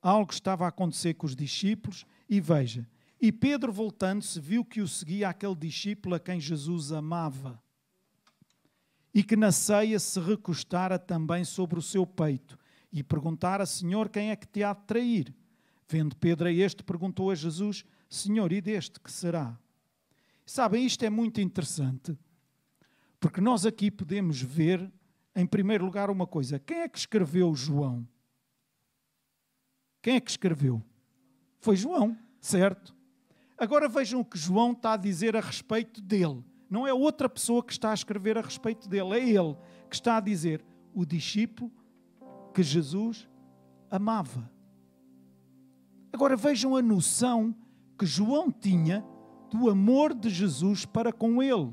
algo 0.00 0.32
estava 0.32 0.64
a 0.64 0.68
acontecer 0.68 1.12
com 1.12 1.26
os 1.26 1.36
discípulos, 1.36 2.06
e 2.26 2.40
veja, 2.40 2.88
e 3.20 3.30
Pedro, 3.30 3.70
voltando-se, 3.70 4.40
viu 4.40 4.64
que 4.64 4.80
o 4.80 4.88
seguia 4.88 5.28
aquele 5.28 5.56
discípulo 5.56 6.14
a 6.14 6.20
quem 6.20 6.40
Jesus 6.40 6.90
amava 6.90 7.62
e 9.14 9.22
que 9.22 9.36
na 9.36 9.50
ceia 9.50 9.98
se 9.98 10.20
recostara 10.20 10.98
também 10.98 11.44
sobre 11.44 11.78
o 11.78 11.82
seu 11.82 12.06
peito 12.06 12.58
e 12.92 13.02
perguntara, 13.02 13.64
Senhor, 13.66 14.08
quem 14.08 14.30
é 14.30 14.36
que 14.36 14.46
te 14.46 14.62
há 14.62 14.72
de 14.72 14.82
trair? 14.84 15.34
Vendo 15.88 16.16
Pedro 16.16 16.48
a 16.48 16.52
este, 16.52 16.82
perguntou 16.82 17.30
a 17.30 17.34
Jesus, 17.34 17.84
Senhor, 18.08 18.52
e 18.52 18.60
deste 18.60 19.00
que 19.00 19.10
será? 19.10 19.58
Sabem, 20.44 20.84
isto 20.84 21.04
é 21.04 21.10
muito 21.10 21.40
interessante, 21.40 22.16
porque 23.18 23.40
nós 23.40 23.64
aqui 23.64 23.90
podemos 23.90 24.40
ver, 24.40 24.90
em 25.34 25.46
primeiro 25.46 25.84
lugar, 25.84 26.10
uma 26.10 26.26
coisa: 26.26 26.58
quem 26.58 26.78
é 26.78 26.88
que 26.88 26.98
escreveu 26.98 27.54
João? 27.54 28.06
Quem 30.02 30.16
é 30.16 30.20
que 30.20 30.30
escreveu? 30.30 30.82
Foi 31.58 31.76
João, 31.76 32.16
certo? 32.40 32.94
Agora 33.58 33.88
vejam 33.88 34.20
o 34.20 34.24
que 34.24 34.38
João 34.38 34.72
está 34.72 34.94
a 34.94 34.96
dizer 34.96 35.36
a 35.36 35.40
respeito 35.40 36.00
dele. 36.00 36.42
Não 36.70 36.86
é 36.86 36.94
outra 36.94 37.28
pessoa 37.28 37.64
que 37.64 37.72
está 37.72 37.90
a 37.90 37.94
escrever 37.94 38.38
a 38.38 38.40
respeito 38.40 38.88
dele, 38.88 39.18
é 39.18 39.28
ele 39.28 39.56
que 39.88 39.96
está 39.96 40.18
a 40.18 40.20
dizer 40.20 40.64
o 40.94 41.04
discípulo 41.04 41.70
que 42.54 42.62
Jesus 42.62 43.28
amava. 43.90 44.48
Agora 46.12 46.36
vejam 46.36 46.76
a 46.76 46.82
noção 46.82 47.54
que 47.98 48.06
João 48.06 48.52
tinha 48.52 49.04
do 49.50 49.68
amor 49.68 50.14
de 50.14 50.30
Jesus 50.30 50.86
para 50.86 51.12
com 51.12 51.42
ele. 51.42 51.72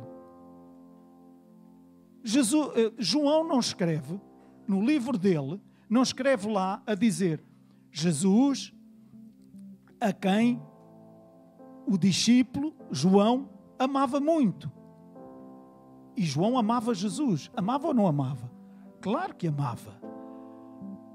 Jesus, 2.24 2.72
eh, 2.76 2.94
João 2.98 3.48
não 3.48 3.60
escreve 3.60 4.20
no 4.68 4.84
livro 4.84 5.18
dele, 5.18 5.62
não 5.88 6.02
escreve 6.02 6.50
lá 6.50 6.82
a 6.86 6.96
dizer 6.96 7.44
Jesus 7.92 8.74
a 10.00 10.12
quem 10.12 10.62
o 11.86 11.98
discípulo 11.98 12.76
João 12.92 13.50
amava 13.80 14.20
muito. 14.20 14.77
E 16.18 16.24
João 16.24 16.58
amava 16.58 16.96
Jesus. 16.96 17.52
Amava 17.56 17.88
ou 17.88 17.94
não 17.94 18.08
amava? 18.08 18.52
Claro 19.00 19.36
que 19.36 19.48
amava. 19.48 20.02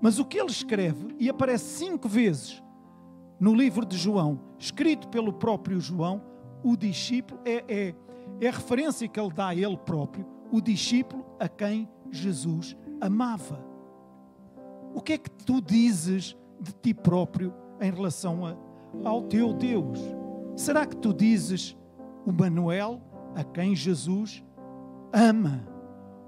Mas 0.00 0.18
o 0.18 0.24
que 0.24 0.38
ele 0.38 0.50
escreve, 0.50 1.14
e 1.18 1.28
aparece 1.28 1.84
cinco 1.84 2.08
vezes 2.08 2.62
no 3.38 3.54
livro 3.54 3.84
de 3.84 3.96
João, 3.96 4.40
escrito 4.58 5.08
pelo 5.08 5.32
próprio 5.32 5.80
João, 5.80 6.22
o 6.62 6.76
discípulo 6.76 7.40
é, 7.44 7.64
é, 7.68 7.94
é 8.40 8.48
a 8.48 8.52
referência 8.52 9.08
que 9.08 9.18
ele 9.18 9.32
dá 9.32 9.48
a 9.48 9.54
ele 9.54 9.76
próprio, 9.76 10.24
o 10.50 10.60
discípulo 10.60 11.26
a 11.40 11.48
quem 11.48 11.88
Jesus 12.08 12.76
amava. 13.00 13.58
O 14.94 15.00
que 15.00 15.14
é 15.14 15.18
que 15.18 15.30
tu 15.30 15.60
dizes 15.60 16.36
de 16.60 16.72
ti 16.72 16.94
próprio 16.94 17.52
em 17.80 17.90
relação 17.90 18.46
a, 18.46 18.56
ao 19.04 19.22
teu 19.22 19.52
Deus? 19.52 19.98
Será 20.54 20.86
que 20.86 20.96
tu 20.96 21.12
dizes 21.12 21.76
o 22.24 22.32
Manuel 22.32 23.00
a 23.34 23.42
quem 23.42 23.74
Jesus 23.74 24.44
ama. 25.12 25.66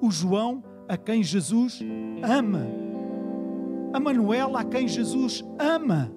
O 0.00 0.10
João, 0.10 0.62
a 0.88 0.96
quem 0.96 1.22
Jesus 1.22 1.80
ama. 2.22 2.66
A 3.92 4.00
Manuela, 4.00 4.60
a 4.60 4.64
quem 4.64 4.86
Jesus 4.86 5.44
ama. 5.58 6.12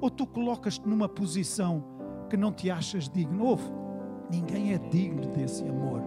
Ou 0.00 0.10
tu 0.10 0.26
colocas-te 0.26 0.88
numa 0.88 1.08
posição 1.08 1.84
que 2.28 2.36
não 2.36 2.50
te 2.50 2.70
achas 2.70 3.08
digno. 3.08 3.44
Ouve, 3.44 3.70
ninguém 4.30 4.72
é 4.72 4.78
digno 4.78 5.26
desse 5.28 5.62
amor, 5.68 6.02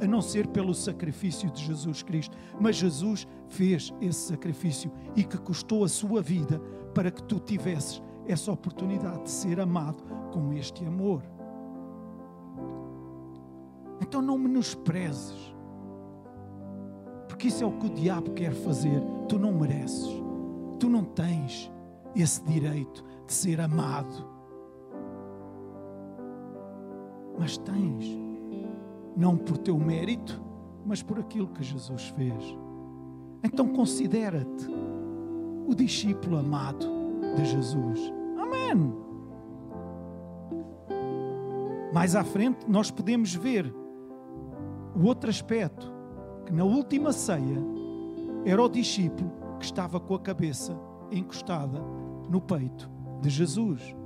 a 0.00 0.06
não 0.06 0.20
ser 0.20 0.46
pelo 0.48 0.74
sacrifício 0.74 1.50
de 1.50 1.64
Jesus 1.64 2.02
Cristo. 2.02 2.36
Mas 2.60 2.76
Jesus 2.76 3.26
fez 3.48 3.92
esse 4.00 4.28
sacrifício 4.28 4.92
e 5.16 5.24
que 5.24 5.38
custou 5.38 5.82
a 5.82 5.88
sua 5.88 6.22
vida 6.22 6.60
para 6.94 7.10
que 7.10 7.22
tu 7.22 7.40
tivesses 7.40 8.02
essa 8.28 8.52
oportunidade 8.52 9.24
de 9.24 9.30
ser 9.30 9.58
amado 9.58 10.04
com 10.30 10.52
este 10.52 10.84
amor. 10.84 11.22
Então 14.00 14.22
não 14.22 14.38
menosprezes, 14.38 15.54
porque 17.28 17.48
isso 17.48 17.62
é 17.64 17.66
o 17.66 17.72
que 17.72 17.86
o 17.86 17.90
diabo 17.90 18.32
quer 18.32 18.52
fazer. 18.52 19.00
Tu 19.28 19.38
não 19.38 19.52
mereces, 19.52 20.08
tu 20.78 20.88
não 20.88 21.04
tens 21.04 21.70
esse 22.14 22.42
direito 22.44 23.04
de 23.26 23.32
ser 23.32 23.60
amado. 23.60 24.28
Mas 27.38 27.56
tens, 27.56 28.04
não 29.16 29.36
por 29.36 29.56
teu 29.58 29.78
mérito, 29.78 30.40
mas 30.84 31.02
por 31.02 31.18
aquilo 31.18 31.48
que 31.48 31.62
Jesus 31.62 32.08
fez. 32.08 32.56
Então 33.42 33.68
considera-te 33.68 34.68
o 35.66 35.74
discípulo 35.74 36.38
amado 36.38 36.86
de 37.36 37.44
Jesus. 37.44 38.12
Amém. 38.38 38.92
Mais 41.92 42.14
à 42.14 42.22
frente, 42.24 42.68
nós 42.68 42.90
podemos 42.90 43.34
ver 43.34 43.72
o 45.00 45.06
outro 45.06 45.30
aspecto, 45.30 45.90
que 46.44 46.52
na 46.52 46.62
última 46.62 47.10
ceia 47.10 47.58
era 48.44 48.62
o 48.62 48.68
discípulo 48.68 49.32
que 49.58 49.64
estava 49.64 49.98
com 49.98 50.14
a 50.14 50.20
cabeça 50.20 50.78
encostada 51.10 51.80
no 52.28 52.38
peito 52.38 52.90
de 53.22 53.30
Jesus. 53.30 53.96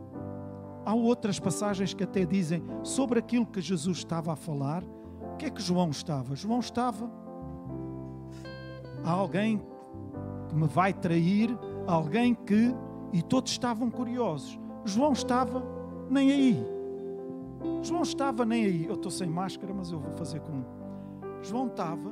Há 0.86 0.95
outras 0.95 1.40
passagens 1.40 1.95
que 1.95 2.05
até 2.05 2.24
dizem 2.24 2.62
sobre 2.84 3.18
aquilo 3.18 3.45
que 3.45 3.61
Jesus 3.61 3.99
estava 3.99 4.32
a 4.32 4.36
falar. 4.36 4.84
O 5.32 5.36
que 5.36 5.47
é 5.47 5.51
que 5.51 5.61
João 5.61 5.90
estava? 5.90 6.36
João 6.36 6.61
estava. 6.61 7.11
Há 9.03 9.11
alguém 9.11 9.61
que 10.49 10.55
me 10.55 10.68
vai 10.68 10.92
trair, 10.92 11.59
alguém 11.88 12.34
que. 12.34 12.72
E 13.12 13.20
todos 13.20 13.51
estavam 13.51 13.90
curiosos. 13.90 14.59
João 14.84 15.12
estava 15.12 15.61
nem 16.09 16.30
aí. 16.30 16.66
João 17.82 18.03
estava 18.03 18.45
nem 18.45 18.64
aí. 18.64 18.86
Eu 18.86 18.95
estou 18.95 19.11
sem 19.11 19.28
máscara, 19.28 19.74
mas 19.74 19.90
eu 19.90 19.99
vou 19.99 20.12
fazer 20.12 20.40
como. 20.40 20.73
João 21.45 21.66
estava. 21.66 22.11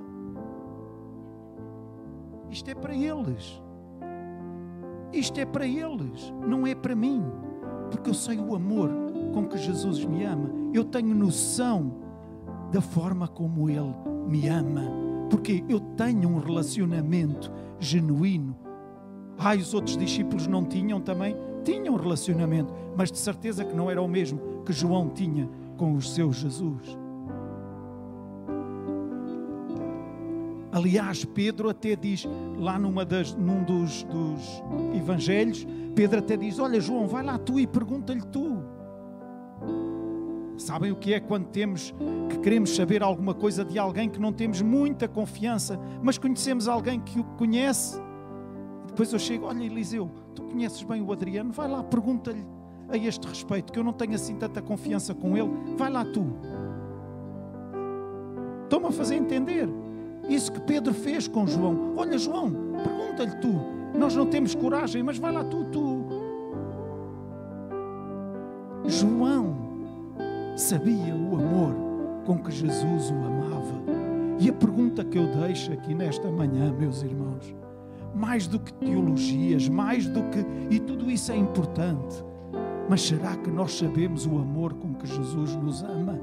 Isto 2.50 2.70
é 2.70 2.74
para 2.74 2.94
eles. 2.94 3.62
Isto 5.12 5.40
é 5.40 5.44
para 5.44 5.66
eles, 5.66 6.32
não 6.46 6.66
é 6.66 6.74
para 6.74 6.94
mim. 6.94 7.22
Porque 7.90 8.10
eu 8.10 8.14
sei 8.14 8.38
o 8.38 8.54
amor 8.54 8.90
com 9.34 9.46
que 9.46 9.58
Jesus 9.58 10.04
me 10.04 10.24
ama. 10.24 10.50
Eu 10.72 10.84
tenho 10.84 11.14
noção 11.14 11.94
da 12.70 12.80
forma 12.80 13.28
como 13.28 13.68
Ele 13.68 13.94
me 14.26 14.48
ama. 14.48 14.82
Porque 15.28 15.64
eu 15.68 15.80
tenho 15.80 16.28
um 16.28 16.38
relacionamento 16.38 17.50
genuíno. 17.78 18.56
Ai, 19.38 19.58
os 19.58 19.74
outros 19.74 19.96
discípulos 19.96 20.46
não 20.46 20.64
tinham 20.64 21.00
também? 21.00 21.36
Tinham 21.64 21.94
um 21.94 21.98
relacionamento, 21.98 22.72
mas 22.96 23.10
de 23.10 23.18
certeza 23.18 23.64
que 23.64 23.74
não 23.74 23.90
era 23.90 24.00
o 24.00 24.08
mesmo 24.08 24.62
que 24.64 24.72
João 24.72 25.08
tinha 25.08 25.48
com 25.76 25.94
o 25.94 26.02
seu 26.02 26.32
Jesus. 26.32 26.98
Aliás, 30.72 31.22
Pedro 31.22 31.68
até 31.68 31.94
diz, 31.94 32.26
lá 32.58 32.78
numa 32.78 33.04
das, 33.04 33.34
num 33.34 33.62
dos, 33.62 34.04
dos 34.04 34.62
evangelhos, 34.96 35.66
Pedro 35.94 36.18
até 36.18 36.34
diz: 36.34 36.58
Olha, 36.58 36.80
João, 36.80 37.06
vai 37.06 37.22
lá 37.22 37.36
tu 37.36 37.60
e 37.60 37.66
pergunta-lhe 37.66 38.22
tu. 38.22 38.64
Sabem 40.56 40.90
o 40.90 40.96
que 40.96 41.12
é 41.12 41.20
quando 41.20 41.46
temos 41.48 41.94
que 42.30 42.38
queremos 42.38 42.74
saber 42.74 43.02
alguma 43.02 43.34
coisa 43.34 43.64
de 43.64 43.78
alguém 43.78 44.08
que 44.08 44.20
não 44.20 44.32
temos 44.32 44.62
muita 44.62 45.06
confiança, 45.06 45.78
mas 46.02 46.16
conhecemos 46.16 46.68
alguém 46.68 47.00
que 47.00 47.20
o 47.20 47.24
conhece? 47.24 48.00
Depois 48.86 49.12
eu 49.12 49.18
chego, 49.18 49.46
olha 49.46 49.64
Eliseu, 49.64 50.10
tu 50.34 50.42
conheces 50.42 50.82
bem 50.82 51.02
o 51.02 51.12
Adriano, 51.12 51.52
vai 51.52 51.68
lá, 51.68 51.82
pergunta-lhe 51.82 52.46
a 52.88 52.96
este 52.96 53.26
respeito, 53.26 53.72
que 53.72 53.78
eu 53.78 53.84
não 53.84 53.92
tenho 53.92 54.14
assim 54.14 54.36
tanta 54.36 54.62
confiança 54.62 55.14
com 55.14 55.36
ele, 55.36 55.50
vai 55.76 55.90
lá 55.90 56.04
tu. 56.04 56.26
Estão-me 58.64 58.86
a 58.86 58.92
fazer 58.92 59.16
entender. 59.16 59.68
Isso 60.28 60.52
que 60.52 60.60
Pedro 60.60 60.94
fez 60.94 61.26
com 61.28 61.46
João. 61.46 61.94
Olha, 61.96 62.16
João, 62.18 62.52
pergunta-lhe 62.82 63.36
tu. 63.40 63.54
Nós 63.98 64.14
não 64.16 64.26
temos 64.26 64.54
coragem, 64.54 65.02
mas 65.02 65.18
vai 65.18 65.32
lá 65.32 65.44
tu, 65.44 65.64
tu. 65.64 66.06
João 68.86 69.54
sabia 70.56 71.14
o 71.14 71.36
amor 71.36 71.74
com 72.24 72.38
que 72.38 72.50
Jesus 72.50 73.10
o 73.10 73.14
amava. 73.14 73.82
E 74.38 74.48
a 74.48 74.52
pergunta 74.52 75.04
que 75.04 75.18
eu 75.18 75.26
deixo 75.26 75.72
aqui 75.72 75.94
nesta 75.94 76.30
manhã, 76.30 76.72
meus 76.72 77.02
irmãos, 77.02 77.54
mais 78.14 78.46
do 78.46 78.58
que 78.58 78.72
teologias, 78.74 79.68
mais 79.68 80.08
do 80.08 80.22
que. 80.24 80.44
E 80.70 80.80
tudo 80.80 81.10
isso 81.10 81.32
é 81.32 81.36
importante. 81.36 82.24
Mas 82.88 83.02
será 83.02 83.36
que 83.36 83.50
nós 83.50 83.76
sabemos 83.78 84.26
o 84.26 84.38
amor 84.38 84.74
com 84.74 84.94
que 84.94 85.06
Jesus 85.06 85.54
nos 85.56 85.82
ama? 85.82 86.18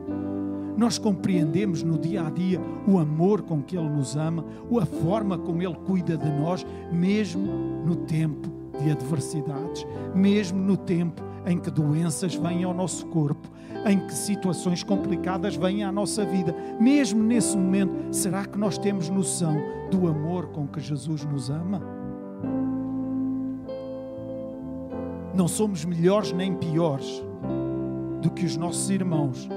Nós 0.80 0.98
compreendemos 0.98 1.84
no 1.84 1.98
dia 1.98 2.26
a 2.26 2.30
dia 2.30 2.58
o 2.88 3.00
amor 3.00 3.42
com 3.42 3.62
que 3.62 3.78
Ele 3.78 3.90
nos 3.90 4.16
ama, 4.16 4.46
a 4.82 4.86
forma 4.86 5.38
como 5.38 5.62
Ele 5.62 5.76
cuida 5.76 6.16
de 6.18 6.32
nós, 6.40 6.66
mesmo 6.90 7.52
no 7.86 7.98
tempo 7.98 8.50
de 8.82 8.90
adversidades, 8.90 9.86
mesmo 10.16 10.58
no 10.58 10.78
tempo 10.78 11.22
em 11.46 11.60
que 11.60 11.70
doenças 11.70 12.34
vêm 12.34 12.64
ao 12.64 12.74
nosso 12.74 13.06
corpo, 13.08 13.50
em 13.86 14.00
que 14.00 14.14
situações 14.14 14.82
complicadas 14.82 15.58
vêm 15.58 15.84
à 15.84 15.92
nossa 15.92 16.24
vida. 16.24 16.56
Mesmo 16.80 17.22
nesse 17.22 17.58
momento, 17.58 18.14
será 18.16 18.46
que 18.46 18.58
nós 18.58 18.78
temos 18.78 19.10
noção 19.10 19.58
do 19.92 20.08
amor 20.08 20.48
com 20.48 20.66
que 20.66 20.80
Jesus 20.80 21.26
nos 21.26 21.50
ama? 21.50 21.82
Não 25.36 25.50
somos 25.50 25.84
melhores 25.84 26.32
nem 26.32 26.56
piores 26.56 27.22
do 28.22 28.32
que 28.32 28.46
os 28.46 28.56
nossos 28.56 28.90
irmãos 28.90 29.50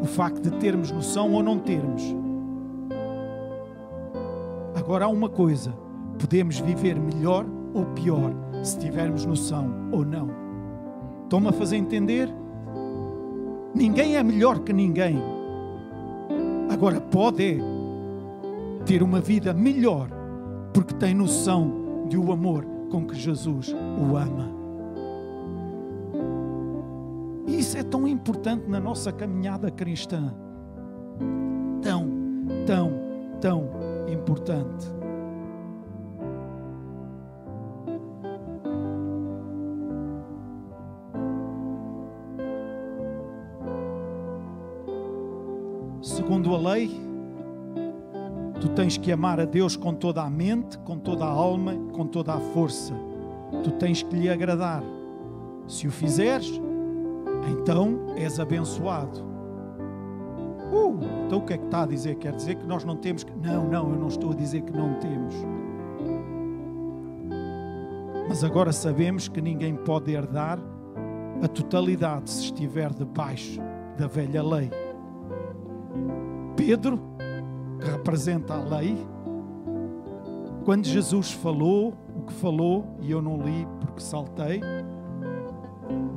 o 0.00 0.06
facto 0.06 0.42
de 0.42 0.50
termos 0.58 0.90
noção 0.90 1.32
ou 1.32 1.42
não 1.42 1.58
termos. 1.58 2.02
Agora 4.74 5.04
há 5.04 5.08
uma 5.08 5.28
coisa: 5.28 5.72
podemos 6.18 6.58
viver 6.58 6.98
melhor 6.98 7.44
ou 7.74 7.84
pior 7.86 8.32
se 8.62 8.78
tivermos 8.78 9.24
noção 9.24 9.70
ou 9.92 10.04
não. 10.04 10.30
Estão-me 11.24 11.48
a 11.48 11.52
fazer 11.52 11.76
entender? 11.76 12.32
Ninguém 13.74 14.16
é 14.16 14.22
melhor 14.22 14.60
que 14.60 14.72
ninguém. 14.72 15.20
Agora 16.70 17.00
pode 17.00 17.60
ter 18.86 19.02
uma 19.02 19.20
vida 19.20 19.52
melhor 19.52 20.08
porque 20.72 20.94
tem 20.94 21.14
noção 21.14 22.06
de 22.08 22.16
o 22.16 22.32
amor 22.32 22.64
com 22.90 23.06
que 23.06 23.14
Jesus 23.14 23.74
o 23.74 24.16
ama. 24.16 24.57
Isso 27.56 27.76
é 27.78 27.82
tão 27.82 28.06
importante 28.06 28.68
na 28.68 28.78
nossa 28.78 29.12
caminhada 29.12 29.70
cristã. 29.70 30.34
Tão, 31.82 32.08
tão, 32.66 32.92
tão 33.40 33.70
importante. 34.12 34.98
Segundo 46.02 46.54
a 46.54 46.58
lei, 46.58 46.90
tu 48.60 48.68
tens 48.70 48.96
que 48.96 49.10
amar 49.10 49.40
a 49.40 49.44
Deus 49.44 49.76
com 49.76 49.94
toda 49.94 50.22
a 50.22 50.28
mente, 50.28 50.78
com 50.78 50.98
toda 50.98 51.24
a 51.24 51.28
alma, 51.28 51.74
com 51.92 52.06
toda 52.06 52.34
a 52.34 52.40
força. 52.40 52.94
Tu 53.64 53.70
tens 53.72 54.02
que 54.02 54.14
lhe 54.14 54.28
agradar. 54.28 54.82
Se 55.66 55.86
o 55.86 55.90
fizeres, 55.90 56.60
então 57.48 58.14
és 58.16 58.38
abençoado. 58.38 59.26
Uh, 60.72 60.98
então 61.26 61.38
o 61.38 61.42
que 61.42 61.54
é 61.54 61.58
que 61.58 61.64
está 61.64 61.82
a 61.82 61.86
dizer? 61.86 62.16
Quer 62.16 62.34
dizer 62.34 62.56
que 62.56 62.66
nós 62.66 62.84
não 62.84 62.96
temos 62.96 63.24
que. 63.24 63.32
Não, 63.32 63.68
não, 63.68 63.90
eu 63.90 63.98
não 63.98 64.08
estou 64.08 64.32
a 64.32 64.34
dizer 64.34 64.62
que 64.62 64.72
não 64.72 64.94
temos. 64.94 65.34
Mas 68.28 68.44
agora 68.44 68.72
sabemos 68.72 69.26
que 69.26 69.40
ninguém 69.40 69.74
pode 69.74 70.12
herdar 70.12 70.58
a 71.42 71.48
totalidade 71.48 72.30
se 72.30 72.44
estiver 72.44 72.92
debaixo 72.92 73.60
da 73.96 74.06
velha 74.06 74.42
lei. 74.42 74.70
Pedro, 76.54 77.00
que 77.80 77.90
representa 77.90 78.54
a 78.54 78.62
lei, 78.62 79.06
quando 80.64 80.84
Jesus 80.84 81.32
falou 81.32 81.94
o 82.14 82.22
que 82.26 82.32
falou, 82.34 82.84
e 83.00 83.10
eu 83.10 83.22
não 83.22 83.40
li 83.40 83.66
porque 83.80 84.00
saltei, 84.00 84.60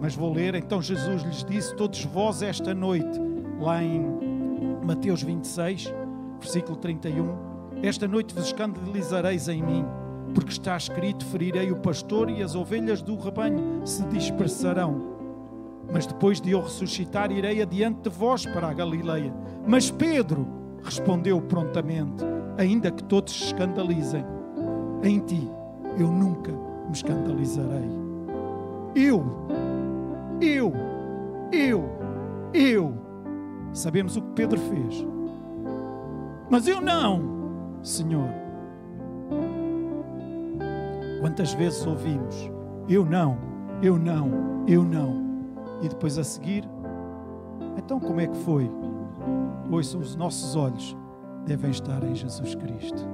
mas 0.01 0.15
vou 0.15 0.33
ler. 0.33 0.55
Então 0.55 0.81
Jesus 0.81 1.21
lhes 1.21 1.43
disse: 1.43 1.75
Todos 1.75 2.03
vós 2.05 2.41
esta 2.41 2.73
noite, 2.73 3.19
lá 3.59 3.81
em 3.83 4.03
Mateus 4.83 5.21
26, 5.21 5.93
versículo 6.39 6.75
31, 6.75 7.51
esta 7.83 8.07
noite 8.07 8.33
vos 8.33 8.47
escandalizareis 8.47 9.47
em 9.47 9.61
mim, 9.61 9.85
porque 10.33 10.51
está 10.51 10.75
escrito: 10.75 11.23
Ferirei 11.25 11.71
o 11.71 11.77
pastor 11.77 12.29
e 12.29 12.41
as 12.41 12.55
ovelhas 12.55 13.01
do 13.01 13.15
rebanho 13.15 13.85
se 13.85 14.03
dispersarão. 14.05 15.11
mas 15.93 16.05
depois 16.05 16.41
de 16.41 16.51
eu 16.51 16.61
ressuscitar, 16.61 17.31
irei 17.31 17.61
adiante 17.61 18.01
de 18.01 18.09
vós 18.09 18.45
para 18.45 18.69
a 18.69 18.73
Galileia. 18.73 19.33
Mas 19.67 19.91
Pedro 19.91 20.47
respondeu 20.83 21.39
prontamente: 21.41 22.23
Ainda 22.57 22.89
que 22.89 23.03
todos 23.03 23.33
se 23.33 23.45
escandalizem, 23.45 24.25
em 25.03 25.19
ti 25.19 25.47
eu 25.97 26.07
nunca 26.07 26.51
me 26.51 26.93
escandalizarei. 26.93 27.89
Eu, 28.95 29.23
eu, 30.41 30.73
eu, 31.51 31.89
eu. 32.53 32.93
Sabemos 33.73 34.17
o 34.17 34.21
que 34.21 34.31
Pedro 34.33 34.59
fez. 34.59 35.05
Mas 36.49 36.67
eu 36.67 36.81
não, 36.81 37.79
Senhor. 37.81 38.29
Quantas 41.21 41.53
vezes 41.53 41.85
ouvimos: 41.85 42.35
Eu 42.89 43.05
não, 43.05 43.37
eu 43.81 43.97
não, 43.97 44.63
eu 44.67 44.83
não 44.83 45.31
e 45.81 45.89
depois 45.89 46.17
a 46.17 46.23
seguir, 46.23 46.63
então 47.77 47.99
como 47.99 48.21
é 48.21 48.27
que 48.27 48.37
foi? 48.37 48.69
Hoje 49.71 49.97
os 49.97 50.15
nossos 50.15 50.55
olhos 50.55 50.95
devem 51.45 51.71
estar 51.71 52.03
em 52.03 52.13
Jesus 52.13 52.55
Cristo. 52.55 53.07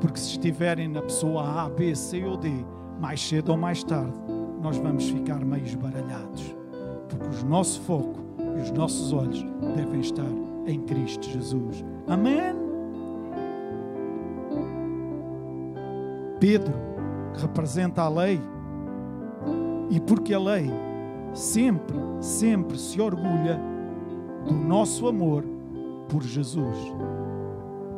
Porque 0.00 0.18
se 0.18 0.30
estiverem 0.30 0.88
na 0.88 1.02
pessoa 1.02 1.64
A, 1.64 1.70
B, 1.70 1.94
C 1.94 2.24
ou 2.24 2.36
D, 2.36 2.50
mais 3.00 3.20
cedo 3.20 3.50
ou 3.50 3.56
mais 3.56 3.82
tarde, 3.82 4.16
nós 4.62 4.76
vamos 4.76 5.08
ficar 5.08 5.44
meio 5.44 5.64
esbaralhados. 5.64 6.54
Porque 7.08 7.44
o 7.44 7.48
nosso 7.48 7.80
foco 7.82 8.20
e 8.56 8.62
os 8.62 8.70
nossos 8.70 9.12
olhos 9.12 9.44
devem 9.76 10.00
estar 10.00 10.30
em 10.66 10.80
Cristo 10.82 11.28
Jesus. 11.28 11.84
Amém? 12.06 12.54
Pedro, 16.40 16.74
que 17.34 17.40
representa 17.40 18.02
a 18.02 18.08
lei, 18.08 18.40
e 19.90 19.98
porque 20.00 20.34
a 20.34 20.38
lei 20.38 20.70
sempre, 21.32 21.96
sempre 22.20 22.78
se 22.78 23.00
orgulha 23.00 23.60
do 24.46 24.54
nosso 24.54 25.08
amor 25.08 25.44
por 26.08 26.22
Jesus. 26.22 26.76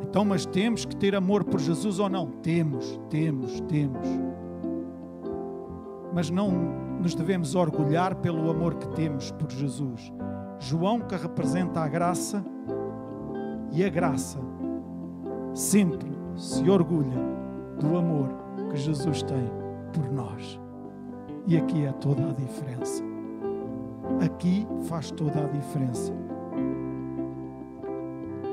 Então, 0.03 0.25
mas 0.25 0.47
temos 0.47 0.85
que 0.85 0.97
ter 0.97 1.15
amor 1.15 1.45
por 1.45 1.61
Jesus 1.61 1.99
ou 1.99 2.09
não? 2.09 2.27
Temos, 2.43 2.99
temos, 3.09 3.61
temos. 3.63 4.07
Mas 6.13 6.31
não 6.31 6.51
nos 7.01 7.15
devemos 7.15 7.55
orgulhar 7.55 8.17
pelo 8.17 8.51
amor 8.51 8.75
que 8.75 8.89
temos 8.89 9.31
por 9.33 9.51
Jesus. 9.51 10.13
João, 10.59 11.01
que 11.01 11.17
representa 11.17 11.81
a 11.81 11.89
graça, 11.89 12.45
e 13.73 13.85
a 13.85 13.89
graça 13.89 14.39
sempre 15.55 16.11
se 16.37 16.69
orgulha 16.69 17.19
do 17.79 17.97
amor 17.97 18.29
que 18.71 18.77
Jesus 18.77 19.23
tem 19.23 19.51
por 19.93 20.11
nós. 20.13 20.61
E 21.47 21.57
aqui 21.57 21.85
é 21.85 21.93
toda 21.93 22.29
a 22.29 22.33
diferença. 22.33 23.03
Aqui 24.25 24.67
faz 24.89 25.11
toda 25.11 25.45
a 25.45 25.47
diferença. 25.47 26.13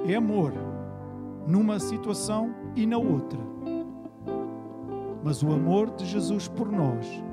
É 0.08 0.16
amor 0.16 0.54
numa 1.46 1.80
situação 1.80 2.54
e 2.76 2.86
na 2.86 2.98
outra. 2.98 3.40
Mas 5.24 5.44
o 5.44 5.52
amor 5.52 5.90
de 5.92 6.06
Jesus 6.06 6.48
por 6.48 6.72
nós, 6.72 7.24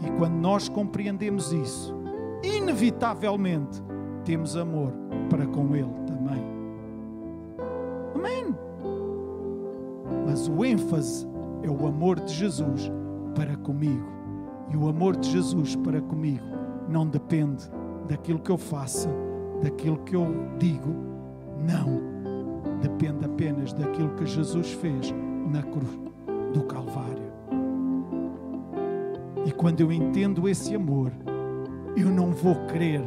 e 0.00 0.10
quando 0.18 0.34
nós 0.34 0.68
compreendemos 0.68 1.52
isso, 1.52 1.94
inevitavelmente 2.42 3.82
temos 4.24 4.56
amor 4.56 4.92
para 5.30 5.46
com 5.46 5.74
Ele 5.74 5.94
também. 6.06 6.44
Amém? 8.14 8.54
Mas 10.26 10.48
o 10.48 10.64
ênfase 10.64 11.26
é 11.62 11.70
o 11.70 11.86
amor 11.86 12.20
de 12.20 12.32
Jesus 12.32 12.90
para 13.34 13.56
comigo. 13.56 14.14
E 14.70 14.76
o 14.76 14.88
amor 14.88 15.16
de 15.16 15.30
Jesus 15.30 15.76
para 15.76 16.00
comigo 16.00 16.44
não 16.88 17.06
depende 17.06 17.68
daquilo 18.08 18.38
que 18.38 18.50
eu 18.50 18.58
faça, 18.58 19.08
daquilo 19.62 19.98
que 19.98 20.16
eu 20.16 20.26
digo. 20.58 20.94
Não. 21.66 22.14
Depende 22.80 23.24
apenas 23.24 23.72
daquilo 23.72 24.14
que 24.16 24.26
Jesus 24.26 24.72
fez 24.72 25.14
na 25.50 25.62
cruz 25.62 25.98
do 26.52 26.64
Calvário. 26.64 27.23
E 29.44 29.52
quando 29.52 29.80
eu 29.80 29.92
entendo 29.92 30.48
esse 30.48 30.74
amor, 30.74 31.12
eu 31.96 32.08
não 32.10 32.32
vou 32.32 32.54
querer 32.66 33.02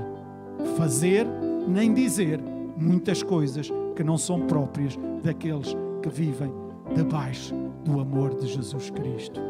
fazer 0.78 1.26
nem 1.68 1.94
dizer 1.94 2.40
muitas 2.78 3.24
coisas 3.24 3.72
que 3.96 4.04
não 4.04 4.18
são 4.18 4.42
próprias 4.42 4.98
daqueles 5.24 5.76
que 6.02 6.10
vivem 6.10 6.52
debaixo 6.96 7.54
do 7.84 8.00
amor 8.00 8.36
de 8.36 8.48
Jesus 8.48 8.90
Cristo. 8.90 9.42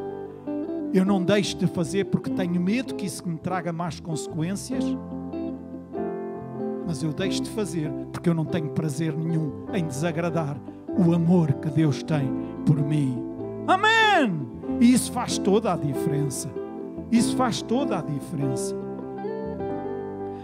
Eu 0.93 1.05
não 1.05 1.21
deixo 1.21 1.57
de 1.57 1.67
fazer 1.67 2.05
porque 2.05 2.29
tenho 2.29 2.59
medo 2.61 2.95
que 2.95 3.05
isso 3.05 3.27
me 3.27 3.37
traga 3.37 3.73
más 3.73 3.99
consequências. 3.99 4.83
Mas 6.87 7.03
eu 7.03 7.11
deixo 7.11 7.43
de 7.43 7.49
fazer 7.49 7.91
porque 8.11 8.29
eu 8.29 8.33
não 8.33 8.45
tenho 8.45 8.69
prazer 8.69 9.15
nenhum 9.15 9.65
em 9.73 9.85
desagradar 9.85 10.57
o 10.97 11.13
amor 11.13 11.53
que 11.53 11.69
Deus 11.69 12.01
tem 12.01 12.31
por 12.65 12.81
mim. 12.81 13.21
Amém! 13.67 14.47
E 14.79 14.93
isso 14.93 15.11
faz 15.11 15.37
toda 15.37 15.73
a 15.73 15.75
diferença. 15.75 16.49
Isso 17.11 17.35
faz 17.35 17.61
toda 17.61 17.99
a 17.99 18.01
diferença. 18.01 18.75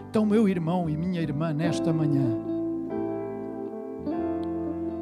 Então, 0.10 0.26
meu 0.26 0.48
irmão 0.48 0.90
e 0.90 0.96
minha 0.96 1.22
irmã, 1.22 1.52
nesta 1.52 1.92
manhã, 1.92 2.38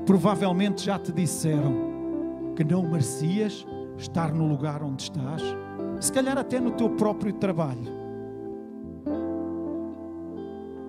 provavelmente 0.05 0.85
já 0.85 0.97
te 0.97 1.11
disseram 1.11 2.53
que 2.55 2.63
não 2.63 2.83
merecias 2.83 3.65
estar 3.97 4.33
no 4.33 4.47
lugar 4.47 4.81
onde 4.81 5.03
estás, 5.03 5.41
se 5.99 6.11
calhar 6.11 6.37
até 6.37 6.59
no 6.59 6.71
teu 6.71 6.89
próprio 6.91 7.33
trabalho. 7.33 8.01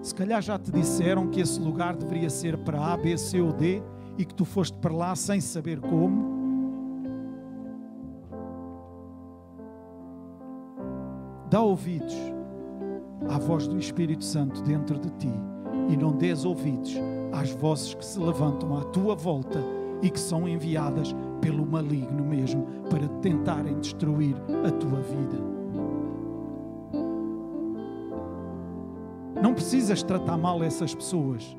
Se 0.01 0.15
calhar 0.15 0.43
já 0.43 0.59
te 0.59 0.73
disseram 0.73 1.29
que 1.29 1.41
esse 1.41 1.61
lugar 1.61 1.95
deveria 1.95 2.31
ser 2.31 2.59
para 2.59 2.93
A, 2.93 2.97
B, 2.97 3.17
C 3.17 3.41
ou 3.41 3.53
D 3.53 3.83
e 4.19 4.25
que 4.25 4.35
tu 4.35 4.45
foste 4.45 4.77
para 4.79 4.93
lá 4.93 5.15
sem 5.15 5.41
saber 5.41 5.81
como. 5.81 6.32
Dá 11.53 11.61
ouvidos 11.61 12.17
à 13.29 13.39
voz 13.39 13.69
do 13.69 13.79
Espírito 13.79 14.25
Santo 14.25 14.63
dentro 14.63 14.99
de 14.99 15.11
ti 15.11 15.31
e 15.91 15.97
não 15.99 16.13
dês 16.13 16.47
ouvidos 16.47 16.97
às 17.31 17.51
vozes 17.51 17.93
que 17.93 18.03
se 18.03 18.19
levantam 18.19 18.75
à 18.79 18.85
tua 18.85 19.15
volta 19.15 19.63
e 20.01 20.09
que 20.09 20.19
são 20.19 20.49
enviadas 20.49 21.15
pelo 21.43 21.67
maligno 21.67 22.25
mesmo 22.25 22.67
para 22.89 23.07
tentarem 23.21 23.79
destruir 23.81 24.35
a 24.67 24.71
tua 24.71 25.03
vida. 25.03 25.37
Não 29.43 29.53
precisas 29.53 30.03
tratar 30.03 30.39
mal 30.39 30.63
essas 30.63 30.95
pessoas, 30.95 31.55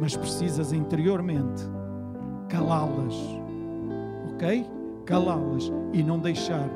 mas 0.00 0.16
precisas 0.16 0.72
interiormente 0.72 1.64
calá-las, 2.48 3.14
ok? 4.32 4.66
Calá-las 5.04 5.70
e 5.92 6.02
não 6.02 6.18
deixar 6.18 6.66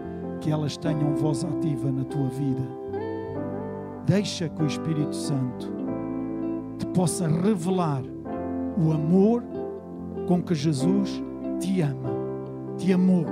que 0.40 0.50
elas 0.50 0.76
tenham 0.76 1.14
voz 1.14 1.44
ativa 1.44 1.90
na 1.90 2.04
tua 2.04 2.28
vida. 2.28 2.62
Deixa 4.06 4.48
que 4.48 4.62
o 4.62 4.66
Espírito 4.66 5.14
Santo 5.14 5.70
te 6.78 6.86
possa 6.86 7.28
revelar 7.28 8.02
o 8.78 8.92
amor 8.92 9.42
com 10.26 10.42
que 10.42 10.54
Jesus 10.54 11.22
te 11.60 11.80
ama, 11.80 12.10
te 12.76 12.92
amou, 12.92 13.24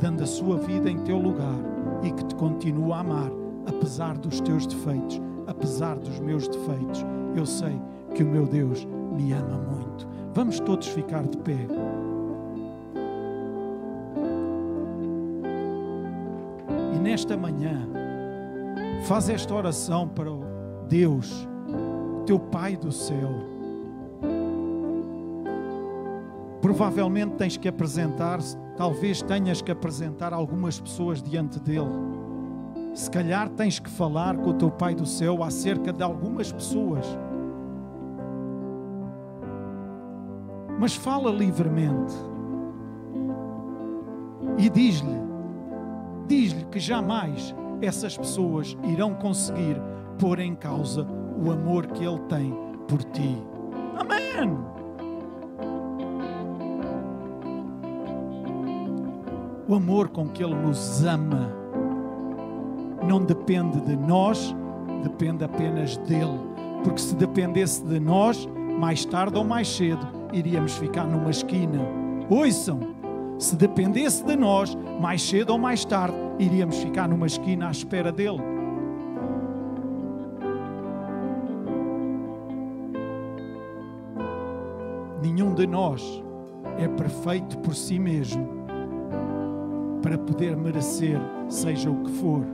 dando 0.00 0.22
a 0.22 0.26
sua 0.26 0.56
vida 0.58 0.90
em 0.90 0.98
teu 1.00 1.18
lugar 1.18 1.58
e 2.02 2.10
que 2.10 2.24
te 2.24 2.34
continua 2.36 2.96
a 2.96 3.00
amar, 3.00 3.30
apesar 3.66 4.16
dos 4.16 4.40
teus 4.40 4.66
defeitos, 4.66 5.20
apesar 5.46 5.96
dos 5.98 6.18
meus 6.20 6.46
defeitos. 6.48 7.04
Eu 7.34 7.44
sei 7.44 7.80
que 8.14 8.22
o 8.22 8.26
meu 8.26 8.46
Deus 8.46 8.86
me 9.16 9.32
ama 9.32 9.58
muito. 9.58 10.06
Vamos 10.32 10.60
todos 10.60 10.86
ficar 10.86 11.24
de 11.24 11.36
pé. 11.38 11.66
Nesta 17.06 17.36
manhã, 17.36 17.88
faz 19.04 19.28
esta 19.28 19.54
oração 19.54 20.08
para 20.08 20.30
o 20.30 20.42
Deus, 20.88 21.46
teu 22.26 22.38
Pai 22.40 22.76
do 22.76 22.90
céu 22.90 23.56
Provavelmente 26.66 27.36
tens 27.36 27.56
que 27.56 27.68
apresentar, 27.68 28.40
talvez 28.76 29.22
tenhas 29.22 29.62
que 29.62 29.70
apresentar 29.70 30.32
algumas 30.32 30.80
pessoas 30.80 31.22
diante 31.22 31.60
dele. 31.60 31.92
Se 32.92 33.08
calhar 33.08 33.48
tens 33.50 33.78
que 33.78 33.88
falar 33.88 34.36
com 34.36 34.50
o 34.50 34.54
teu 34.54 34.68
Pai 34.68 34.92
do 34.92 35.06
céu 35.06 35.44
acerca 35.44 35.92
de 35.92 36.02
algumas 36.02 36.50
pessoas. 36.50 37.06
Mas 40.76 40.96
fala 40.96 41.30
livremente. 41.30 42.14
E 44.58 44.68
diz-lhe, 44.68 45.25
diz-lhe 46.26 46.64
que 46.66 46.78
jamais 46.78 47.54
essas 47.80 48.16
pessoas 48.16 48.76
irão 48.84 49.14
conseguir 49.14 49.80
pôr 50.18 50.38
em 50.40 50.54
causa 50.54 51.06
o 51.38 51.50
amor 51.50 51.86
que 51.86 52.04
ele 52.04 52.20
tem 52.28 52.54
por 52.88 53.02
ti. 53.04 53.36
Amém! 53.98 54.76
o 59.68 59.74
amor 59.74 60.08
com 60.08 60.28
que 60.28 60.42
Ele 60.42 60.54
nos 60.54 61.04
ama 61.04 61.52
não 63.06 63.24
depende 63.24 63.80
de 63.80 63.96
nós, 63.96 64.54
depende 65.02 65.44
apenas 65.44 65.96
dele. 65.98 66.40
Porque 66.82 67.00
se 67.00 67.14
dependesse 67.14 67.84
de 67.84 67.98
nós, 67.98 68.48
mais 68.78 69.04
tarde 69.04 69.36
ou 69.36 69.44
mais 69.44 69.68
cedo 69.68 70.06
iríamos 70.32 70.76
ficar 70.76 71.04
numa 71.04 71.30
esquina. 71.30 71.80
Ouçam, 72.28 72.95
se 73.38 73.54
dependesse 73.56 74.24
de 74.24 74.36
nós, 74.36 74.76
mais 75.00 75.22
cedo 75.22 75.50
ou 75.50 75.58
mais 75.58 75.84
tarde 75.84 76.16
iríamos 76.38 76.76
ficar 76.78 77.08
numa 77.08 77.26
esquina 77.26 77.68
à 77.68 77.70
espera 77.70 78.10
dele. 78.10 78.40
Nenhum 85.22 85.54
de 85.54 85.66
nós 85.66 86.22
é 86.78 86.88
perfeito 86.88 87.58
por 87.58 87.74
si 87.74 87.98
mesmo 87.98 88.46
para 90.02 90.16
poder 90.16 90.56
merecer 90.56 91.18
seja 91.48 91.90
o 91.90 92.02
que 92.04 92.10
for. 92.12 92.44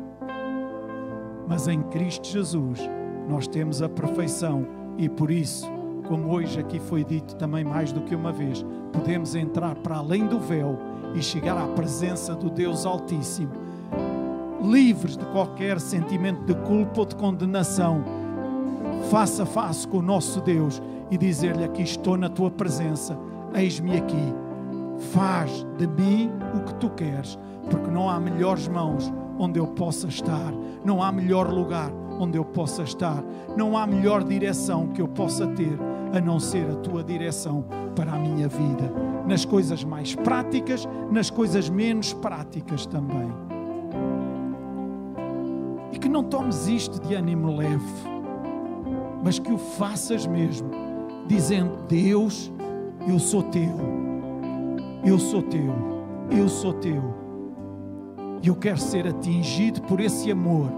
Mas 1.47 1.69
em 1.69 1.83
Cristo 1.83 2.27
Jesus 2.27 2.81
nós 3.29 3.47
temos 3.47 3.83
a 3.83 3.89
perfeição 3.89 4.67
e 4.97 5.09
por 5.09 5.31
isso, 5.31 5.71
como 6.09 6.33
hoje 6.33 6.59
aqui 6.59 6.79
foi 6.81 7.05
dito 7.05 7.37
também 7.37 7.65
mais 7.65 7.93
do 7.93 8.01
que 8.01 8.15
uma 8.15 8.33
vez, 8.33 8.65
podemos 8.93 9.35
entrar 9.35 9.75
para 9.77 9.97
além 9.97 10.27
do 10.27 10.39
véu 10.39 10.79
e 11.15 11.23
chegar 11.23 11.57
à 11.57 11.67
presença 11.69 12.35
do 12.35 12.49
Deus 12.51 12.87
Altíssimo, 12.87 13.53
livres 14.63 15.17
de 15.17 15.25
qualquer 15.27 15.81
sentimento 15.81 16.45
de 16.45 16.55
culpa 16.67 17.01
ou 17.01 17.07
de 17.07 17.17
condenação, 17.17 18.05
face 19.11 19.43
a 19.43 19.47
face 19.47 19.87
com 19.89 19.99
o 19.99 20.03
nosso 20.03 20.41
Deus 20.41 20.81
e 21.11 21.19
dizer-lhe: 21.19 21.65
Aqui 21.65 21.83
estou 21.83 22.17
na 22.17 22.29
tua 22.29 22.51
presença, 22.51 23.19
eis-me 23.55 23.97
aqui, 23.97 24.35
faz 25.13 25.67
de 25.79 25.87
mim 25.87 26.31
o 26.55 26.61
que 26.61 26.75
tu 26.75 26.91
queres, 26.91 27.39
porque 27.71 27.91
não 27.91 28.09
há 28.09 28.21
melhores 28.21 28.69
mãos 28.69 29.13
onde 29.39 29.59
eu 29.59 29.67
possa 29.67 30.07
estar, 30.07 30.53
não 30.85 31.03
há 31.03 31.11
melhor 31.11 31.51
lugar 31.53 31.91
onde 32.19 32.39
eu 32.39 32.45
possa 32.45 32.83
estar, 32.83 33.23
não 33.57 33.77
há 33.77 33.87
melhor 33.87 34.23
direção 34.23 34.89
que 34.89 35.03
eu 35.03 35.09
possa 35.09 35.47
ter 35.49 35.79
a 36.13 36.21
não 36.21 36.39
ser 36.39 36.71
a 36.71 36.77
tua 36.77 37.03
direção 37.03 37.65
para 37.97 38.13
a 38.13 38.19
minha 38.19 38.49
vida, 38.49 38.93
nas 39.27 39.45
coisas 39.45 39.83
mais 39.83 40.15
práticas, 40.15 40.87
nas 41.11 41.31
coisas 41.31 41.69
menos 41.71 42.13
práticas 42.13 42.87
também. 42.87 43.33
E 45.93 45.99
que 45.99 46.09
não 46.09 46.23
tomes 46.23 46.67
isto 46.67 47.01
de 47.01 47.15
ânimo 47.15 47.57
leve, 47.57 47.83
mas 49.25 49.39
que 49.39 49.53
o 49.53 49.59
faças 49.59 50.27
mesmo, 50.27 50.71
dizendo: 51.27 51.79
Deus, 51.89 52.53
eu 53.09 53.19
sou 53.19 53.43
teu, 53.45 53.77
eu 55.05 55.19
sou 55.19 55.43
teu, 55.43 55.75
eu 56.31 56.49
sou 56.49 56.75
teu. 56.75 57.23
E 58.43 58.49
eu 58.49 58.57
quero 58.57 58.79
ser 58.79 59.07
atingido 59.07 59.81
por 59.83 60.01
esse 60.01 60.31
amor, 60.31 60.69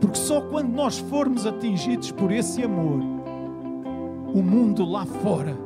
porque 0.00 0.18
só 0.18 0.42
quando 0.42 0.70
nós 0.70 0.98
formos 0.98 1.46
atingidos 1.46 2.10
por 2.10 2.30
esse 2.30 2.62
amor, 2.62 3.13
o 4.34 4.42
mundo 4.42 4.84
lá 4.84 5.06
fora 5.06 5.56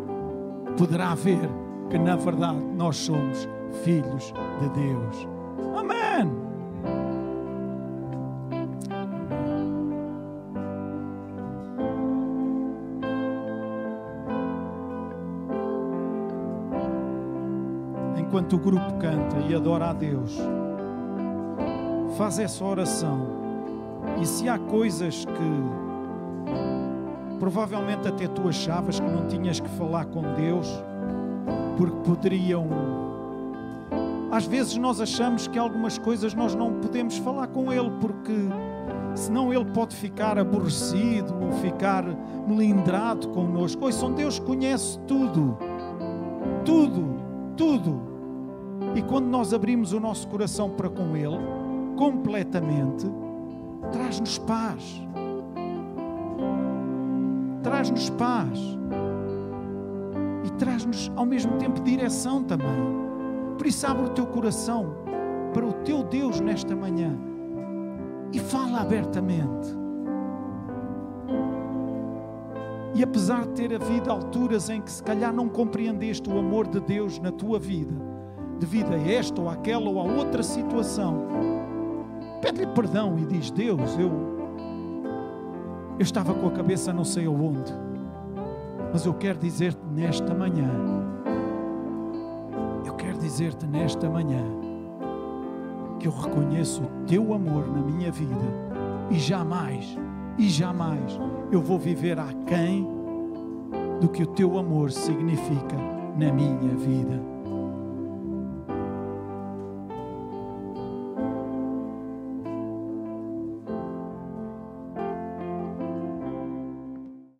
poderá 0.76 1.14
ver 1.14 1.48
que 1.88 1.98
na 1.98 2.16
verdade 2.16 2.62
nós 2.76 2.96
somos 2.98 3.48
filhos 3.82 4.32
de 4.60 4.68
Deus. 4.68 5.28
Amém. 5.74 6.30
Enquanto 18.18 18.56
o 18.56 18.58
grupo 18.58 18.92
canta 18.98 19.38
e 19.48 19.54
adora 19.54 19.88
a 19.88 19.92
Deus, 19.94 20.38
faz 22.18 22.38
essa 22.38 22.62
oração. 22.62 23.26
E 24.20 24.26
se 24.26 24.46
há 24.46 24.58
coisas 24.58 25.24
que 25.24 25.87
provavelmente 27.38 28.06
até 28.06 28.26
tu 28.26 28.48
achavas 28.48 28.98
que 29.00 29.06
não 29.06 29.26
tinhas 29.26 29.60
que 29.60 29.68
falar 29.70 30.06
com 30.06 30.22
Deus, 30.34 30.68
porque 31.76 31.96
poderiam. 32.04 32.66
Às 34.30 34.44
vezes 34.44 34.76
nós 34.76 35.00
achamos 35.00 35.48
que 35.48 35.58
algumas 35.58 35.96
coisas 35.96 36.34
nós 36.34 36.54
não 36.54 36.74
podemos 36.74 37.16
falar 37.18 37.46
com 37.46 37.72
Ele, 37.72 37.90
porque 38.00 38.34
senão 39.14 39.52
Ele 39.52 39.64
pode 39.66 39.96
ficar 39.96 40.38
aborrecido 40.38 41.34
ou 41.40 41.52
ficar 41.52 42.04
melindrado 42.46 43.28
connosco. 43.28 43.84
Ouçam, 43.84 44.12
Deus 44.12 44.38
conhece 44.38 44.98
tudo, 45.06 45.56
tudo, 46.64 47.16
tudo. 47.56 48.08
E 48.94 49.02
quando 49.02 49.26
nós 49.26 49.54
abrimos 49.54 49.92
o 49.92 50.00
nosso 50.00 50.28
coração 50.28 50.70
para 50.70 50.90
com 50.90 51.16
Ele, 51.16 51.38
completamente, 51.96 53.06
traz-nos 53.90 54.38
paz 54.38 55.02
traz-nos 57.62 58.10
paz 58.10 58.58
e 60.44 60.50
traz-nos 60.52 61.10
ao 61.16 61.26
mesmo 61.26 61.56
tempo 61.58 61.80
direção 61.80 62.42
também. 62.42 62.98
Por 63.56 63.66
isso, 63.66 63.86
abre 63.86 64.06
o 64.06 64.10
teu 64.10 64.26
coração 64.26 64.94
para 65.52 65.66
o 65.66 65.72
teu 65.72 66.02
Deus 66.02 66.40
nesta 66.40 66.74
manhã 66.76 67.16
e 68.32 68.38
fala 68.38 68.80
abertamente. 68.80 69.76
E 72.94 73.02
apesar 73.02 73.46
de 73.46 73.52
ter 73.52 73.74
havido 73.74 74.10
alturas 74.10 74.70
em 74.70 74.80
que 74.80 74.90
se 74.90 75.02
calhar 75.02 75.32
não 75.32 75.48
compreendeste 75.48 76.28
o 76.28 76.38
amor 76.38 76.66
de 76.66 76.80
Deus 76.80 77.18
na 77.18 77.30
tua 77.30 77.58
vida, 77.58 77.94
devido 78.58 78.92
a 78.92 78.98
esta 78.98 79.40
ou 79.40 79.48
aquela 79.48 79.88
ou 79.88 80.00
a 80.00 80.04
outra 80.04 80.42
situação, 80.42 81.26
pede-lhe 82.40 82.66
perdão 82.68 83.18
e 83.18 83.24
diz: 83.24 83.50
Deus, 83.50 83.96
eu 83.98 84.37
eu 85.98 86.02
estava 86.02 86.32
com 86.32 86.46
a 86.46 86.50
cabeça 86.50 86.92
não 86.92 87.04
sei 87.04 87.26
aonde. 87.26 87.72
Mas 88.92 89.04
eu 89.04 89.12
quero 89.14 89.38
dizer-te 89.38 89.84
nesta 89.92 90.32
manhã. 90.32 90.70
Eu 92.86 92.94
quero 92.94 93.18
dizer-te 93.18 93.66
nesta 93.66 94.08
manhã 94.08 94.44
que 95.98 96.06
eu 96.06 96.12
reconheço 96.12 96.82
o 96.82 97.06
teu 97.06 97.34
amor 97.34 97.66
na 97.66 97.82
minha 97.82 98.12
vida 98.12 98.68
e 99.10 99.18
jamais, 99.18 99.98
e 100.38 100.48
jamais 100.48 101.18
eu 101.50 101.60
vou 101.60 101.78
viver 101.78 102.18
aquém 102.18 102.86
do 104.00 104.08
que 104.08 104.22
o 104.22 104.26
teu 104.26 104.56
amor 104.56 104.92
significa 104.92 105.76
na 106.16 106.32
minha 106.32 106.74
vida. 106.76 107.37